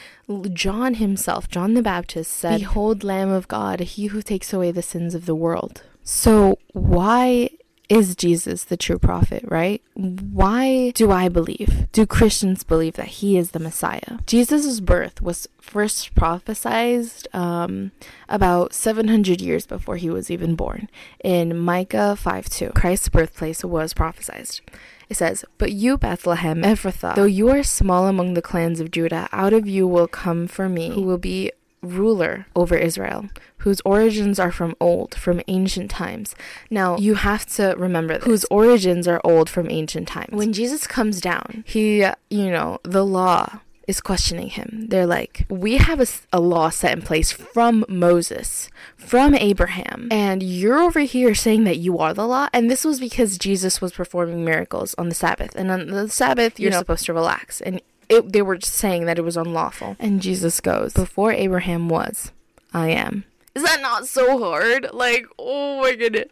John 0.53 0.95
himself, 0.95 1.49
John 1.51 1.75
the 1.75 1.83
Baptist 1.83 2.31
said, 2.33 2.61
Behold, 2.61 3.05
Lamb 3.05 3.29
of 3.29 3.49
God, 3.49 3.81
he 3.81 4.07
who 4.07 4.23
takes 4.23 4.53
away 4.53 4.71
the 4.71 4.83
sins 4.83 5.15
of 5.15 5.27
the 5.27 5.35
world. 5.35 5.83
So, 6.05 6.59
why 6.73 7.51
is 7.89 8.17
Jesus 8.17 8.65
the 8.65 8.77
true 8.77 8.99
prophet, 8.99 9.45
right? 9.47 9.83
Why 9.95 10.91
do 10.91 11.11
I 11.11 11.29
believe? 11.29 11.91
Do 11.93 12.07
Christians 12.07 12.65
believe 12.65 12.95
that 12.95 13.07
he 13.07 13.37
is 13.37 13.53
the 13.53 13.59
Messiah? 13.59 14.19
Jesus' 14.27 14.81
birth 14.81 15.23
was 15.23 15.49
first 15.61 16.15
prophesied 16.15 17.07
um, 17.33 17.93
about 18.29 18.73
700 18.73 19.41
years 19.41 19.67
before 19.67 19.97
he 19.97 20.11
was 20.11 20.31
even 20.31 20.57
born 20.57 20.89
in 21.23 21.57
Micah 21.57 22.17
5 22.17 22.49
2. 22.49 22.71
Christ's 22.71 23.09
birthplace 23.09 23.65
was 23.65 23.95
prophesied. 23.95 24.61
It 25.09 25.17
says, 25.17 25.45
But 25.59 25.73
you, 25.73 25.97
Bethlehem, 25.97 26.63
Ephrathah, 26.63 27.15
though 27.15 27.25
you 27.25 27.49
are 27.51 27.63
small 27.63 28.07
among 28.07 28.35
the 28.35 28.43
clans 28.43 28.81
of 28.81 28.91
Judah, 28.91 29.29
out 29.31 29.53
of 29.53 29.69
you 29.69 29.87
will 29.87 30.09
come 30.09 30.49
for 30.49 30.69
me, 30.69 30.91
who 30.91 31.03
will 31.03 31.19
be 31.19 31.53
ruler 31.87 32.47
over 32.55 32.77
Israel, 32.77 33.29
whose 33.59 33.81
origins 33.85 34.39
are 34.39 34.53
from 34.53 34.75
old, 34.81 35.15
from 35.15 35.41
ancient 35.49 35.91
times. 35.91 36.35
Now, 36.71 36.97
you 36.99 37.15
have 37.15 37.47
to 37.57 37.75
remember 37.77 38.19
this, 38.19 38.25
whose 38.25 38.45
origins 38.51 39.09
are 39.09 39.21
old 39.25 39.49
from 39.49 39.71
ancient 39.71 40.09
times. 40.09 40.33
When 40.33 40.53
Jesus 40.53 40.87
comes 40.87 41.21
down, 41.21 41.65
he, 41.67 42.07
you 42.31 42.51
know, 42.51 42.79
the 42.83 43.05
law 43.05 43.61
is 43.87 44.01
questioning 44.01 44.49
him. 44.49 44.87
They're 44.89 45.07
like, 45.07 45.47
We 45.49 45.77
have 45.77 46.01
a, 46.01 46.07
a, 46.33 46.41
law 46.41 46.71
set 46.71 46.93
in 46.93 47.03
place 47.03 47.31
from 47.31 47.85
Moses, 47.89 48.69
from 48.97 49.35
Abraham, 49.35 50.09
and 50.11 50.43
you're 50.43 50.81
over 50.81 51.01
here 51.01 51.35
saying 51.35 51.65
that 51.65 51.79
you 51.79 51.99
are 51.99 52.13
the 52.13 52.27
law. 52.27 52.49
And 52.53 52.71
this 52.71 52.85
was 52.85 53.01
because 53.01 53.39
Jesus 53.39 53.81
was 53.81 53.93
performing 53.93 54.45
miracles 54.45 54.95
on 54.99 55.09
the 55.09 55.15
Sabbath. 55.15 55.55
And 55.55 55.71
on 55.71 55.87
the 55.89 56.09
Sabbath, 56.09 56.59
you're 56.59 56.73
supposed 56.73 57.07
to 57.07 57.15
relax. 57.15 57.61
And 57.61 57.81
it, 58.09 58.33
they 58.33 58.43
were 58.43 58.61
saying 58.61 59.07
that 59.07 59.19
it 59.19 59.23
was 59.23 59.37
unlawful. 59.37 59.97
And 59.99 60.23
Jesus 60.23 60.61
goes, 60.61 60.93
Before 60.93 61.33
Abraham 61.33 61.89
was, 61.89 62.33
I 62.73 62.91
am. 62.91 63.25
Is 63.55 63.63
that 63.63 63.81
not 63.81 64.07
so 64.07 64.39
hard? 64.39 64.89
Like, 64.93 65.27
oh 65.39 65.81
my 65.81 65.95
goodness. 65.95 66.29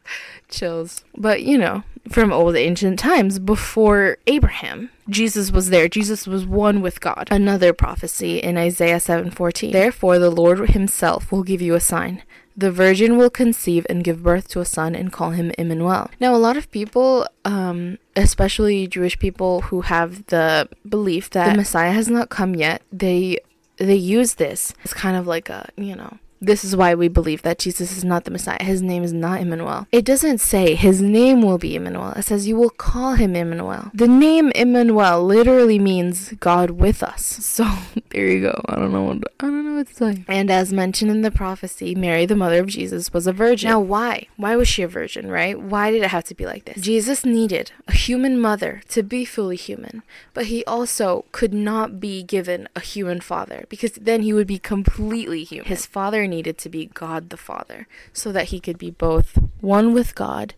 Chills. 0.51 1.05
But, 1.17 1.43
you 1.43 1.57
know, 1.57 1.83
from 2.11 2.33
old 2.33 2.55
ancient 2.55 2.99
times, 2.99 3.39
before 3.39 4.19
Abraham, 4.27 4.91
Jesus 5.09 5.51
was 5.51 5.71
there. 5.71 5.89
Jesus 5.89 6.27
was 6.27 6.45
one 6.45 6.83
with 6.83 7.01
God. 7.01 7.29
Another 7.31 7.73
prophecy 7.73 8.39
in 8.39 8.59
Isaiah 8.59 9.01
7:14. 9.01 9.73
Therefore 9.73 10.19
the 10.19 10.31
Lord 10.31 10.71
himself 10.71 11.33
will 11.33 11.43
give 11.43 11.63
you 11.63 11.75
a 11.75 11.81
sign. 11.81 12.23
The 12.57 12.71
virgin 12.71 13.17
will 13.17 13.31
conceive 13.31 13.85
and 13.91 14.05
give 14.05 14.23
birth 14.23 14.49
to 14.49 14.61
a 14.61 14.65
son 14.65 14.95
and 14.95 15.13
call 15.13 15.31
him 15.31 15.51
Emmanuel. 15.59 16.11
Now, 16.21 16.35
a 16.35 16.39
lot 16.39 16.57
of 16.57 16.71
people, 16.71 17.27
um, 17.45 17.99
especially 18.15 18.87
Jewish 18.87 19.19
people 19.19 19.63
who 19.63 19.83
have 19.83 20.25
the 20.27 20.69
belief 20.89 21.31
that 21.31 21.51
the 21.51 21.57
Messiah 21.57 21.93
has 21.93 22.09
not 22.09 22.29
come 22.29 22.55
yet, 22.55 22.83
they 22.93 23.39
they 23.77 23.97
use 23.97 24.35
this 24.35 24.73
as 24.85 24.95
kind 24.95 25.17
of 25.17 25.27
like 25.27 25.49
a, 25.51 25.69
you 25.77 25.97
know, 25.97 26.19
this 26.45 26.65
is 26.65 26.77
why 26.77 26.95
we 26.95 27.09
believe 27.09 27.43
that 27.43 27.59
Jesus 27.59 27.97
is 27.97 28.05
not 28.05 28.25
the 28.25 28.31
Messiah. 28.31 28.63
His 28.63 28.83
name 28.83 29.03
is 29.03 29.13
not 29.13 29.41
Emmanuel. 29.41 29.87
It 29.93 30.05
doesn't 30.05 30.39
say 30.39 30.75
his 30.75 31.01
name 31.01 31.43
will 31.43 31.59
be 31.59 31.77
Emmanuel. 31.77 32.13
It 32.13 32.23
says 32.23 32.47
you 32.47 32.57
will 32.57 32.71
call 32.71 33.15
him 33.15 33.35
Emmanuel. 33.37 33.91
The 33.95 34.09
name 34.09 34.51
Emmanuel 34.53 35.25
literally 35.25 35.79
means 35.79 36.33
God 36.41 36.71
with 36.71 37.03
us. 37.03 37.41
So 37.55 37.69
there 38.11 38.27
you 38.27 38.41
go. 38.41 38.61
I 38.67 38.75
don't 38.75 38.93
know 38.93 39.03
what 39.03 39.19
I 39.39 39.47
don't 39.47 39.65
know 39.65 39.77
what 39.77 39.87
to 39.87 39.95
say. 39.95 40.25
And 40.27 40.51
as 40.51 40.73
mentioned 40.73 41.13
in 41.13 41.23
the 41.23 41.31
prophecy, 41.31 41.95
Mary, 41.95 42.27
the 42.27 42.35
mother 42.35 42.59
of 42.59 42.67
Jesus, 42.67 43.13
was 43.13 43.29
a 43.29 43.33
virgin. 43.33 43.71
Now 43.71 43.79
why? 43.79 44.27
Why 44.37 44.57
was 44.57 44.67
she 44.67 44.83
a 44.83 44.89
virgin, 44.89 45.31
right? 45.31 45.61
Why 45.61 45.93
did 45.93 46.03
it 46.03 46.11
have 46.11 46.25
to 46.25 46.35
be 46.35 46.47
like 46.47 46.65
this? 46.65 46.83
Jesus 46.83 47.25
needed 47.25 47.71
a 47.87 47.93
human 47.93 48.41
mother 48.41 48.83
to 48.89 49.05
be 49.05 49.25
fully 49.25 49.55
human, 49.55 50.03
but 50.33 50.47
he 50.47 50.65
also 50.65 51.27
could 51.31 51.55
not 51.55 52.01
be 52.01 52.25
given 52.25 52.69
a 52.75 52.81
human 52.81 53.21
father 53.21 53.67
because 53.69 53.93
then 53.93 54.23
he 54.23 54.33
would 54.33 54.49
be 54.49 54.59
completely 54.59 55.45
human. 55.45 55.69
His 55.69 55.87
father 55.87 56.27
needed 56.35 56.59
to 56.59 56.69
be 56.69 56.87
God 56.87 57.31
the 57.31 57.37
Father 57.37 57.87
so 58.13 58.33
that 58.33 58.47
he 58.47 58.61
could 58.61 58.79
be 58.79 58.91
both 58.91 59.39
one 59.61 59.95
with 59.95 60.15
God 60.15 60.55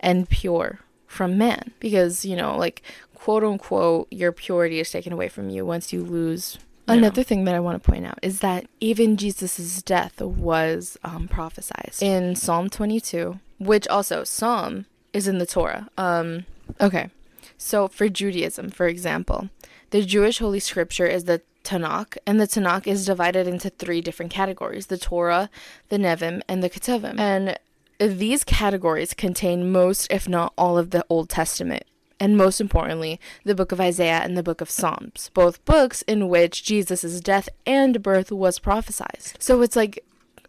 and 0.00 0.28
pure 0.28 0.80
from 1.06 1.38
man 1.38 1.72
because, 1.80 2.24
you 2.24 2.36
know, 2.36 2.56
like 2.56 2.82
quote 3.14 3.44
unquote, 3.44 4.08
your 4.10 4.32
purity 4.32 4.80
is 4.80 4.90
taken 4.90 5.12
away 5.12 5.28
from 5.28 5.50
you 5.50 5.64
once 5.64 5.92
you 5.92 6.02
lose. 6.02 6.58
You 6.88 6.94
Another 6.94 7.20
know. 7.20 7.24
thing 7.24 7.44
that 7.44 7.54
I 7.54 7.60
want 7.60 7.82
to 7.82 7.90
point 7.90 8.06
out 8.06 8.18
is 8.22 8.40
that 8.40 8.66
even 8.80 9.16
Jesus' 9.16 9.82
death 9.82 10.20
was 10.20 10.98
um, 11.04 11.28
prophesied 11.28 11.92
in 12.00 12.34
Psalm 12.34 12.68
22, 12.68 13.38
which 13.58 13.86
also, 13.88 14.24
Psalm 14.24 14.86
is 15.12 15.28
in 15.28 15.38
the 15.38 15.46
Torah. 15.46 15.88
Um, 15.96 16.46
okay, 16.80 17.10
so 17.62 17.88
for 17.88 18.08
Judaism, 18.08 18.70
for 18.70 18.86
example, 18.88 19.50
the 19.90 20.02
Jewish 20.02 20.38
Holy 20.38 20.60
Scripture 20.60 21.06
is 21.06 21.24
the 21.24 21.42
Tanakh, 21.62 22.16
and 22.26 22.40
the 22.40 22.46
Tanakh 22.46 22.86
is 22.86 23.04
divided 23.04 23.46
into 23.46 23.68
three 23.68 24.00
different 24.00 24.32
categories 24.32 24.86
the 24.86 24.96
Torah, 24.96 25.50
the 25.90 25.98
Nevi'im, 25.98 26.40
and 26.48 26.62
the 26.62 26.70
Ketuvim. 26.70 27.18
And 27.18 27.58
these 27.98 28.44
categories 28.44 29.12
contain 29.12 29.70
most, 29.70 30.06
if 30.10 30.26
not 30.26 30.54
all, 30.56 30.78
of 30.78 30.90
the 30.90 31.04
Old 31.10 31.28
Testament 31.28 31.84
and 32.20 32.36
most 32.36 32.60
importantly, 32.60 33.18
the 33.44 33.54
book 33.54 33.72
of 33.72 33.80
Isaiah 33.80 34.20
and 34.22 34.36
the 34.36 34.42
book 34.42 34.60
of 34.60 34.70
Psalms, 34.70 35.30
both 35.32 35.64
books 35.64 36.02
in 36.02 36.28
which 36.28 36.62
Jesus' 36.62 37.18
death 37.20 37.48
and 37.66 38.02
birth 38.02 38.30
was 38.30 38.58
prophesied. 38.58 39.32
So 39.38 39.62
it's 39.62 39.74
like, 39.74 40.04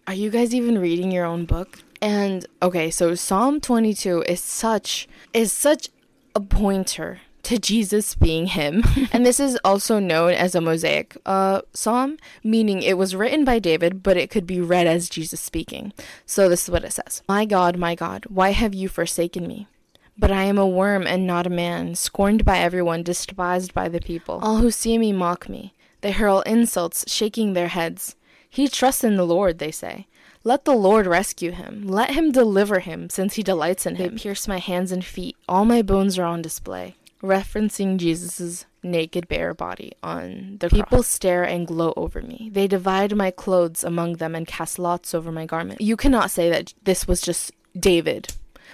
are 0.06 0.14
you 0.14 0.30
guys 0.30 0.54
even 0.54 0.78
reading 0.78 1.12
your 1.12 1.26
own 1.26 1.46
book? 1.46 1.80
And 2.02 2.46
okay, 2.62 2.92
so 2.92 3.16
Psalm 3.16 3.62
22 3.62 4.24
is 4.24 4.44
such 4.44 5.08
is 5.34 5.54
such 5.54 5.90
a 6.36 6.40
pointer 6.40 7.22
to 7.44 7.58
Jesus 7.58 8.16
being 8.16 8.48
him. 8.48 8.84
and 9.12 9.26
this 9.26 9.40
is 9.40 9.58
also 9.64 10.00
known 10.00 10.34
as 10.34 10.56
a 10.56 10.62
mosaic 10.62 11.18
uh, 11.26 11.62
psalm, 11.74 12.18
meaning 12.44 12.82
it 12.82 12.98
was 12.98 13.16
written 13.16 13.44
by 13.44 13.60
David, 13.60 14.04
but 14.04 14.18
it 14.18 14.30
could 14.30 14.46
be 14.46 14.62
read 14.62 14.88
as 14.88 15.10
Jesus 15.10 15.42
speaking. 15.42 15.94
So 16.26 16.50
this 16.50 16.64
is 16.64 16.72
what 16.72 16.84
it 16.84 16.94
says 16.94 17.24
My 17.28 17.46
God, 17.46 17.78
my 17.78 17.96
God, 17.96 18.26
why 18.28 18.52
have 18.52 18.74
you 18.74 18.90
forsaken 18.90 19.48
me? 19.48 19.68
But 20.18 20.32
I 20.32 20.44
am 20.44 20.58
a 20.58 20.68
worm 20.68 21.08
and 21.08 21.26
not 21.26 21.48
a 21.48 21.50
man, 21.50 21.96
scorned 21.96 22.46
by 22.46 22.60
everyone, 22.60 23.02
despised 23.02 23.74
by 23.74 23.88
the 23.88 24.02
people. 24.02 24.40
All 24.42 24.58
who 24.58 24.70
see 24.70 24.98
me 24.98 25.14
mock 25.14 25.50
me. 25.50 25.74
They 26.02 26.12
hurl 26.12 26.42
insults, 26.42 27.12
shaking 27.12 27.54
their 27.54 27.70
heads. 27.70 28.16
He 28.50 28.68
trusts 28.68 29.04
in 29.04 29.16
the 29.16 29.26
Lord, 29.26 29.60
they 29.60 29.72
say. 29.72 30.08
Let 30.44 30.66
the 30.66 30.74
Lord 30.74 31.06
rescue 31.06 31.52
him. 31.52 31.88
Let 31.88 32.12
him 32.12 32.32
deliver 32.32 32.80
him, 32.80 33.10
since 33.10 33.36
he 33.36 33.44
delights 33.44 33.86
in 33.86 33.96
him. 33.98 34.16
They 34.16 34.24
pierce 34.24 34.48
my 34.48 34.58
hands 34.58 34.92
and 34.92 35.06
feet. 35.06 35.38
All 35.48 35.66
my 35.66 35.82
bones 35.82 36.18
are 36.18 36.26
on 36.26 36.42
display. 36.42 36.96
Referencing 37.22 37.98
Jesus' 37.98 38.66
naked 38.82 39.28
bare 39.28 39.54
body 39.54 39.94
on 40.02 40.58
the 40.60 40.70
cross. 40.70 40.82
People 40.82 41.04
stare 41.04 41.44
and 41.44 41.68
gloat 41.68 41.94
over 41.96 42.22
me. 42.24 42.50
They 42.52 42.68
divide 42.68 43.16
my 43.16 43.30
clothes 43.30 43.84
among 43.84 44.14
them 44.14 44.34
and 44.34 44.48
cast 44.48 44.80
lots 44.80 45.14
over 45.14 45.32
my 45.32 45.46
garment. 45.46 45.82
You 45.82 45.96
cannot 45.96 46.32
say 46.32 46.50
that 46.50 46.74
this 46.84 47.08
was 47.08 47.22
just 47.22 47.52
David 47.80 48.34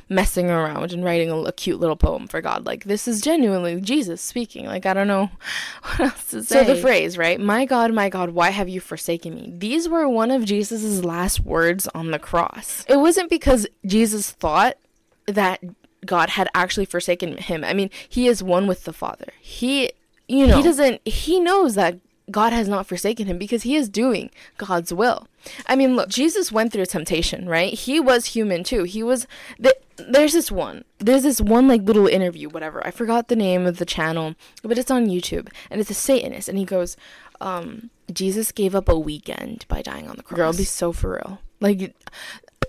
messing 0.09 0.49
around 0.49 0.93
and 0.93 1.03
writing 1.03 1.29
a, 1.29 1.35
a, 1.35 1.51
cute 1.51 1.79
little 1.79 1.95
poem 1.95 2.27
for 2.27 2.41
God. 2.41 2.65
Like 2.65 2.85
this 2.85 3.07
is 3.07 3.21
genuinely 3.21 3.79
Jesus 3.81 4.21
speaking. 4.21 4.65
Like 4.65 4.85
I 4.85 4.93
don't 4.93 5.07
know 5.07 5.29
what 5.83 5.99
else 5.99 6.29
to 6.31 6.43
say. 6.43 6.65
So 6.65 6.73
the 6.73 6.79
phrase, 6.79 7.17
right? 7.17 7.39
My 7.39 7.65
God, 7.65 7.93
my 7.93 8.09
God, 8.09 8.31
why 8.31 8.51
have 8.51 8.69
you 8.69 8.79
forsaken 8.79 9.35
me? 9.35 9.53
These 9.55 9.89
were 9.89 10.07
one 10.07 10.31
of 10.31 10.45
Jesus's 10.45 11.03
last 11.03 11.41
words 11.41 11.87
on 11.93 12.11
the 12.11 12.19
cross. 12.19 12.85
It 12.87 12.97
wasn't 12.97 13.29
because 13.29 13.67
Jesus 13.85 14.31
thought 14.31 14.77
that 15.25 15.61
God 16.05 16.29
had 16.29 16.47
actually 16.55 16.85
forsaken 16.85 17.37
him. 17.37 17.63
I 17.63 17.73
mean, 17.73 17.89
he 18.07 18.27
is 18.27 18.41
one 18.41 18.67
with 18.67 18.85
the 18.85 18.93
Father. 18.93 19.33
He 19.41 19.91
you 20.27 20.47
know, 20.47 20.57
he 20.57 20.63
doesn't 20.63 21.05
he 21.07 21.39
knows 21.39 21.75
that 21.75 21.99
God 22.29 22.51
has 22.51 22.67
not 22.67 22.85
forsaken 22.85 23.27
him 23.27 23.37
because 23.37 23.63
he 23.63 23.75
is 23.75 23.87
doing 23.87 24.29
God's 24.57 24.93
will. 24.93 25.27
I 25.65 25.75
mean, 25.75 25.95
look, 25.95 26.09
Jesus 26.09 26.51
went 26.51 26.73
through 26.73 26.85
temptation, 26.87 27.47
right? 27.47 27.73
He 27.73 27.99
was 27.99 28.27
human 28.27 28.63
too. 28.63 28.83
He 28.83 29.01
was 29.01 29.27
the, 29.57 29.75
there's 29.95 30.33
this 30.33 30.51
one. 30.51 30.83
There's 30.99 31.23
this 31.23 31.39
one 31.39 31.67
like 31.67 31.83
little 31.83 32.07
interview, 32.07 32.49
whatever. 32.49 32.85
I 32.85 32.91
forgot 32.91 33.29
the 33.29 33.35
name 33.35 33.65
of 33.65 33.77
the 33.77 33.85
channel, 33.85 34.35
but 34.61 34.77
it's 34.77 34.91
on 34.91 35.07
YouTube 35.07 35.49
and 35.71 35.79
it's 35.79 35.89
a 35.89 35.93
Satanist 35.95 36.49
and 36.49 36.57
he 36.57 36.65
goes, 36.65 36.97
um, 37.39 37.89
Jesus 38.11 38.51
gave 38.51 38.75
up 38.75 38.89
a 38.89 38.99
weekend 38.99 39.65
by 39.69 39.81
dying 39.81 40.09
on 40.09 40.17
the 40.17 40.23
cross. 40.23 40.37
Girl, 40.37 40.53
be 40.53 40.65
so 40.65 40.91
for 40.91 41.13
real. 41.13 41.39
Like 41.61 41.95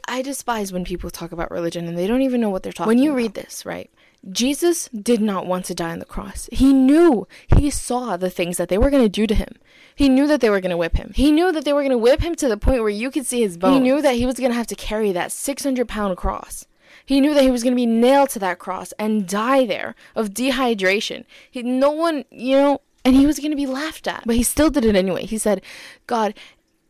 I 0.07 0.23
despise 0.23 0.73
when 0.73 0.85
people 0.85 1.11
talk 1.11 1.33
about 1.33 1.51
religion 1.51 1.87
and 1.89 1.99
they 1.99 2.07
don't 2.07 2.23
even 2.23 2.41
know 2.41 2.51
what 2.51 2.63
they're 2.63 2.73
talking 2.73 2.85
about. 2.85 2.89
When 2.89 2.99
you 2.99 3.11
about. 3.11 3.17
read 3.17 3.35
this, 3.35 3.67
right? 3.67 3.91
Jesus 4.31 4.89
did 4.89 5.21
not 5.21 5.47
want 5.47 5.65
to 5.67 5.75
die 5.75 5.93
on 5.93 6.01
the 6.01 6.05
cross. 6.05 6.49
He 6.53 6.73
knew, 6.73 7.27
he 7.57 7.71
saw 7.71 8.17
the 8.17 8.31
things 8.31 8.57
that 8.57 8.69
they 8.69 8.79
were 8.79 8.91
going 8.91 9.03
to 9.03 9.09
do 9.09 9.27
to 9.27 9.35
him. 9.35 9.55
He 9.95 10.09
knew 10.09 10.27
that 10.27 10.41
they 10.41 10.51
were 10.51 10.61
going 10.61 10.71
to 10.71 10.77
whip 10.77 10.97
him. 10.97 11.13
He 11.15 11.31
knew 11.31 11.53
that 11.53 11.65
they 11.65 11.73
were 11.73 11.83
going 11.83 11.91
to 11.91 11.99
whip 11.99 12.21
him 12.21 12.35
to 12.37 12.49
the 12.49 12.57
point 12.57 12.81
where 12.81 12.89
you 12.91 13.11
could 13.11 13.27
see 13.27 13.41
his 13.41 13.57
bones. 13.57 13.75
He 13.75 13.81
knew 13.81 14.03
that 14.03 14.17
he 14.17 14.27
was 14.27 14.37
going 14.37 14.51
to 14.51 14.57
have 14.57 14.67
to 14.69 14.75
carry 14.75 15.13
that 15.13 15.33
600 15.33 15.89
pound 15.89 16.17
cross. 16.17 16.67
He 17.05 17.21
knew 17.21 17.35
that 17.35 17.43
he 17.43 17.51
was 17.51 17.63
going 17.63 17.73
to 17.73 17.77
be 17.77 17.87
nailed 17.87 18.31
to 18.31 18.39
that 18.41 18.59
cross 18.59 18.93
and 18.99 19.27
die 19.27 19.67
there 19.67 19.95
of 20.15 20.31
dehydration. 20.31 21.25
He, 21.51 21.63
no 21.63 21.91
one, 21.91 22.25
you 22.31 22.57
know, 22.57 22.81
and 23.05 23.17
he 23.17 23.27
was 23.27 23.39
going 23.39 23.51
to 23.51 23.57
be 23.57 23.67
laughed 23.67 24.07
at. 24.07 24.25
But 24.27 24.37
he 24.37 24.43
still 24.43 24.71
did 24.71 24.85
it 24.85 24.97
anyway. 24.97 25.25
He 25.25 25.39
said, 25.39 25.63
God, 26.07 26.35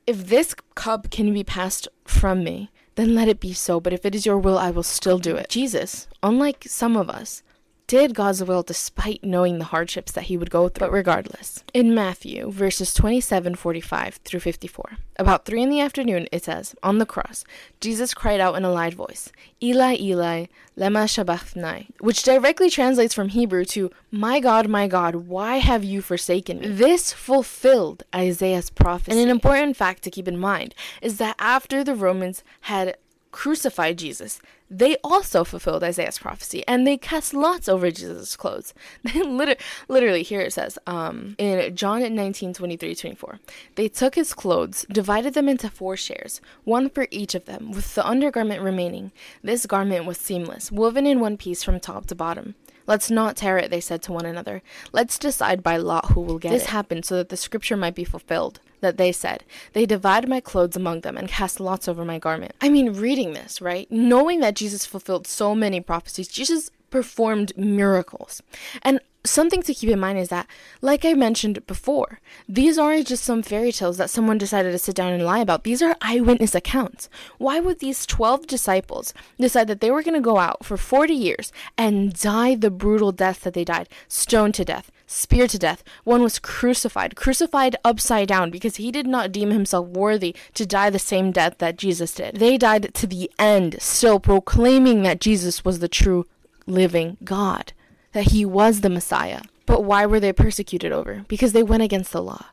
if 0.06 0.26
this 0.26 0.54
cup 0.74 1.10
can 1.10 1.32
be 1.32 1.44
passed 1.44 1.86
from 2.04 2.42
me, 2.42 2.70
then 2.98 3.14
let 3.14 3.28
it 3.28 3.38
be 3.38 3.52
so. 3.52 3.78
But 3.78 3.92
if 3.92 4.04
it 4.04 4.14
is 4.16 4.26
your 4.26 4.38
will, 4.38 4.58
I 4.58 4.72
will 4.72 4.82
still 4.82 5.20
do 5.20 5.36
it. 5.36 5.48
Jesus, 5.48 6.08
unlike 6.20 6.64
some 6.66 6.96
of 6.96 7.08
us, 7.08 7.44
did 7.88 8.14
God's 8.14 8.44
will 8.44 8.62
despite 8.62 9.24
knowing 9.24 9.58
the 9.58 9.64
hardships 9.64 10.12
that 10.12 10.24
he 10.24 10.36
would 10.36 10.50
go 10.50 10.68
through. 10.68 10.86
But 10.86 10.92
regardless, 10.92 11.64
in 11.74 11.94
Matthew, 11.94 12.52
verses 12.52 12.94
27 12.94 13.56
45 13.56 14.20
through 14.24 14.40
54, 14.40 14.98
about 15.18 15.44
3 15.44 15.62
in 15.62 15.70
the 15.70 15.80
afternoon, 15.80 16.28
it 16.30 16.44
says, 16.44 16.76
On 16.82 16.98
the 16.98 17.06
cross, 17.06 17.44
Jesus 17.80 18.14
cried 18.14 18.40
out 18.40 18.54
in 18.54 18.64
a 18.64 18.70
loud 18.70 18.94
voice, 18.94 19.32
Eli, 19.60 19.96
Eli, 19.98 20.46
lema 20.76 21.08
sabachthani, 21.08 21.88
which 21.98 22.22
directly 22.22 22.70
translates 22.70 23.14
from 23.14 23.30
Hebrew 23.30 23.64
to, 23.64 23.90
My 24.12 24.38
God, 24.38 24.68
my 24.68 24.86
God, 24.86 25.14
why 25.16 25.56
have 25.56 25.82
you 25.82 26.02
forsaken 26.02 26.60
me? 26.60 26.68
This 26.68 27.12
fulfilled 27.12 28.04
Isaiah's 28.14 28.70
prophecy. 28.70 29.12
And 29.12 29.20
an 29.20 29.30
important 29.30 29.76
fact 29.76 30.02
to 30.04 30.10
keep 30.10 30.28
in 30.28 30.38
mind 30.38 30.74
is 31.00 31.16
that 31.16 31.36
after 31.38 31.82
the 31.82 31.94
Romans 31.94 32.44
had 32.62 32.96
crucified 33.30 33.98
Jesus, 33.98 34.40
they 34.70 34.96
also 35.02 35.44
fulfilled 35.44 35.82
Isaiah's 35.82 36.18
prophecy 36.18 36.62
and 36.66 36.86
they 36.86 36.96
cast 36.96 37.32
lots 37.32 37.68
over 37.68 37.90
Jesus' 37.90 38.36
clothes. 38.36 38.74
They 39.02 39.22
literally, 39.22 39.60
literally 39.88 40.22
here 40.22 40.40
it 40.40 40.52
says 40.52 40.78
um, 40.86 41.34
in 41.38 41.74
John 41.74 42.14
19 42.14 42.52
23 42.54 42.94
24, 42.94 43.40
they 43.76 43.88
took 43.88 44.14
his 44.14 44.34
clothes, 44.34 44.84
divided 44.90 45.34
them 45.34 45.48
into 45.48 45.70
four 45.70 45.96
shares, 45.96 46.40
one 46.64 46.90
for 46.90 47.06
each 47.10 47.34
of 47.34 47.46
them, 47.46 47.72
with 47.72 47.94
the 47.94 48.06
undergarment 48.06 48.62
remaining. 48.62 49.12
This 49.42 49.66
garment 49.66 50.04
was 50.04 50.18
seamless, 50.18 50.70
woven 50.70 51.06
in 51.06 51.20
one 51.20 51.36
piece 51.36 51.62
from 51.62 51.80
top 51.80 52.06
to 52.06 52.14
bottom. 52.14 52.54
Let's 52.88 53.10
not 53.10 53.36
tear 53.36 53.58
it, 53.58 53.70
they 53.70 53.80
said 53.80 54.02
to 54.02 54.12
one 54.12 54.26
another. 54.26 54.62
Let's 54.92 55.18
decide 55.18 55.62
by 55.62 55.76
lot 55.76 56.06
who 56.06 56.20
will 56.22 56.38
get 56.38 56.50
this 56.50 56.62
it. 56.62 56.64
This 56.64 56.72
happened 56.72 57.04
so 57.04 57.16
that 57.16 57.28
the 57.28 57.36
scripture 57.36 57.76
might 57.76 57.94
be 57.94 58.02
fulfilled 58.02 58.60
that 58.80 58.96
they 58.96 59.12
said, 59.12 59.44
They 59.72 59.86
divide 59.86 60.28
my 60.28 60.40
clothes 60.40 60.76
among 60.76 61.02
them 61.02 61.16
and 61.16 61.28
cast 61.28 61.60
lots 61.60 61.86
over 61.86 62.04
my 62.04 62.18
garment. 62.18 62.54
I 62.60 62.68
mean, 62.68 62.92
reading 62.92 63.32
this, 63.34 63.60
right? 63.60 63.90
Knowing 63.90 64.40
that 64.40 64.56
Jesus 64.56 64.86
fulfilled 64.86 65.26
so 65.26 65.54
many 65.54 65.80
prophecies, 65.80 66.28
Jesus 66.28 66.70
performed 66.90 67.52
miracles. 67.56 68.42
And 68.82 69.00
something 69.24 69.62
to 69.62 69.74
keep 69.74 69.90
in 69.90 70.00
mind 70.00 70.18
is 70.18 70.28
that, 70.28 70.46
like 70.80 71.04
I 71.04 71.14
mentioned 71.14 71.66
before, 71.66 72.20
these 72.48 72.78
aren't 72.78 73.06
just 73.06 73.24
some 73.24 73.42
fairy 73.42 73.72
tales 73.72 73.98
that 73.98 74.10
someone 74.10 74.38
decided 74.38 74.72
to 74.72 74.78
sit 74.78 74.94
down 74.94 75.12
and 75.12 75.24
lie 75.24 75.40
about. 75.40 75.64
These 75.64 75.82
are 75.82 75.96
eyewitness 76.00 76.54
accounts. 76.54 77.08
Why 77.38 77.60
would 77.60 77.80
these 77.80 78.06
12 78.06 78.46
disciples 78.46 79.12
decide 79.38 79.68
that 79.68 79.80
they 79.80 79.90
were 79.90 80.02
going 80.02 80.14
to 80.14 80.20
go 80.20 80.38
out 80.38 80.64
for 80.64 80.76
40 80.76 81.12
years 81.14 81.52
and 81.76 82.12
die 82.12 82.54
the 82.54 82.70
brutal 82.70 83.12
death 83.12 83.42
that 83.42 83.54
they 83.54 83.64
died, 83.64 83.88
stoned 84.08 84.54
to 84.54 84.64
death, 84.64 84.90
speared 85.06 85.50
to 85.50 85.58
death? 85.58 85.82
One 86.04 86.22
was 86.22 86.38
crucified, 86.38 87.16
crucified 87.16 87.76
upside 87.84 88.28
down 88.28 88.50
because 88.50 88.76
he 88.76 88.90
did 88.90 89.06
not 89.06 89.32
deem 89.32 89.50
himself 89.50 89.88
worthy 89.88 90.34
to 90.54 90.66
die 90.66 90.90
the 90.90 90.98
same 90.98 91.32
death 91.32 91.58
that 91.58 91.76
Jesus 91.76 92.14
did. 92.14 92.36
They 92.36 92.56
died 92.56 92.94
to 92.94 93.06
the 93.06 93.30
end, 93.38 93.80
still 93.80 94.20
proclaiming 94.20 95.02
that 95.02 95.20
Jesus 95.20 95.64
was 95.64 95.80
the 95.80 95.88
true 95.88 96.26
living 96.66 97.16
God 97.24 97.72
that 98.12 98.32
he 98.32 98.44
was 98.44 98.80
the 98.80 98.90
Messiah. 98.90 99.42
But 99.66 99.84
why 99.84 100.06
were 100.06 100.20
they 100.20 100.32
persecuted 100.32 100.92
over? 100.92 101.24
Because 101.28 101.52
they 101.52 101.62
went 101.62 101.82
against 101.82 102.12
the 102.12 102.22
law. 102.22 102.46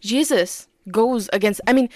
Jesus 0.00 0.68
goes 0.90 1.28
against, 1.32 1.60
I 1.66 1.72
mean, 1.72 1.88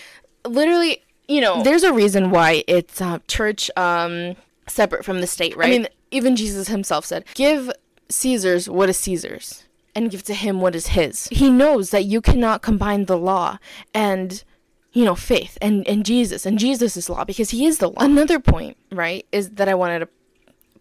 literally, 0.47 1.03
you 1.29 1.41
know, 1.41 1.63
there's 1.63 1.83
a 1.83 1.93
reason 1.93 2.31
why 2.31 2.63
it's 2.69 3.01
uh, 3.01 3.19
church 3.27 3.71
um, 3.77 4.37
separate 4.69 5.05
from 5.05 5.21
the 5.21 5.27
state, 5.27 5.57
right? 5.57 5.67
I 5.67 5.71
mean, 5.71 5.89
even 6.11 6.37
Jesus 6.37 6.69
himself 6.69 7.05
said, 7.05 7.25
Give 7.35 7.73
Caesar's 8.09 8.69
what 8.69 8.89
is 8.89 8.99
Caesar's 8.99 9.65
and 9.97 10.11
give 10.11 10.23
to 10.25 10.35
him 10.35 10.61
what 10.61 10.77
is 10.77 10.89
his. 10.89 11.27
He 11.29 11.51
knows 11.51 11.91
that 11.91 12.05
you 12.05 12.21
cannot 12.21 12.63
combine 12.63 13.07
the 13.07 13.17
law 13.17 13.59
and 13.95 14.45
you 14.93 15.05
know 15.05 15.15
faith 15.15 15.59
and 15.61 15.87
and 15.89 16.05
Jesus 16.05 16.47
and 16.47 16.59
Jesus' 16.59 17.09
law 17.09 17.25
because 17.25 17.51
he 17.51 17.67
is 17.67 17.79
the 17.79 17.89
law. 17.89 18.03
Another 18.03 18.39
point, 18.39 18.77
right, 18.93 19.27
is 19.33 19.51
that 19.53 19.69
I 19.69 19.75
wanted 19.75 20.01
to 20.01 20.09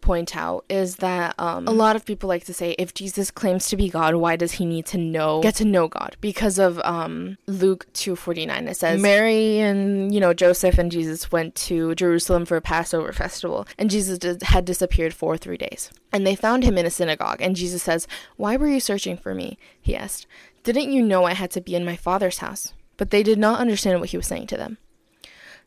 point 0.05 0.37
out 0.37 0.63
is 0.69 0.97
that 0.97 1.33
um, 1.39 1.67
a 1.67 1.71
lot 1.71 1.95
of 1.95 2.05
people 2.05 2.29
like 2.29 2.45
to 2.45 2.53
say 2.53 2.75
if 2.77 2.93
Jesus 2.93 3.31
claims 3.31 3.67
to 3.69 3.75
be 3.75 3.89
God, 3.89 4.15
why 4.15 4.35
does 4.35 4.53
he 4.53 4.65
need 4.65 4.85
to 4.87 4.97
know 4.97 5.41
get 5.41 5.55
to 5.55 5.65
know 5.65 5.87
God? 5.87 6.15
Because 6.21 6.59
of 6.59 6.79
um, 6.79 7.37
Luke 7.47 7.87
two 7.93 8.15
forty 8.15 8.45
nine, 8.45 8.67
it 8.67 8.77
says 8.77 9.01
Mary 9.01 9.59
and 9.59 10.13
you 10.13 10.19
know 10.19 10.33
Joseph 10.33 10.77
and 10.77 10.91
Jesus 10.91 11.31
went 11.31 11.55
to 11.55 11.95
Jerusalem 11.95 12.45
for 12.45 12.55
a 12.55 12.61
Passover 12.61 13.11
festival, 13.11 13.67
and 13.77 13.89
Jesus 13.89 14.17
did, 14.19 14.43
had 14.43 14.63
disappeared 14.63 15.13
for 15.13 15.35
three 15.37 15.57
days, 15.57 15.89
and 16.13 16.25
they 16.25 16.35
found 16.35 16.63
him 16.63 16.77
in 16.77 16.85
a 16.85 16.91
synagogue, 16.91 17.41
and 17.41 17.55
Jesus 17.55 17.83
says, 17.83 18.07
"Why 18.37 18.55
were 18.55 18.69
you 18.69 18.79
searching 18.79 19.17
for 19.17 19.33
me?" 19.33 19.57
He 19.81 19.95
asked. 19.95 20.27
Didn't 20.63 20.91
you 20.91 21.03
know 21.03 21.25
I 21.25 21.33
had 21.33 21.51
to 21.51 21.61
be 21.61 21.75
in 21.75 21.85
my 21.85 21.95
father's 21.95 22.39
house? 22.39 22.73
But 22.97 23.11
they 23.11 23.21
did 23.21 23.37
not 23.37 23.59
understand 23.59 23.99
what 23.99 24.09
he 24.09 24.17
was 24.17 24.25
saying 24.25 24.47
to 24.47 24.57
them. 24.57 24.79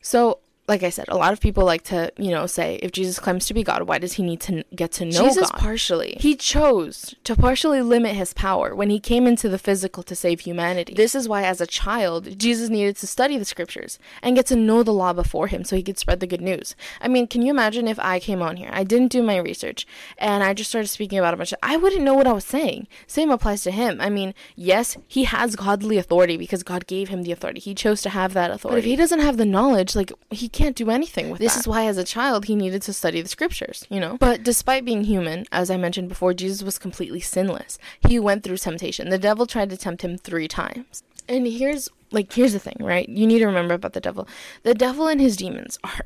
So 0.01 0.39
like 0.69 0.83
I 0.83 0.91
said, 0.91 1.05
a 1.09 1.17
lot 1.17 1.33
of 1.33 1.41
people 1.41 1.65
like 1.65 1.83
to, 1.85 2.11
you 2.17 2.29
know, 2.29 2.45
say 2.45 2.75
if 2.75 2.91
Jesus 2.91 3.19
claims 3.19 3.47
to 3.47 3.53
be 3.55 3.63
God, 3.63 3.83
why 3.83 3.97
does 3.97 4.13
he 4.13 4.23
need 4.23 4.39
to 4.41 4.63
get 4.75 4.91
to 4.93 5.05
know 5.05 5.23
Jesus 5.23 5.49
God? 5.49 5.59
partially. 5.59 6.15
He 6.19 6.35
chose 6.35 7.15
to 7.23 7.35
partially 7.35 7.81
limit 7.81 8.15
his 8.15 8.33
power 8.33 8.75
when 8.75 8.91
he 8.91 8.99
came 8.99 9.25
into 9.25 9.49
the 9.49 9.57
physical 9.57 10.03
to 10.03 10.15
save 10.15 10.41
humanity. 10.41 10.93
This 10.93 11.15
is 11.15 11.27
why, 11.27 11.43
as 11.43 11.59
a 11.59 11.67
child, 11.67 12.37
Jesus 12.37 12.69
needed 12.69 12.97
to 12.97 13.07
study 13.07 13.37
the 13.37 13.45
scriptures 13.45 13.97
and 14.21 14.35
get 14.35 14.45
to 14.45 14.55
know 14.55 14.83
the 14.83 14.93
law 14.93 15.11
before 15.11 15.47
him 15.47 15.63
so 15.63 15.75
he 15.75 15.83
could 15.83 15.97
spread 15.97 16.19
the 16.19 16.27
good 16.27 16.41
news. 16.41 16.75
I 17.01 17.07
mean, 17.07 17.25
can 17.25 17.41
you 17.41 17.49
imagine 17.49 17.87
if 17.87 17.99
I 17.99 18.19
came 18.19 18.41
on 18.41 18.57
here, 18.57 18.69
I 18.71 18.83
didn't 18.83 19.11
do 19.11 19.23
my 19.23 19.37
research, 19.37 19.87
and 20.19 20.43
I 20.43 20.53
just 20.53 20.69
started 20.69 20.89
speaking 20.89 21.17
about 21.17 21.33
a 21.33 21.37
bunch 21.37 21.51
of, 21.51 21.59
I 21.63 21.77
wouldn't 21.77 22.03
know 22.03 22.13
what 22.13 22.27
I 22.27 22.33
was 22.33 22.45
saying. 22.45 22.87
Same 23.07 23.31
applies 23.31 23.63
to 23.63 23.71
him. 23.71 23.99
I 23.99 24.11
mean, 24.11 24.35
yes, 24.55 24.97
he 25.07 25.23
has 25.23 25.55
godly 25.55 25.97
authority 25.97 26.37
because 26.37 26.61
God 26.61 26.85
gave 26.85 27.09
him 27.09 27.23
the 27.23 27.31
authority. 27.31 27.59
He 27.59 27.73
chose 27.73 28.03
to 28.03 28.09
have 28.09 28.33
that 28.33 28.51
authority. 28.51 28.75
But 28.75 28.85
if 28.85 28.85
he 28.85 28.95
doesn't 28.95 29.19
have 29.19 29.37
the 29.37 29.45
knowledge, 29.45 29.95
like, 29.95 30.11
he 30.29 30.47
can't 30.59 30.75
do 30.75 30.89
anything 30.89 31.29
with 31.29 31.39
This 31.39 31.53
that. 31.53 31.61
is 31.61 31.67
why, 31.67 31.85
as 31.85 31.97
a 31.97 32.03
child, 32.03 32.45
he 32.45 32.55
needed 32.55 32.81
to 32.83 32.93
study 32.93 33.21
the 33.21 33.29
scriptures, 33.29 33.85
you 33.89 33.99
know? 33.99 34.17
But 34.19 34.43
despite 34.43 34.83
being 34.83 35.05
human, 35.05 35.45
as 35.51 35.71
I 35.71 35.77
mentioned 35.77 36.09
before, 36.09 36.33
Jesus 36.33 36.61
was 36.61 36.77
completely 36.77 37.21
sinless. 37.21 37.77
He 38.01 38.19
went 38.19 38.43
through 38.43 38.57
temptation. 38.57 39.09
The 39.09 39.17
devil 39.17 39.45
tried 39.45 39.69
to 39.69 39.77
tempt 39.77 40.03
him 40.03 40.17
three 40.17 40.47
times. 40.49 41.03
And 41.29 41.47
here's, 41.47 41.87
like, 42.11 42.33
here's 42.33 42.53
the 42.53 42.59
thing, 42.59 42.77
right? 42.79 43.07
You 43.07 43.25
need 43.25 43.39
to 43.39 43.45
remember 43.45 43.73
about 43.73 43.93
the 43.93 44.01
devil. 44.01 44.27
The 44.63 44.73
devil 44.73 45.07
and 45.07 45.21
his 45.21 45.37
demons 45.37 45.79
are 45.83 46.05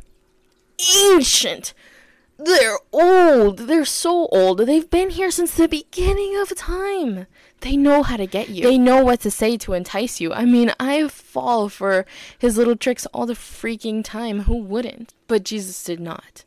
ancient. 0.95 1.74
They're 2.38 2.80
old. 2.91 3.60
They're 3.60 3.86
so 3.86 4.28
old. 4.28 4.60
They've 4.60 4.89
been 4.89 5.12
here 5.12 5.32
since 5.32 5.56
the 5.56 5.68
beginning 5.68 6.38
of 6.38 6.56
time. 6.56 7.26
They 7.64 7.78
know 7.78 8.03
how 8.03 8.18
to 8.18 8.28
get 8.28 8.49
you. 8.49 8.61
They 8.64 8.78
know 8.78 9.03
what 9.03 9.22
to 9.22 9.32
say 9.32 9.55
to 9.57 9.72
entice 9.72 10.20
you. 10.20 10.34
I 10.34 10.43
mean, 10.43 10.74
I 10.82 11.07
fall 11.07 11.70
for 11.70 12.05
his 12.38 12.57
little 12.57 12.76
tricks 12.76 13.05
all 13.07 13.26
the 13.26 13.34
freaking 13.34 14.03
time. 14.03 14.41
Who 14.41 14.57
wouldn't? 14.57 15.14
But 15.28 15.43
Jesus 15.43 15.82
did 15.82 16.01
not. 16.01 16.43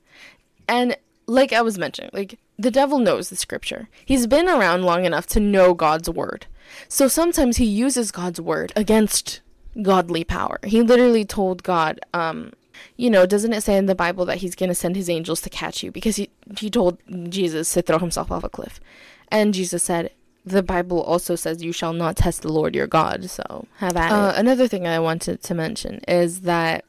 And 0.69 0.95
like 1.27 1.55
I 1.55 1.63
was 1.63 1.79
mentioning, 1.79 2.11
like 2.13 2.39
the 2.59 2.71
devil 2.71 2.99
knows 2.99 3.31
the 3.31 3.37
scripture. 3.37 3.89
He's 4.05 4.27
been 4.27 4.47
around 4.47 4.83
long 4.83 5.07
enough 5.07 5.27
to 5.29 5.41
know 5.41 5.73
God's 5.73 6.11
word. 6.11 6.47
So 6.87 7.09
sometimes 7.09 7.57
he 7.57 7.65
uses 7.65 8.13
God's 8.13 8.41
word 8.41 8.75
against 8.77 9.41
godly 9.81 10.23
power. 10.23 10.59
He 10.65 10.83
literally 10.83 11.25
told 11.25 11.63
God, 11.63 11.99
um, 12.13 12.53
you 12.97 13.09
know, 13.09 13.25
doesn't 13.25 13.55
it 13.55 13.63
say 13.63 13.79
in 13.79 13.87
the 13.87 13.95
Bible 13.95 14.27
that 14.27 14.39
he's 14.39 14.55
going 14.55 14.69
to 14.69 14.75
send 14.75 14.97
his 14.97 15.09
angels 15.09 15.41
to 15.43 15.51
catch 15.51 15.83
you 15.83 15.91
because 15.91 16.17
he 16.17 16.29
he 16.59 16.69
told 16.69 16.99
Jesus 17.31 17.73
to 17.73 17.81
throw 17.81 17.99
himself 17.99 18.31
off 18.31 18.45
a 18.45 18.51
cliff. 18.51 18.81
And 19.29 19.55
Jesus 19.55 19.83
said, 19.83 20.11
the 20.47 20.63
Bible 20.63 21.03
also 21.03 21.35
says 21.35 21.63
you 21.63 21.73
shall 21.73 21.93
not 21.93 22.17
test 22.17 22.43
the 22.43 22.53
Lord 22.53 22.75
your 22.75 22.87
God. 22.87 23.29
So 23.29 23.67
have 23.79 23.97
at 23.97 24.13
uh, 24.13 24.33
it. 24.33 24.39
Another 24.39 24.69
thing 24.69 24.87
I 24.87 25.01
wanted 25.01 25.43
to 25.43 25.55
mention 25.55 26.01
is 26.07 26.43
that 26.43 26.85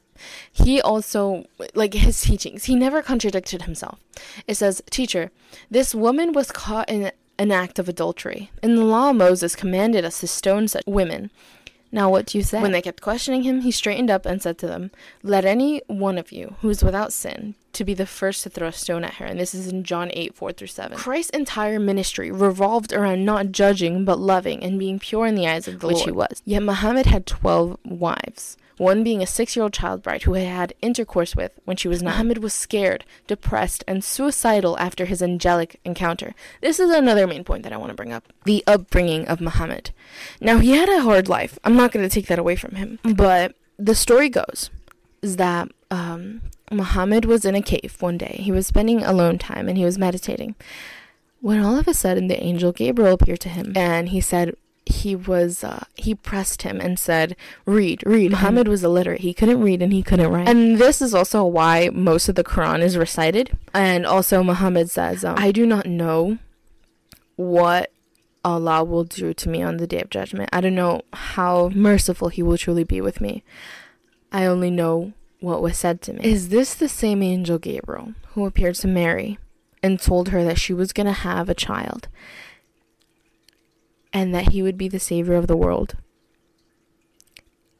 he 0.52 0.80
also 0.80 1.44
like 1.74 1.94
his 1.94 2.20
teachings 2.20 2.64
he 2.64 2.74
never 2.74 3.02
contradicted 3.02 3.62
himself 3.62 4.00
it 4.48 4.56
says 4.56 4.82
teacher 4.90 5.30
this 5.70 5.94
woman 5.94 6.32
was 6.32 6.50
caught 6.50 6.88
in 6.88 7.12
an 7.38 7.52
act 7.52 7.78
of 7.78 7.88
adultery 7.88 8.50
in 8.60 8.74
the 8.74 8.84
law 8.84 9.12
moses 9.12 9.54
commanded 9.54 10.04
us 10.04 10.18
to 10.18 10.26
stone 10.26 10.66
such 10.66 10.82
women 10.88 11.30
now 11.90 12.10
what 12.10 12.26
do 12.26 12.38
you 12.38 12.44
say? 12.44 12.60
When 12.60 12.72
they 12.72 12.82
kept 12.82 13.00
questioning 13.00 13.42
him 13.42 13.60
he 13.62 13.70
straightened 13.70 14.10
up 14.10 14.26
and 14.26 14.42
said 14.42 14.58
to 14.58 14.66
them 14.66 14.90
let 15.22 15.44
any 15.44 15.82
one 15.86 16.18
of 16.18 16.32
you 16.32 16.56
who 16.60 16.68
is 16.68 16.82
without 16.82 17.12
sin 17.12 17.54
to 17.72 17.84
be 17.84 17.94
the 17.94 18.06
first 18.06 18.42
to 18.42 18.50
throw 18.50 18.68
a 18.68 18.72
stone 18.72 19.04
at 19.04 19.14
her. 19.14 19.26
And 19.26 19.38
this 19.38 19.54
is 19.54 19.68
in 19.68 19.84
john 19.84 20.10
8 20.12 20.34
4 20.34 20.52
through 20.52 20.66
7 20.68 20.96
christ's 20.98 21.30
entire 21.30 21.78
ministry 21.78 22.30
revolved 22.30 22.92
around 22.92 23.24
not 23.24 23.52
judging 23.52 24.04
but 24.04 24.18
loving 24.18 24.62
and 24.62 24.78
being 24.78 24.98
pure 24.98 25.26
in 25.26 25.34
the 25.34 25.46
eyes 25.46 25.68
of 25.68 25.80
the 25.80 25.86
which 25.86 25.96
lord. 25.96 26.06
he 26.06 26.12
was. 26.12 26.42
Yet 26.44 26.62
muhammad 26.62 27.06
had 27.06 27.26
12 27.26 27.78
wives 27.84 28.56
one 28.78 29.02
being 29.02 29.22
a 29.22 29.26
six 29.26 29.56
year 29.56 29.62
old 29.62 29.72
child 29.72 30.02
bride 30.02 30.22
who 30.22 30.34
he 30.34 30.44
had 30.44 30.74
intercourse 30.82 31.34
with 31.34 31.52
when 31.64 31.76
she 31.76 31.88
was 31.88 32.02
nine. 32.02 32.18
Muhammad 32.18 32.42
was 32.42 32.52
scared, 32.52 33.04
depressed, 33.28 33.84
and 33.86 34.02
suicidal 34.02 34.76
after 34.78 35.04
his 35.04 35.22
angelic 35.22 35.80
encounter. 35.84 36.34
This 36.60 36.80
is 36.80 36.90
another 36.90 37.28
main 37.28 37.44
point 37.44 37.62
that 37.62 37.72
I 37.72 37.76
want 37.76 37.90
to 37.90 37.94
bring 37.94 38.12
up 38.12 38.32
the 38.44 38.64
upbringing 38.66 39.28
of 39.28 39.40
Muhammad. 39.40 39.92
Now, 40.40 40.58
he 40.58 40.72
had 40.72 40.88
a 40.88 41.02
hard 41.02 41.28
life. 41.28 41.58
I'm 41.62 41.76
not 41.76 41.92
going 41.92 42.06
to 42.06 42.12
take 42.12 42.26
that 42.26 42.40
away 42.40 42.56
from 42.56 42.74
him. 42.74 42.98
But 43.04 43.54
the 43.78 43.94
story 43.94 44.28
goes 44.28 44.70
is 45.22 45.36
that 45.36 45.68
um, 45.90 46.42
Muhammad 46.70 47.24
was 47.24 47.44
in 47.44 47.54
a 47.54 47.62
cave 47.62 47.96
one 48.00 48.18
day. 48.18 48.40
He 48.40 48.52
was 48.52 48.66
spending 48.66 49.02
alone 49.04 49.38
time 49.38 49.68
and 49.68 49.78
he 49.78 49.84
was 49.84 49.96
meditating. 49.96 50.54
When 51.40 51.60
all 51.60 51.78
of 51.78 51.86
a 51.86 51.94
sudden 51.94 52.26
the 52.26 52.42
angel 52.42 52.72
Gabriel 52.72 53.14
appeared 53.14 53.40
to 53.40 53.48
him 53.48 53.72
and 53.76 54.08
he 54.08 54.20
said, 54.20 54.56
he 54.88 55.14
was 55.14 55.62
uh, 55.62 55.84
he 55.94 56.14
pressed 56.14 56.62
him 56.62 56.80
and 56.80 56.98
said 56.98 57.36
read 57.66 58.02
read. 58.06 58.30
Muhammad 58.30 58.68
was 58.68 58.82
illiterate. 58.82 59.20
He 59.20 59.34
couldn't 59.34 59.60
read 59.60 59.82
and 59.82 59.92
he 59.92 60.02
couldn't 60.02 60.30
write. 60.30 60.48
And 60.48 60.78
this 60.78 61.00
is 61.02 61.14
also 61.14 61.44
why 61.44 61.90
most 61.92 62.28
of 62.28 62.34
the 62.34 62.44
quran 62.44 62.80
is 62.80 62.96
recited. 62.96 63.56
And 63.74 64.06
also 64.06 64.42
muhammad 64.42 64.90
says 64.90 65.24
um, 65.24 65.36
i 65.38 65.52
do 65.52 65.66
not 65.66 65.86
know 65.86 66.38
what 67.36 67.92
allah 68.44 68.82
will 68.82 69.04
do 69.04 69.32
to 69.34 69.48
me 69.48 69.62
on 69.62 69.76
the 69.76 69.86
day 69.86 70.00
of 70.00 70.10
judgment. 70.10 70.48
I 70.52 70.60
don't 70.60 70.74
know 70.74 71.02
how 71.12 71.70
merciful 71.74 72.28
he 72.28 72.42
will 72.42 72.58
truly 72.58 72.84
be 72.84 73.00
with 73.00 73.20
me. 73.20 73.44
I 74.32 74.46
only 74.46 74.70
know 74.70 75.12
what 75.40 75.62
was 75.62 75.76
said 75.76 76.02
to 76.02 76.12
me. 76.14 76.24
Is 76.24 76.48
this 76.48 76.74
the 76.74 76.88
same 76.88 77.22
angel 77.22 77.58
gabriel 77.58 78.14
who 78.32 78.46
appeared 78.46 78.74
to 78.76 78.88
mary 78.88 79.38
and 79.82 80.00
told 80.00 80.30
her 80.30 80.42
that 80.44 80.58
she 80.58 80.74
was 80.74 80.92
going 80.92 81.06
to 81.06 81.12
have 81.12 81.48
a 81.48 81.54
child 81.54 82.08
and 84.12 84.34
that 84.34 84.52
he 84.52 84.62
would 84.62 84.78
be 84.78 84.88
the 84.88 85.00
savior 85.00 85.34
of 85.34 85.46
the 85.46 85.56
world. 85.56 85.96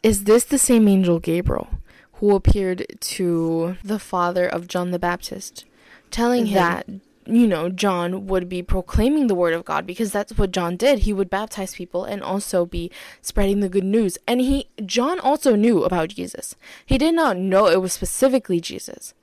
Is 0.03 0.24
this 0.24 0.45
the 0.45 0.59
same 0.59 0.87
angel 0.87 1.18
Gabriel 1.18 1.68
who 2.14 2.35
appeared 2.35 2.87
to 3.01 3.76
the 3.83 3.99
father 3.99 4.47
of 4.47 4.68
John 4.68 4.91
the 4.91 4.99
Baptist, 4.99 5.64
telling 6.11 6.47
him 6.47 6.55
that, 6.55 6.89
you 7.26 7.47
know, 7.47 7.68
John 7.68 8.26
would 8.26 8.49
be 8.49 8.62
proclaiming 8.62 9.26
the 9.26 9.35
word 9.35 9.55
of 9.55 9.64
God 9.64 9.87
because 9.87 10.12
that's 10.12 10.37
what 10.37 10.51
John 10.51 10.76
did. 10.76 11.01
He 11.01 11.12
would 11.12 11.31
baptize 11.31 11.74
people 11.74 12.05
and 12.05 12.22
also 12.22 12.66
be 12.66 12.91
spreading 13.22 13.61
the 13.61 13.68
good 13.68 13.85
news. 13.85 14.18
And 14.26 14.41
he 14.41 14.68
John 14.85 15.20
also 15.20 15.55
knew 15.55 15.85
about 15.85 16.09
Jesus. 16.09 16.57
He 16.85 16.99
did 16.99 17.14
not 17.14 17.37
know 17.37 17.66
it 17.66 17.81
was 17.81 17.93
specifically 17.93 18.61
Jesus. 18.61 19.14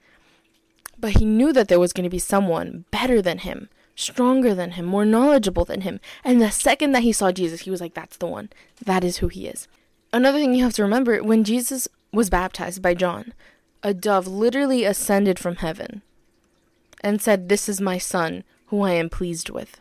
But 0.98 1.18
he 1.18 1.26
knew 1.26 1.52
that 1.52 1.68
there 1.68 1.80
was 1.80 1.92
going 1.92 2.06
to 2.06 2.10
be 2.10 2.20
someone 2.20 2.86
better 2.92 3.22
than 3.22 3.40
him 3.40 3.70
stronger 3.96 4.54
than 4.54 4.72
him, 4.72 4.86
more 4.86 5.06
knowledgeable 5.06 5.66
than 5.66 5.82
him. 5.82 6.00
And 6.24 6.42
the 6.42 6.52
second 6.52 6.92
that 6.92 7.04
he 7.04 7.12
saw 7.12 7.32
Jesus, 7.32 7.62
he 7.62 7.72
was 7.72 7.82
like, 7.82 7.94
that's 7.94 8.18
the 8.18 8.28
one. 8.28 8.50
That 8.84 9.04
is 9.04 9.18
who 9.18 9.28
he 9.28 9.48
is. 9.48 9.68
Another 10.14 10.40
thing 10.40 10.54
you 10.54 10.64
have 10.64 10.74
to 10.74 10.84
remember 10.84 11.24
when 11.24 11.44
Jesus 11.44 11.88
was 12.12 12.30
baptized 12.30 12.82
by 12.82 12.94
John, 12.94 13.34
a 13.84 13.94
dove 13.94 14.28
literally 14.28 14.84
ascended 14.84 15.40
from 15.40 15.58
heaven 15.58 16.02
and 17.02 17.22
said, 17.22 17.50
This 17.50 17.68
is 17.70 17.82
my 17.82 17.98
son, 17.98 18.44
who 18.68 18.82
I 18.82 18.92
am 18.92 19.10
pleased 19.10 19.50
with 19.50 19.80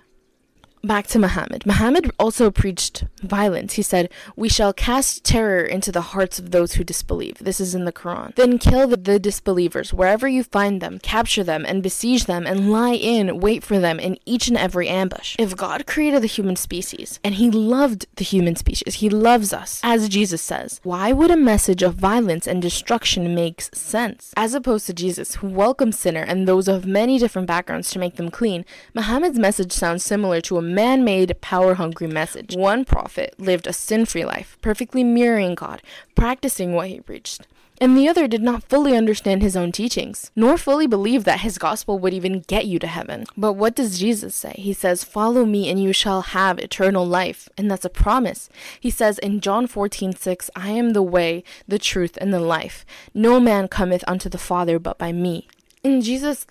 back 0.86 1.06
to 1.08 1.18
Muhammad. 1.18 1.64
Muhammad 1.66 2.10
also 2.18 2.50
preached 2.50 3.04
violence. 3.22 3.74
He 3.74 3.82
said, 3.82 4.10
We 4.36 4.48
shall 4.48 4.72
cast 4.72 5.24
terror 5.24 5.62
into 5.62 5.90
the 5.90 6.00
hearts 6.12 6.38
of 6.38 6.50
those 6.50 6.74
who 6.74 6.84
disbelieve. 6.84 7.38
This 7.38 7.60
is 7.60 7.74
in 7.74 7.84
the 7.84 7.92
Quran. 7.92 8.34
Then 8.34 8.58
kill 8.58 8.86
the, 8.86 8.96
the, 8.96 9.18
disbelievers 9.18 9.94
wherever 9.94 10.28
you 10.28 10.44
find 10.44 10.80
them, 10.80 10.98
capture 10.98 11.44
them, 11.44 11.64
and 11.66 11.82
besiege 11.82 12.26
them, 12.26 12.46
and 12.46 12.70
lie 12.70 12.94
in 12.94 13.40
wait 13.40 13.64
for 13.64 13.78
them 13.78 13.98
in 13.98 14.18
each 14.26 14.48
and 14.48 14.56
every 14.56 14.88
ambush. 14.88 15.36
If 15.38 15.56
God 15.56 15.86
created 15.86 16.22
the 16.22 16.26
human 16.26 16.56
species, 16.56 17.20
and 17.24 17.36
He 17.36 17.50
loved 17.50 18.06
the 18.16 18.24
human 18.24 18.56
species, 18.56 18.96
He 18.96 19.08
loves 19.08 19.52
us, 19.52 19.80
as 19.82 20.08
Jesus 20.08 20.42
says, 20.42 20.80
why 20.82 21.12
would 21.12 21.30
a 21.30 21.36
message 21.36 21.82
of 21.82 21.94
violence 21.94 22.46
and 22.46 22.60
destruction 22.60 23.34
make 23.34 23.62
sense? 23.62 24.32
As 24.36 24.54
opposed 24.54 24.86
to 24.86 24.94
Jesus, 24.94 25.36
who 25.36 25.48
welcomes 25.48 25.98
sinner 25.98 26.22
and 26.22 26.46
those 26.46 26.68
of 26.68 26.84
many 26.86 27.18
different 27.18 27.48
backgrounds 27.48 27.90
to 27.90 27.98
make 27.98 28.16
them 28.16 28.30
clean, 28.30 28.64
Muhammad's 28.92 29.38
message 29.38 29.72
sounds 29.72 30.04
similar 30.04 30.40
to 30.42 30.58
a 30.58 30.73
man 30.74 31.04
made, 31.04 31.40
power 31.40 31.74
hungry 31.74 32.08
message. 32.08 32.56
One 32.56 32.84
prophet 32.84 33.34
lived 33.38 33.66
a 33.66 33.72
sin 33.72 34.06
free 34.06 34.24
life, 34.24 34.58
perfectly 34.60 35.04
mirroring 35.04 35.54
God, 35.54 35.82
practicing 36.14 36.72
what 36.72 36.88
he 36.88 37.00
preached. 37.00 37.46
And 37.80 37.98
the 37.98 38.08
other 38.08 38.28
did 38.28 38.42
not 38.42 38.62
fully 38.64 38.96
understand 38.96 39.42
his 39.42 39.56
own 39.56 39.72
teachings, 39.72 40.30
nor 40.36 40.56
fully 40.56 40.86
believe 40.86 41.24
that 41.24 41.40
his 41.40 41.58
gospel 41.58 41.98
would 41.98 42.14
even 42.14 42.40
get 42.40 42.66
you 42.66 42.78
to 42.78 42.86
heaven. 42.86 43.24
But 43.36 43.54
what 43.54 43.74
does 43.74 43.98
Jesus 43.98 44.34
say? 44.34 44.54
He 44.56 44.72
says, 44.72 45.02
Follow 45.02 45.44
me 45.44 45.68
and 45.68 45.82
you 45.82 45.92
shall 45.92 46.22
have 46.22 46.58
eternal 46.58 47.04
life. 47.04 47.48
And 47.58 47.68
that's 47.68 47.84
a 47.84 47.90
promise. 47.90 48.48
He 48.78 48.90
says 48.90 49.18
in 49.18 49.40
John 49.40 49.66
14 49.66 50.14
6, 50.14 50.50
I 50.54 50.70
am 50.70 50.90
the 50.90 51.02
way, 51.02 51.42
the 51.66 51.78
truth, 51.78 52.16
and 52.20 52.32
the 52.32 52.40
life. 52.40 52.86
No 53.12 53.40
man 53.40 53.66
cometh 53.66 54.04
unto 54.06 54.28
the 54.28 54.38
Father 54.38 54.78
but 54.78 54.96
by 54.96 55.10
me. 55.10 55.48
And 55.82 56.02
Jesus, 56.02 56.46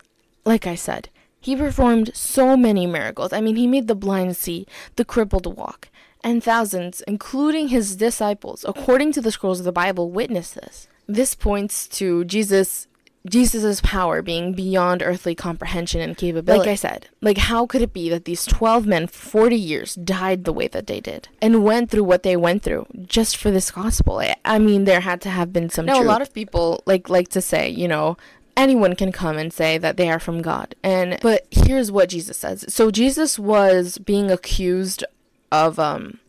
like 0.45 0.67
I 0.67 0.75
said, 0.75 1.09
He 1.43 1.57
performed 1.57 2.11
so 2.15 2.55
many 2.55 2.87
miracles. 2.87 3.33
I 3.33 3.41
mean, 3.41 3.57
he 3.57 3.67
made 3.67 3.87
the 3.89 3.95
blind 3.95 4.37
see, 4.37 4.65
the 4.95 5.03
crippled 5.03 5.45
walk, 5.57 5.89
and 6.23 6.41
thousands, 6.41 7.01
including 7.05 7.67
his 7.67 7.97
disciples, 7.97 8.63
according 8.67 9.11
to 9.11 9.21
the 9.21 9.29
scrolls 9.29 9.59
of 9.59 9.65
the 9.65 9.73
Bible, 9.73 10.09
witness 10.09 10.51
this. 10.51 10.87
This 11.05 11.35
points 11.35 11.85
to 11.99 12.23
Jesus 12.23 12.87
Jesus' 13.27 13.79
power 13.81 14.21
being 14.21 14.53
beyond 14.53 15.01
earthly 15.01 15.33
comprehension 15.33 16.01
and 16.01 16.17
capability. 16.17 16.59
Like 16.59 16.67
I 16.67 16.75
said, 16.75 17.07
like 17.21 17.37
how 17.37 17.65
could 17.65 17.81
it 17.81 17.93
be 17.93 18.09
that 18.09 18.25
these 18.25 18.45
12 18.45 18.85
men 18.85 19.07
for 19.07 19.29
40 19.43 19.55
years 19.55 19.95
died 19.95 20.43
the 20.43 20.51
way 20.51 20.67
that 20.67 20.87
they 20.87 20.99
did 20.99 21.29
and 21.41 21.63
went 21.63 21.89
through 21.89 22.03
what 22.03 22.23
they 22.23 22.35
went 22.35 22.63
through 22.63 22.85
just 23.05 23.37
for 23.37 23.49
this 23.49 23.71
gospel? 23.71 24.19
I, 24.19 24.35
I 24.43 24.59
mean, 24.59 24.83
there 24.83 24.99
had 24.99 25.21
to 25.21 25.29
have 25.29 25.53
been 25.53 25.69
some 25.69 25.85
No, 25.85 25.93
truth. 25.95 26.05
a 26.05 26.09
lot 26.09 26.21
of 26.21 26.33
people 26.33 26.83
like 26.85 27.07
like 27.09 27.29
to 27.29 27.41
say, 27.41 27.69
you 27.69 27.87
know, 27.87 28.17
anyone 28.55 28.95
can 28.95 29.11
come 29.11 29.37
and 29.37 29.51
say 29.51 29.77
that 29.77 29.97
they 29.97 30.09
are 30.09 30.19
from 30.19 30.41
God. 30.41 30.75
And 30.83 31.17
but 31.21 31.47
here's 31.51 31.91
what 31.91 32.09
Jesus 32.09 32.37
says. 32.37 32.65
So 32.73 32.91
Jesus 32.91 33.37
was 33.39 33.97
being 33.97 34.31
accused 34.31 35.03
of 35.51 35.79
um 35.79 36.19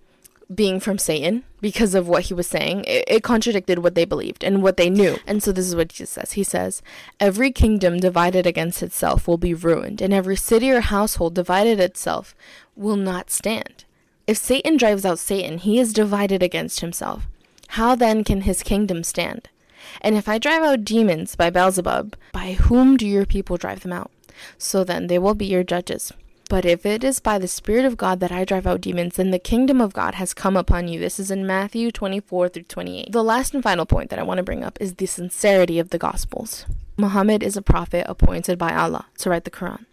being 0.55 0.79
from 0.79 0.99
Satan 0.99 1.45
because 1.61 1.95
of 1.95 2.07
what 2.07 2.25
he 2.25 2.35
was 2.35 2.47
saying. 2.47 2.85
It, 2.85 3.05
it, 3.09 3.23
contradicted 3.23 3.79
what 3.79 3.95
they 3.95 4.05
believed 4.05 4.45
and 4.45 4.63
what 4.63 4.77
they 4.77 4.91
knew. 4.91 5.17
And 5.27 5.43
so 5.43 5.53
this 5.53 5.67
is 5.67 5.75
what 5.75 5.89
Jesus 5.89 6.11
says. 6.11 6.33
He 6.33 6.45
says, 6.45 6.83
Every 7.19 7.51
kingdom 7.51 7.99
divided 7.99 8.47
against 8.47 8.83
itself 8.83 9.27
will 9.27 9.39
be 9.39 9.55
ruined, 9.55 10.03
and 10.03 10.13
every 10.13 10.37
city 10.37 10.71
or 10.71 10.81
household 10.81 11.35
divided 11.35 11.81
itself 11.81 12.35
will 12.77 12.97
not 12.97 13.31
stand. 13.31 13.85
If 14.27 14.37
Satan 14.37 14.77
drives 14.77 15.05
out 15.05 15.19
Satan, 15.19 15.59
he 15.59 15.79
is 15.79 15.93
divided 15.93 16.43
against 16.43 16.81
himself. 16.81 17.27
How 17.69 17.95
then 17.95 18.25
can 18.25 18.43
his 18.43 18.63
kingdom 18.63 19.03
stand? 19.03 19.49
And 20.01 20.17
if 20.17 20.29
I 20.29 20.39
drive 20.39 20.63
out 20.63 20.85
demons 20.85 21.37
by 21.37 21.51
Beelzebub, 21.51 22.17
by 22.33 22.53
whom 22.53 22.97
do 22.97 23.07
your 23.07 23.27
people 23.27 23.57
drive 23.57 23.81
them 23.81 23.93
out? 23.93 24.11
So 24.59 24.85
then 24.85 25.07
they 25.07 25.19
will 25.19 25.35
be 25.35 25.47
your 25.47 25.65
judges. 25.65 26.13
But 26.51 26.65
if 26.65 26.85
it 26.85 27.03
is 27.03 27.21
by 27.21 27.39
the 27.39 27.49
Spirit 27.49 27.85
of 27.85 27.97
God 27.97 28.21
that 28.21 28.31
I 28.31 28.45
drive 28.45 28.67
out 28.67 28.83
demons, 28.83 29.17
then 29.17 29.31
the 29.31 29.39
kingdom 29.39 29.81
of 29.81 29.95
God 29.95 30.17
has 30.17 30.35
come 30.35 30.57
upon 30.57 30.89
you. 30.89 31.01
This 31.01 31.19
is 31.19 31.31
in 31.31 31.47
Matthew 31.47 31.91
24 31.91 32.51
through 32.51 32.63
28. 32.65 33.11
The 33.11 33.25
last 33.25 33.55
and 33.55 33.63
final 33.63 33.87
point 33.87 34.11
that 34.11 34.19
I 34.19 34.25
want 34.25 34.39
to 34.39 34.45
bring 34.45 34.63
up 34.63 34.77
is 34.81 34.95
the 34.95 35.07
sincerity 35.07 35.79
of 35.79 35.91
the 35.91 35.99
Gospels. 35.99 36.67
Muhammad 36.97 37.43
is 37.43 37.57
a 37.57 37.63
prophet 37.63 38.05
appointed 38.09 38.59
by 38.59 38.75
Allah 38.75 39.07
to 39.19 39.31
write 39.31 39.45
the 39.45 39.51
Quran. 39.51 39.87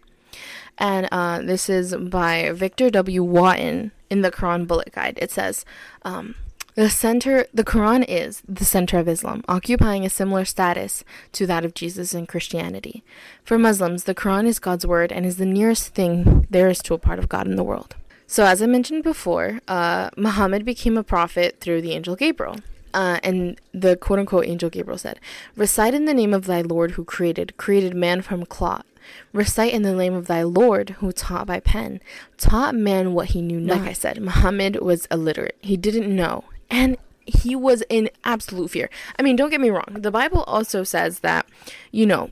And 0.78 1.08
uh, 1.10 1.40
this 1.42 1.68
is 1.68 1.94
by 1.96 2.52
Victor 2.52 2.90
W. 2.90 3.22
Watton 3.22 3.92
in 4.10 4.20
the 4.20 4.30
Quran 4.30 4.66
Bullet 4.66 4.92
Guide. 4.92 5.18
It 5.20 5.30
says, 5.30 5.64
um, 6.02 6.34
the 6.74 6.88
center, 6.88 7.46
the 7.52 7.64
Quran 7.64 8.04
is 8.08 8.42
the 8.48 8.64
center 8.64 8.98
of 8.98 9.08
Islam, 9.08 9.44
occupying 9.46 10.06
a 10.06 10.10
similar 10.10 10.44
status 10.44 11.04
to 11.32 11.46
that 11.46 11.64
of 11.64 11.74
Jesus 11.74 12.14
in 12.14 12.26
Christianity. 12.26 13.04
For 13.44 13.58
Muslims, 13.58 14.04
the 14.04 14.14
Quran 14.14 14.46
is 14.46 14.58
God's 14.58 14.86
word 14.86 15.12
and 15.12 15.26
is 15.26 15.36
the 15.36 15.46
nearest 15.46 15.94
thing 15.94 16.46
there 16.48 16.70
is 16.70 16.78
to 16.80 16.94
a 16.94 16.98
part 16.98 17.18
of 17.18 17.28
God 17.28 17.46
in 17.46 17.56
the 17.56 17.64
world. 17.64 17.94
So, 18.26 18.46
as 18.46 18.62
I 18.62 18.66
mentioned 18.66 19.04
before, 19.04 19.60
uh, 19.68 20.08
Muhammad 20.16 20.64
became 20.64 20.96
a 20.96 21.02
prophet 21.02 21.58
through 21.60 21.82
the 21.82 21.92
angel 21.92 22.16
Gabriel. 22.16 22.56
Uh, 22.94 23.18
and 23.22 23.58
the 23.72 23.96
quote 23.96 24.18
unquote 24.18 24.46
angel 24.46 24.70
Gabriel 24.70 24.98
said, 24.98 25.20
Recite 25.56 25.94
in 25.94 26.06
the 26.06 26.14
name 26.14 26.32
of 26.32 26.46
thy 26.46 26.62
Lord 26.62 26.92
who 26.92 27.04
created, 27.04 27.56
created 27.58 27.94
man 27.94 28.22
from 28.22 28.46
clot. 28.46 28.86
Recite 29.32 29.74
in 29.74 29.82
the 29.82 29.94
name 29.94 30.14
of 30.14 30.26
thy 30.26 30.42
Lord 30.42 30.90
who 31.00 31.12
taught 31.12 31.46
by 31.46 31.60
pen, 31.60 32.00
taught 32.38 32.74
man 32.74 33.12
what 33.12 33.28
he 33.28 33.42
knew 33.42 33.60
not. 33.60 33.80
Like 33.80 33.90
I 33.90 33.92
said, 33.92 34.20
Muhammad 34.20 34.80
was 34.80 35.06
illiterate. 35.06 35.56
He 35.60 35.76
didn't 35.76 36.14
know 36.14 36.44
and 36.72 36.96
he 37.24 37.54
was 37.54 37.84
in 37.88 38.10
absolute 38.24 38.70
fear. 38.70 38.90
I 39.16 39.22
mean, 39.22 39.36
don't 39.36 39.50
get 39.50 39.60
me 39.60 39.70
wrong. 39.70 39.86
The 39.90 40.10
Bible 40.10 40.42
also 40.44 40.82
says 40.82 41.20
that, 41.20 41.46
you 41.92 42.06
know, 42.06 42.30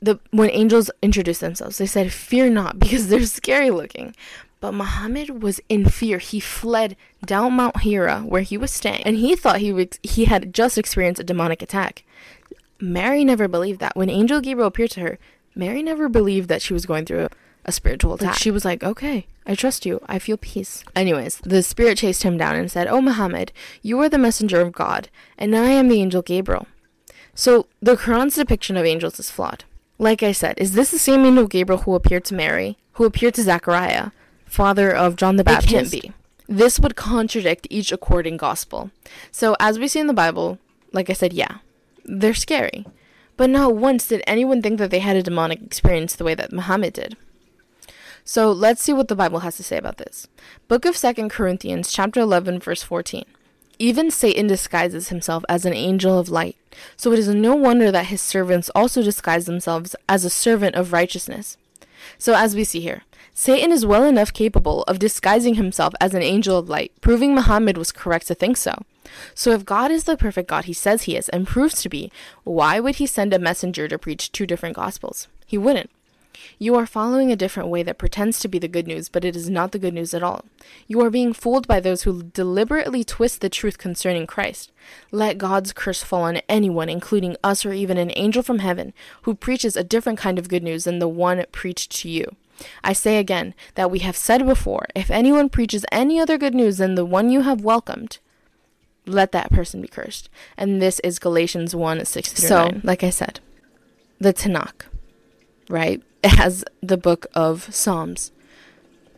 the 0.00 0.18
when 0.30 0.48
angels 0.50 0.90
introduce 1.02 1.40
themselves, 1.40 1.76
they 1.76 1.84
said, 1.84 2.10
"Fear 2.10 2.50
not," 2.50 2.78
because 2.78 3.08
they're 3.08 3.26
scary 3.26 3.70
looking. 3.70 4.14
But 4.60 4.72
Muhammad 4.72 5.42
was 5.42 5.60
in 5.68 5.86
fear. 5.86 6.18
He 6.18 6.38
fled 6.38 6.96
down 7.24 7.54
Mount 7.54 7.80
Hira 7.80 8.20
where 8.20 8.42
he 8.42 8.56
was 8.56 8.70
staying, 8.70 9.02
and 9.02 9.16
he 9.16 9.34
thought 9.34 9.58
he 9.58 9.72
would, 9.72 9.98
he 10.02 10.26
had 10.26 10.54
just 10.54 10.78
experienced 10.78 11.20
a 11.20 11.24
demonic 11.24 11.62
attack. 11.62 12.04
Mary 12.78 13.24
never 13.24 13.48
believed 13.48 13.80
that. 13.80 13.96
When 13.96 14.10
Angel 14.10 14.40
Gabriel 14.40 14.68
appeared 14.68 14.90
to 14.92 15.00
her, 15.00 15.18
Mary 15.54 15.82
never 15.82 16.08
believed 16.10 16.48
that 16.48 16.62
she 16.62 16.74
was 16.74 16.86
going 16.86 17.06
through 17.06 17.28
a 17.64 17.72
spiritual 17.72 18.14
attack. 18.14 18.28
Like 18.28 18.38
she 18.38 18.50
was 18.50 18.64
like, 18.64 18.82
okay, 18.82 19.26
I 19.46 19.54
trust 19.54 19.86
you. 19.86 20.00
I 20.06 20.18
feel 20.18 20.36
peace. 20.36 20.84
Anyways, 20.94 21.38
the 21.38 21.62
spirit 21.62 21.98
chased 21.98 22.22
him 22.22 22.36
down 22.36 22.56
and 22.56 22.70
said, 22.70 22.86
Oh, 22.86 23.00
Muhammad, 23.00 23.52
you 23.82 23.98
are 24.00 24.08
the 24.08 24.18
messenger 24.18 24.60
of 24.60 24.72
God, 24.72 25.08
and 25.36 25.56
I 25.56 25.70
am 25.70 25.88
the 25.88 26.00
angel 26.00 26.22
Gabriel. 26.22 26.66
So 27.34 27.66
the 27.80 27.96
Quran's 27.96 28.36
depiction 28.36 28.76
of 28.76 28.84
angels 28.84 29.18
is 29.18 29.30
flawed. 29.30 29.64
Like 29.98 30.22
I 30.22 30.32
said, 30.32 30.54
is 30.58 30.72
this 30.72 30.90
the 30.90 30.98
same 30.98 31.24
angel 31.24 31.46
Gabriel 31.46 31.82
who 31.82 31.94
appeared 31.94 32.24
to 32.26 32.34
Mary, 32.34 32.78
who 32.92 33.04
appeared 33.04 33.34
to 33.34 33.42
Zachariah, 33.42 34.10
father 34.46 34.94
of 34.94 35.16
John 35.16 35.36
the 35.36 35.44
Baptist? 35.44 35.72
It 35.72 35.76
can't 35.76 35.90
be. 35.90 36.12
This 36.46 36.80
would 36.80 36.96
contradict 36.96 37.66
each 37.70 37.92
according 37.92 38.36
gospel. 38.36 38.90
So, 39.30 39.56
as 39.60 39.78
we 39.78 39.88
see 39.88 40.00
in 40.00 40.06
the 40.06 40.12
Bible, 40.12 40.58
like 40.92 41.08
I 41.08 41.12
said, 41.12 41.32
yeah, 41.32 41.58
they're 42.04 42.34
scary. 42.34 42.86
But 43.36 43.50
not 43.50 43.74
once 43.74 44.06
did 44.06 44.22
anyone 44.26 44.60
think 44.60 44.78
that 44.78 44.90
they 44.90 44.98
had 44.98 45.16
a 45.16 45.22
demonic 45.22 45.62
experience 45.62 46.14
the 46.14 46.24
way 46.24 46.34
that 46.34 46.52
Muhammad 46.52 46.92
did. 46.92 47.16
So 48.30 48.52
let's 48.52 48.80
see 48.80 48.92
what 48.92 49.08
the 49.08 49.16
Bible 49.16 49.40
has 49.40 49.56
to 49.56 49.64
say 49.64 49.76
about 49.76 49.96
this. 49.96 50.28
Book 50.68 50.84
of 50.84 50.96
Second 50.96 51.30
Corinthians, 51.30 51.90
chapter 51.90 52.20
11, 52.20 52.60
verse 52.60 52.80
14. 52.80 53.24
Even 53.80 54.08
Satan 54.08 54.46
disguises 54.46 55.08
himself 55.08 55.44
as 55.48 55.64
an 55.64 55.72
angel 55.74 56.16
of 56.16 56.28
light. 56.28 56.56
So 56.96 57.10
it 57.10 57.18
is 57.18 57.26
no 57.26 57.56
wonder 57.56 57.90
that 57.90 58.06
his 58.06 58.20
servants 58.20 58.70
also 58.72 59.02
disguise 59.02 59.46
themselves 59.46 59.96
as 60.08 60.24
a 60.24 60.30
servant 60.30 60.76
of 60.76 60.92
righteousness. 60.92 61.56
So 62.18 62.36
as 62.36 62.54
we 62.54 62.62
see 62.62 62.78
here, 62.78 63.02
Satan 63.34 63.72
is 63.72 63.84
well 63.84 64.04
enough 64.04 64.32
capable 64.32 64.84
of 64.84 65.00
disguising 65.00 65.54
himself 65.54 65.94
as 66.00 66.14
an 66.14 66.22
angel 66.22 66.56
of 66.56 66.68
light, 66.68 66.92
proving 67.00 67.34
Muhammad 67.34 67.76
was 67.76 67.90
correct 67.90 68.28
to 68.28 68.36
think 68.36 68.56
so. 68.56 68.84
So 69.34 69.50
if 69.50 69.64
God 69.64 69.90
is 69.90 70.04
the 70.04 70.16
perfect 70.16 70.48
God 70.48 70.66
he 70.66 70.72
says 70.72 71.02
he 71.02 71.16
is 71.16 71.28
and 71.30 71.48
proves 71.48 71.82
to 71.82 71.88
be, 71.88 72.12
why 72.44 72.78
would 72.78 72.94
he 72.94 73.06
send 73.08 73.34
a 73.34 73.40
messenger 73.40 73.88
to 73.88 73.98
preach 73.98 74.30
two 74.30 74.46
different 74.46 74.76
gospels? 74.76 75.26
He 75.48 75.58
wouldn't. 75.58 75.90
You 76.58 76.74
are 76.76 76.86
following 76.86 77.30
a 77.30 77.36
different 77.36 77.68
way 77.68 77.82
that 77.82 77.98
pretends 77.98 78.38
to 78.40 78.48
be 78.48 78.58
the 78.58 78.68
good 78.68 78.86
news, 78.86 79.08
but 79.08 79.24
it 79.24 79.36
is 79.36 79.50
not 79.50 79.72
the 79.72 79.78
good 79.78 79.94
news 79.94 80.14
at 80.14 80.22
all. 80.22 80.44
You 80.86 81.00
are 81.02 81.10
being 81.10 81.32
fooled 81.32 81.66
by 81.66 81.80
those 81.80 82.02
who 82.02 82.22
deliberately 82.22 83.04
twist 83.04 83.40
the 83.40 83.48
truth 83.48 83.78
concerning 83.78 84.26
Christ. 84.26 84.72
Let 85.10 85.38
God's 85.38 85.72
curse 85.72 86.02
fall 86.02 86.22
on 86.22 86.40
anyone, 86.48 86.88
including 86.88 87.36
us 87.42 87.64
or 87.64 87.72
even 87.72 87.96
an 87.96 88.12
angel 88.16 88.42
from 88.42 88.60
heaven, 88.60 88.92
who 89.22 89.34
preaches 89.34 89.76
a 89.76 89.84
different 89.84 90.18
kind 90.18 90.38
of 90.38 90.48
good 90.48 90.62
news 90.62 90.84
than 90.84 90.98
the 90.98 91.08
one 91.08 91.44
preached 91.52 91.92
to 92.00 92.08
you. 92.08 92.36
I 92.84 92.92
say 92.92 93.18
again 93.18 93.54
that 93.74 93.90
we 93.90 94.00
have 94.00 94.16
said 94.16 94.46
before 94.46 94.86
if 94.94 95.10
anyone 95.10 95.48
preaches 95.48 95.86
any 95.90 96.20
other 96.20 96.36
good 96.38 96.54
news 96.54 96.78
than 96.78 96.94
the 96.94 97.06
one 97.06 97.30
you 97.30 97.42
have 97.42 97.62
welcomed, 97.62 98.18
let 99.06 99.32
that 99.32 99.50
person 99.50 99.80
be 99.80 99.88
cursed. 99.88 100.28
And 100.56 100.80
this 100.80 101.00
is 101.00 101.18
Galatians 101.18 101.74
1 101.74 102.04
6 102.04 102.32
so, 102.34 102.64
9. 102.64 102.80
like 102.84 103.02
I 103.02 103.10
said, 103.10 103.40
the 104.18 104.32
Tanakh, 104.32 104.82
right? 105.68 106.02
Has 106.24 106.64
the 106.82 106.96
book 106.96 107.26
of 107.34 107.72
Psalms. 107.74 108.32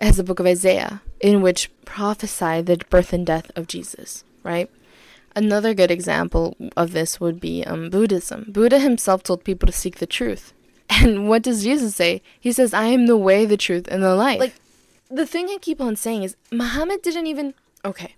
as 0.00 0.16
the 0.16 0.24
book 0.24 0.40
of 0.40 0.46
Isaiah, 0.46 1.00
in 1.20 1.42
which 1.42 1.70
prophesy 1.84 2.60
the 2.60 2.76
birth 2.90 3.12
and 3.12 3.24
death 3.24 3.50
of 3.54 3.68
Jesus, 3.68 4.24
right? 4.42 4.68
Another 5.36 5.74
good 5.74 5.90
example 5.92 6.56
of 6.76 6.92
this 6.92 7.20
would 7.20 7.40
be 7.40 7.64
um, 7.64 7.88
Buddhism. 7.88 8.46
Buddha 8.48 8.80
himself 8.80 9.22
told 9.22 9.44
people 9.44 9.66
to 9.68 9.72
seek 9.72 9.96
the 9.98 10.06
truth. 10.06 10.52
And 10.90 11.28
what 11.28 11.42
does 11.42 11.62
Jesus 11.62 11.94
say? 11.96 12.20
He 12.38 12.52
says, 12.52 12.74
I 12.74 12.86
am 12.86 13.06
the 13.06 13.16
way, 13.16 13.46
the 13.46 13.56
truth, 13.56 13.86
and 13.88 14.02
the 14.02 14.14
life. 14.14 14.40
Like, 14.40 14.54
the 15.08 15.26
thing 15.26 15.46
I 15.48 15.58
keep 15.60 15.80
on 15.80 15.96
saying 15.96 16.24
is, 16.24 16.36
Muhammad 16.50 17.00
didn't 17.02 17.28
even. 17.28 17.54
Okay. 17.84 18.14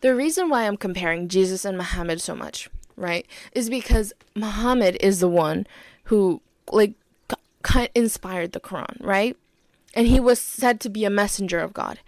The 0.00 0.14
reason 0.14 0.48
why 0.48 0.66
I'm 0.66 0.76
comparing 0.76 1.26
Jesus 1.28 1.64
and 1.64 1.76
Muhammad 1.76 2.20
so 2.20 2.34
much, 2.36 2.68
right, 2.96 3.26
is 3.52 3.68
because 3.68 4.12
Muhammad 4.36 4.96
is 5.00 5.18
the 5.20 5.28
one 5.28 5.66
who, 6.04 6.40
like, 6.70 6.92
inspired 7.94 8.52
the 8.52 8.60
Quran, 8.60 8.96
right? 9.00 9.36
And 9.94 10.06
he 10.06 10.20
was 10.20 10.40
said 10.40 10.80
to 10.80 10.88
be 10.88 11.04
a 11.04 11.10
messenger 11.10 11.60
of 11.60 11.72
God. 11.72 12.00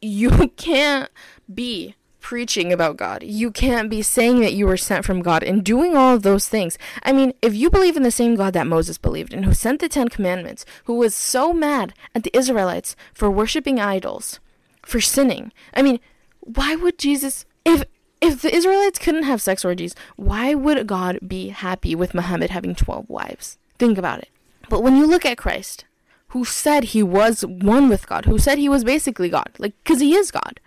You 0.00 0.30
can't 0.56 1.10
be 1.52 1.94
preaching 2.20 2.72
about 2.72 2.96
God. 2.96 3.22
You 3.22 3.50
can't 3.50 3.88
be 3.88 4.02
saying 4.02 4.40
that 4.40 4.52
you 4.52 4.66
were 4.66 4.76
sent 4.76 5.04
from 5.04 5.22
God 5.22 5.42
and 5.42 5.64
doing 5.64 5.96
all 5.96 6.14
of 6.14 6.22
those 6.22 6.48
things. 6.48 6.76
I 7.02 7.12
mean, 7.12 7.32
if 7.40 7.54
you 7.54 7.70
believe 7.70 7.96
in 7.96 8.02
the 8.02 8.10
same 8.10 8.34
God 8.34 8.52
that 8.52 8.66
Moses 8.66 8.98
believed 8.98 9.32
in, 9.32 9.44
who 9.44 9.54
sent 9.54 9.80
the 9.80 9.88
Ten 9.88 10.08
Commandments, 10.08 10.66
who 10.84 10.94
was 10.94 11.14
so 11.14 11.52
mad 11.52 11.94
at 12.14 12.24
the 12.24 12.36
Israelites 12.36 12.96
for 13.14 13.30
worshiping 13.30 13.80
idols, 13.80 14.40
for 14.82 15.00
sinning, 15.00 15.52
I 15.74 15.82
mean, 15.82 16.00
why 16.40 16.76
would 16.76 16.98
Jesus, 16.98 17.44
if 17.64 17.84
if 18.20 18.42
the 18.42 18.54
Israelites 18.54 18.98
couldn't 18.98 19.22
have 19.22 19.40
sex 19.40 19.64
orgies, 19.64 19.94
why 20.16 20.52
would 20.52 20.86
God 20.86 21.20
be 21.26 21.48
happy 21.48 21.94
with 21.94 22.14
Muhammad 22.14 22.50
having 22.50 22.74
12 22.74 23.08
wives? 23.08 23.58
Think 23.78 23.96
about 23.96 24.18
it. 24.18 24.28
But 24.68 24.82
when 24.82 24.96
you 24.96 25.06
look 25.06 25.24
at 25.24 25.38
Christ, 25.38 25.84
who 26.28 26.44
said 26.44 26.84
he 26.84 27.02
was 27.02 27.42
one 27.42 27.88
with 27.88 28.06
God, 28.06 28.26
who 28.26 28.38
said 28.38 28.58
he 28.58 28.68
was 28.68 28.84
basically 28.84 29.28
God, 29.28 29.50
like, 29.58 29.74
because 29.82 30.00
he 30.00 30.14
is 30.14 30.30
God. 30.30 30.60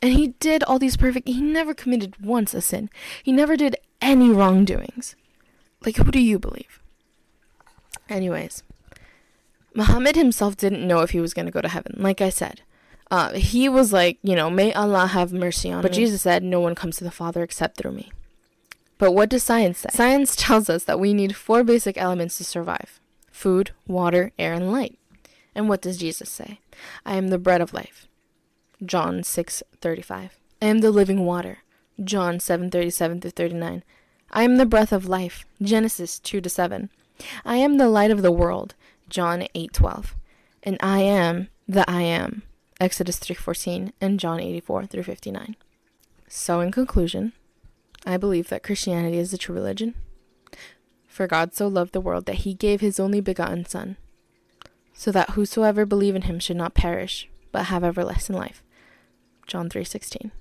And 0.00 0.12
he 0.12 0.28
did 0.28 0.62
all 0.64 0.78
these 0.78 0.96
perfect, 0.96 1.28
he 1.28 1.40
never 1.40 1.74
committed 1.74 2.16
once 2.20 2.54
a 2.54 2.60
sin. 2.60 2.90
He 3.22 3.32
never 3.32 3.56
did 3.56 3.76
any 4.00 4.30
wrongdoings. 4.30 5.16
Like, 5.84 5.96
who 5.96 6.10
do 6.10 6.20
you 6.20 6.38
believe? 6.38 6.80
Anyways, 8.08 8.62
Muhammad 9.74 10.14
himself 10.14 10.56
didn't 10.56 10.86
know 10.86 11.00
if 11.00 11.10
he 11.10 11.20
was 11.20 11.34
going 11.34 11.46
to 11.46 11.52
go 11.52 11.60
to 11.60 11.68
heaven. 11.68 11.94
Like 11.96 12.20
I 12.20 12.28
said, 12.28 12.60
uh, 13.10 13.32
he 13.32 13.68
was 13.68 13.92
like, 13.92 14.18
you 14.22 14.36
know, 14.36 14.50
may 14.50 14.72
Allah 14.74 15.06
have 15.06 15.32
mercy 15.32 15.72
on 15.72 15.82
but 15.82 15.90
me. 15.90 15.96
But 15.96 15.96
Jesus 15.96 16.22
said, 16.22 16.42
no 16.42 16.60
one 16.60 16.74
comes 16.74 16.96
to 16.98 17.04
the 17.04 17.10
Father 17.10 17.42
except 17.42 17.78
through 17.78 17.92
me. 17.92 18.12
But 18.98 19.12
what 19.12 19.28
does 19.28 19.42
science 19.42 19.78
say? 19.78 19.88
Science 19.92 20.36
tells 20.38 20.70
us 20.70 20.84
that 20.84 21.00
we 21.00 21.14
need 21.14 21.34
four 21.34 21.64
basic 21.64 21.96
elements 21.98 22.36
to 22.38 22.44
survive 22.44 23.00
food, 23.34 23.72
water, 23.86 24.30
air, 24.38 24.54
and 24.54 24.70
light. 24.70 24.96
And 25.54 25.68
what 25.68 25.82
does 25.82 25.98
Jesus 25.98 26.30
say? 26.30 26.60
I 27.04 27.16
am 27.16 27.28
the 27.28 27.38
bread 27.38 27.60
of 27.60 27.74
life. 27.74 28.06
John 28.84 29.22
6:35. 29.24 30.38
I 30.62 30.66
am 30.66 30.78
the 30.78 30.92
living 30.92 31.26
water. 31.26 31.58
John 32.02 32.38
7:37 32.38 33.20
through 33.20 33.32
39. 33.32 33.82
I 34.30 34.44
am 34.44 34.56
the 34.56 34.64
breath 34.64 34.92
of 34.92 35.08
life. 35.08 35.44
Genesis 35.60 36.18
2 36.20 36.40
to 36.40 36.48
7. 36.48 36.90
I 37.44 37.56
am 37.56 37.76
the 37.76 37.88
light 37.88 38.12
of 38.12 38.22
the 38.22 38.32
world. 38.32 38.74
John 39.08 39.46
8:12. 39.54 40.14
And 40.62 40.78
I 40.80 41.00
am 41.00 41.48
the 41.68 41.88
I 41.90 42.02
am. 42.02 42.42
Exodus 42.80 43.18
3:14 43.18 43.92
and 44.00 44.20
John 44.20 44.40
84 44.40 44.86
through 44.86 45.02
59. 45.02 45.56
So 46.28 46.60
in 46.60 46.70
conclusion, 46.70 47.32
I 48.06 48.16
believe 48.16 48.48
that 48.48 48.62
Christianity 48.62 49.18
is 49.18 49.32
the 49.32 49.38
true 49.38 49.54
religion. 49.54 49.94
For 51.14 51.28
God 51.28 51.54
so 51.54 51.68
loved 51.68 51.92
the 51.92 52.00
world 52.00 52.26
that 52.26 52.42
he 52.42 52.54
gave 52.54 52.80
his 52.80 52.98
only 52.98 53.20
begotten 53.20 53.64
son, 53.66 53.98
so 54.92 55.12
that 55.12 55.30
whosoever 55.30 55.86
believe 55.86 56.16
in 56.16 56.22
him 56.22 56.40
should 56.40 56.56
not 56.56 56.74
perish, 56.74 57.28
but 57.52 57.66
have 57.66 57.84
everlasting 57.84 58.34
life. 58.34 58.64
John 59.46 59.68
3:16. 59.68 60.32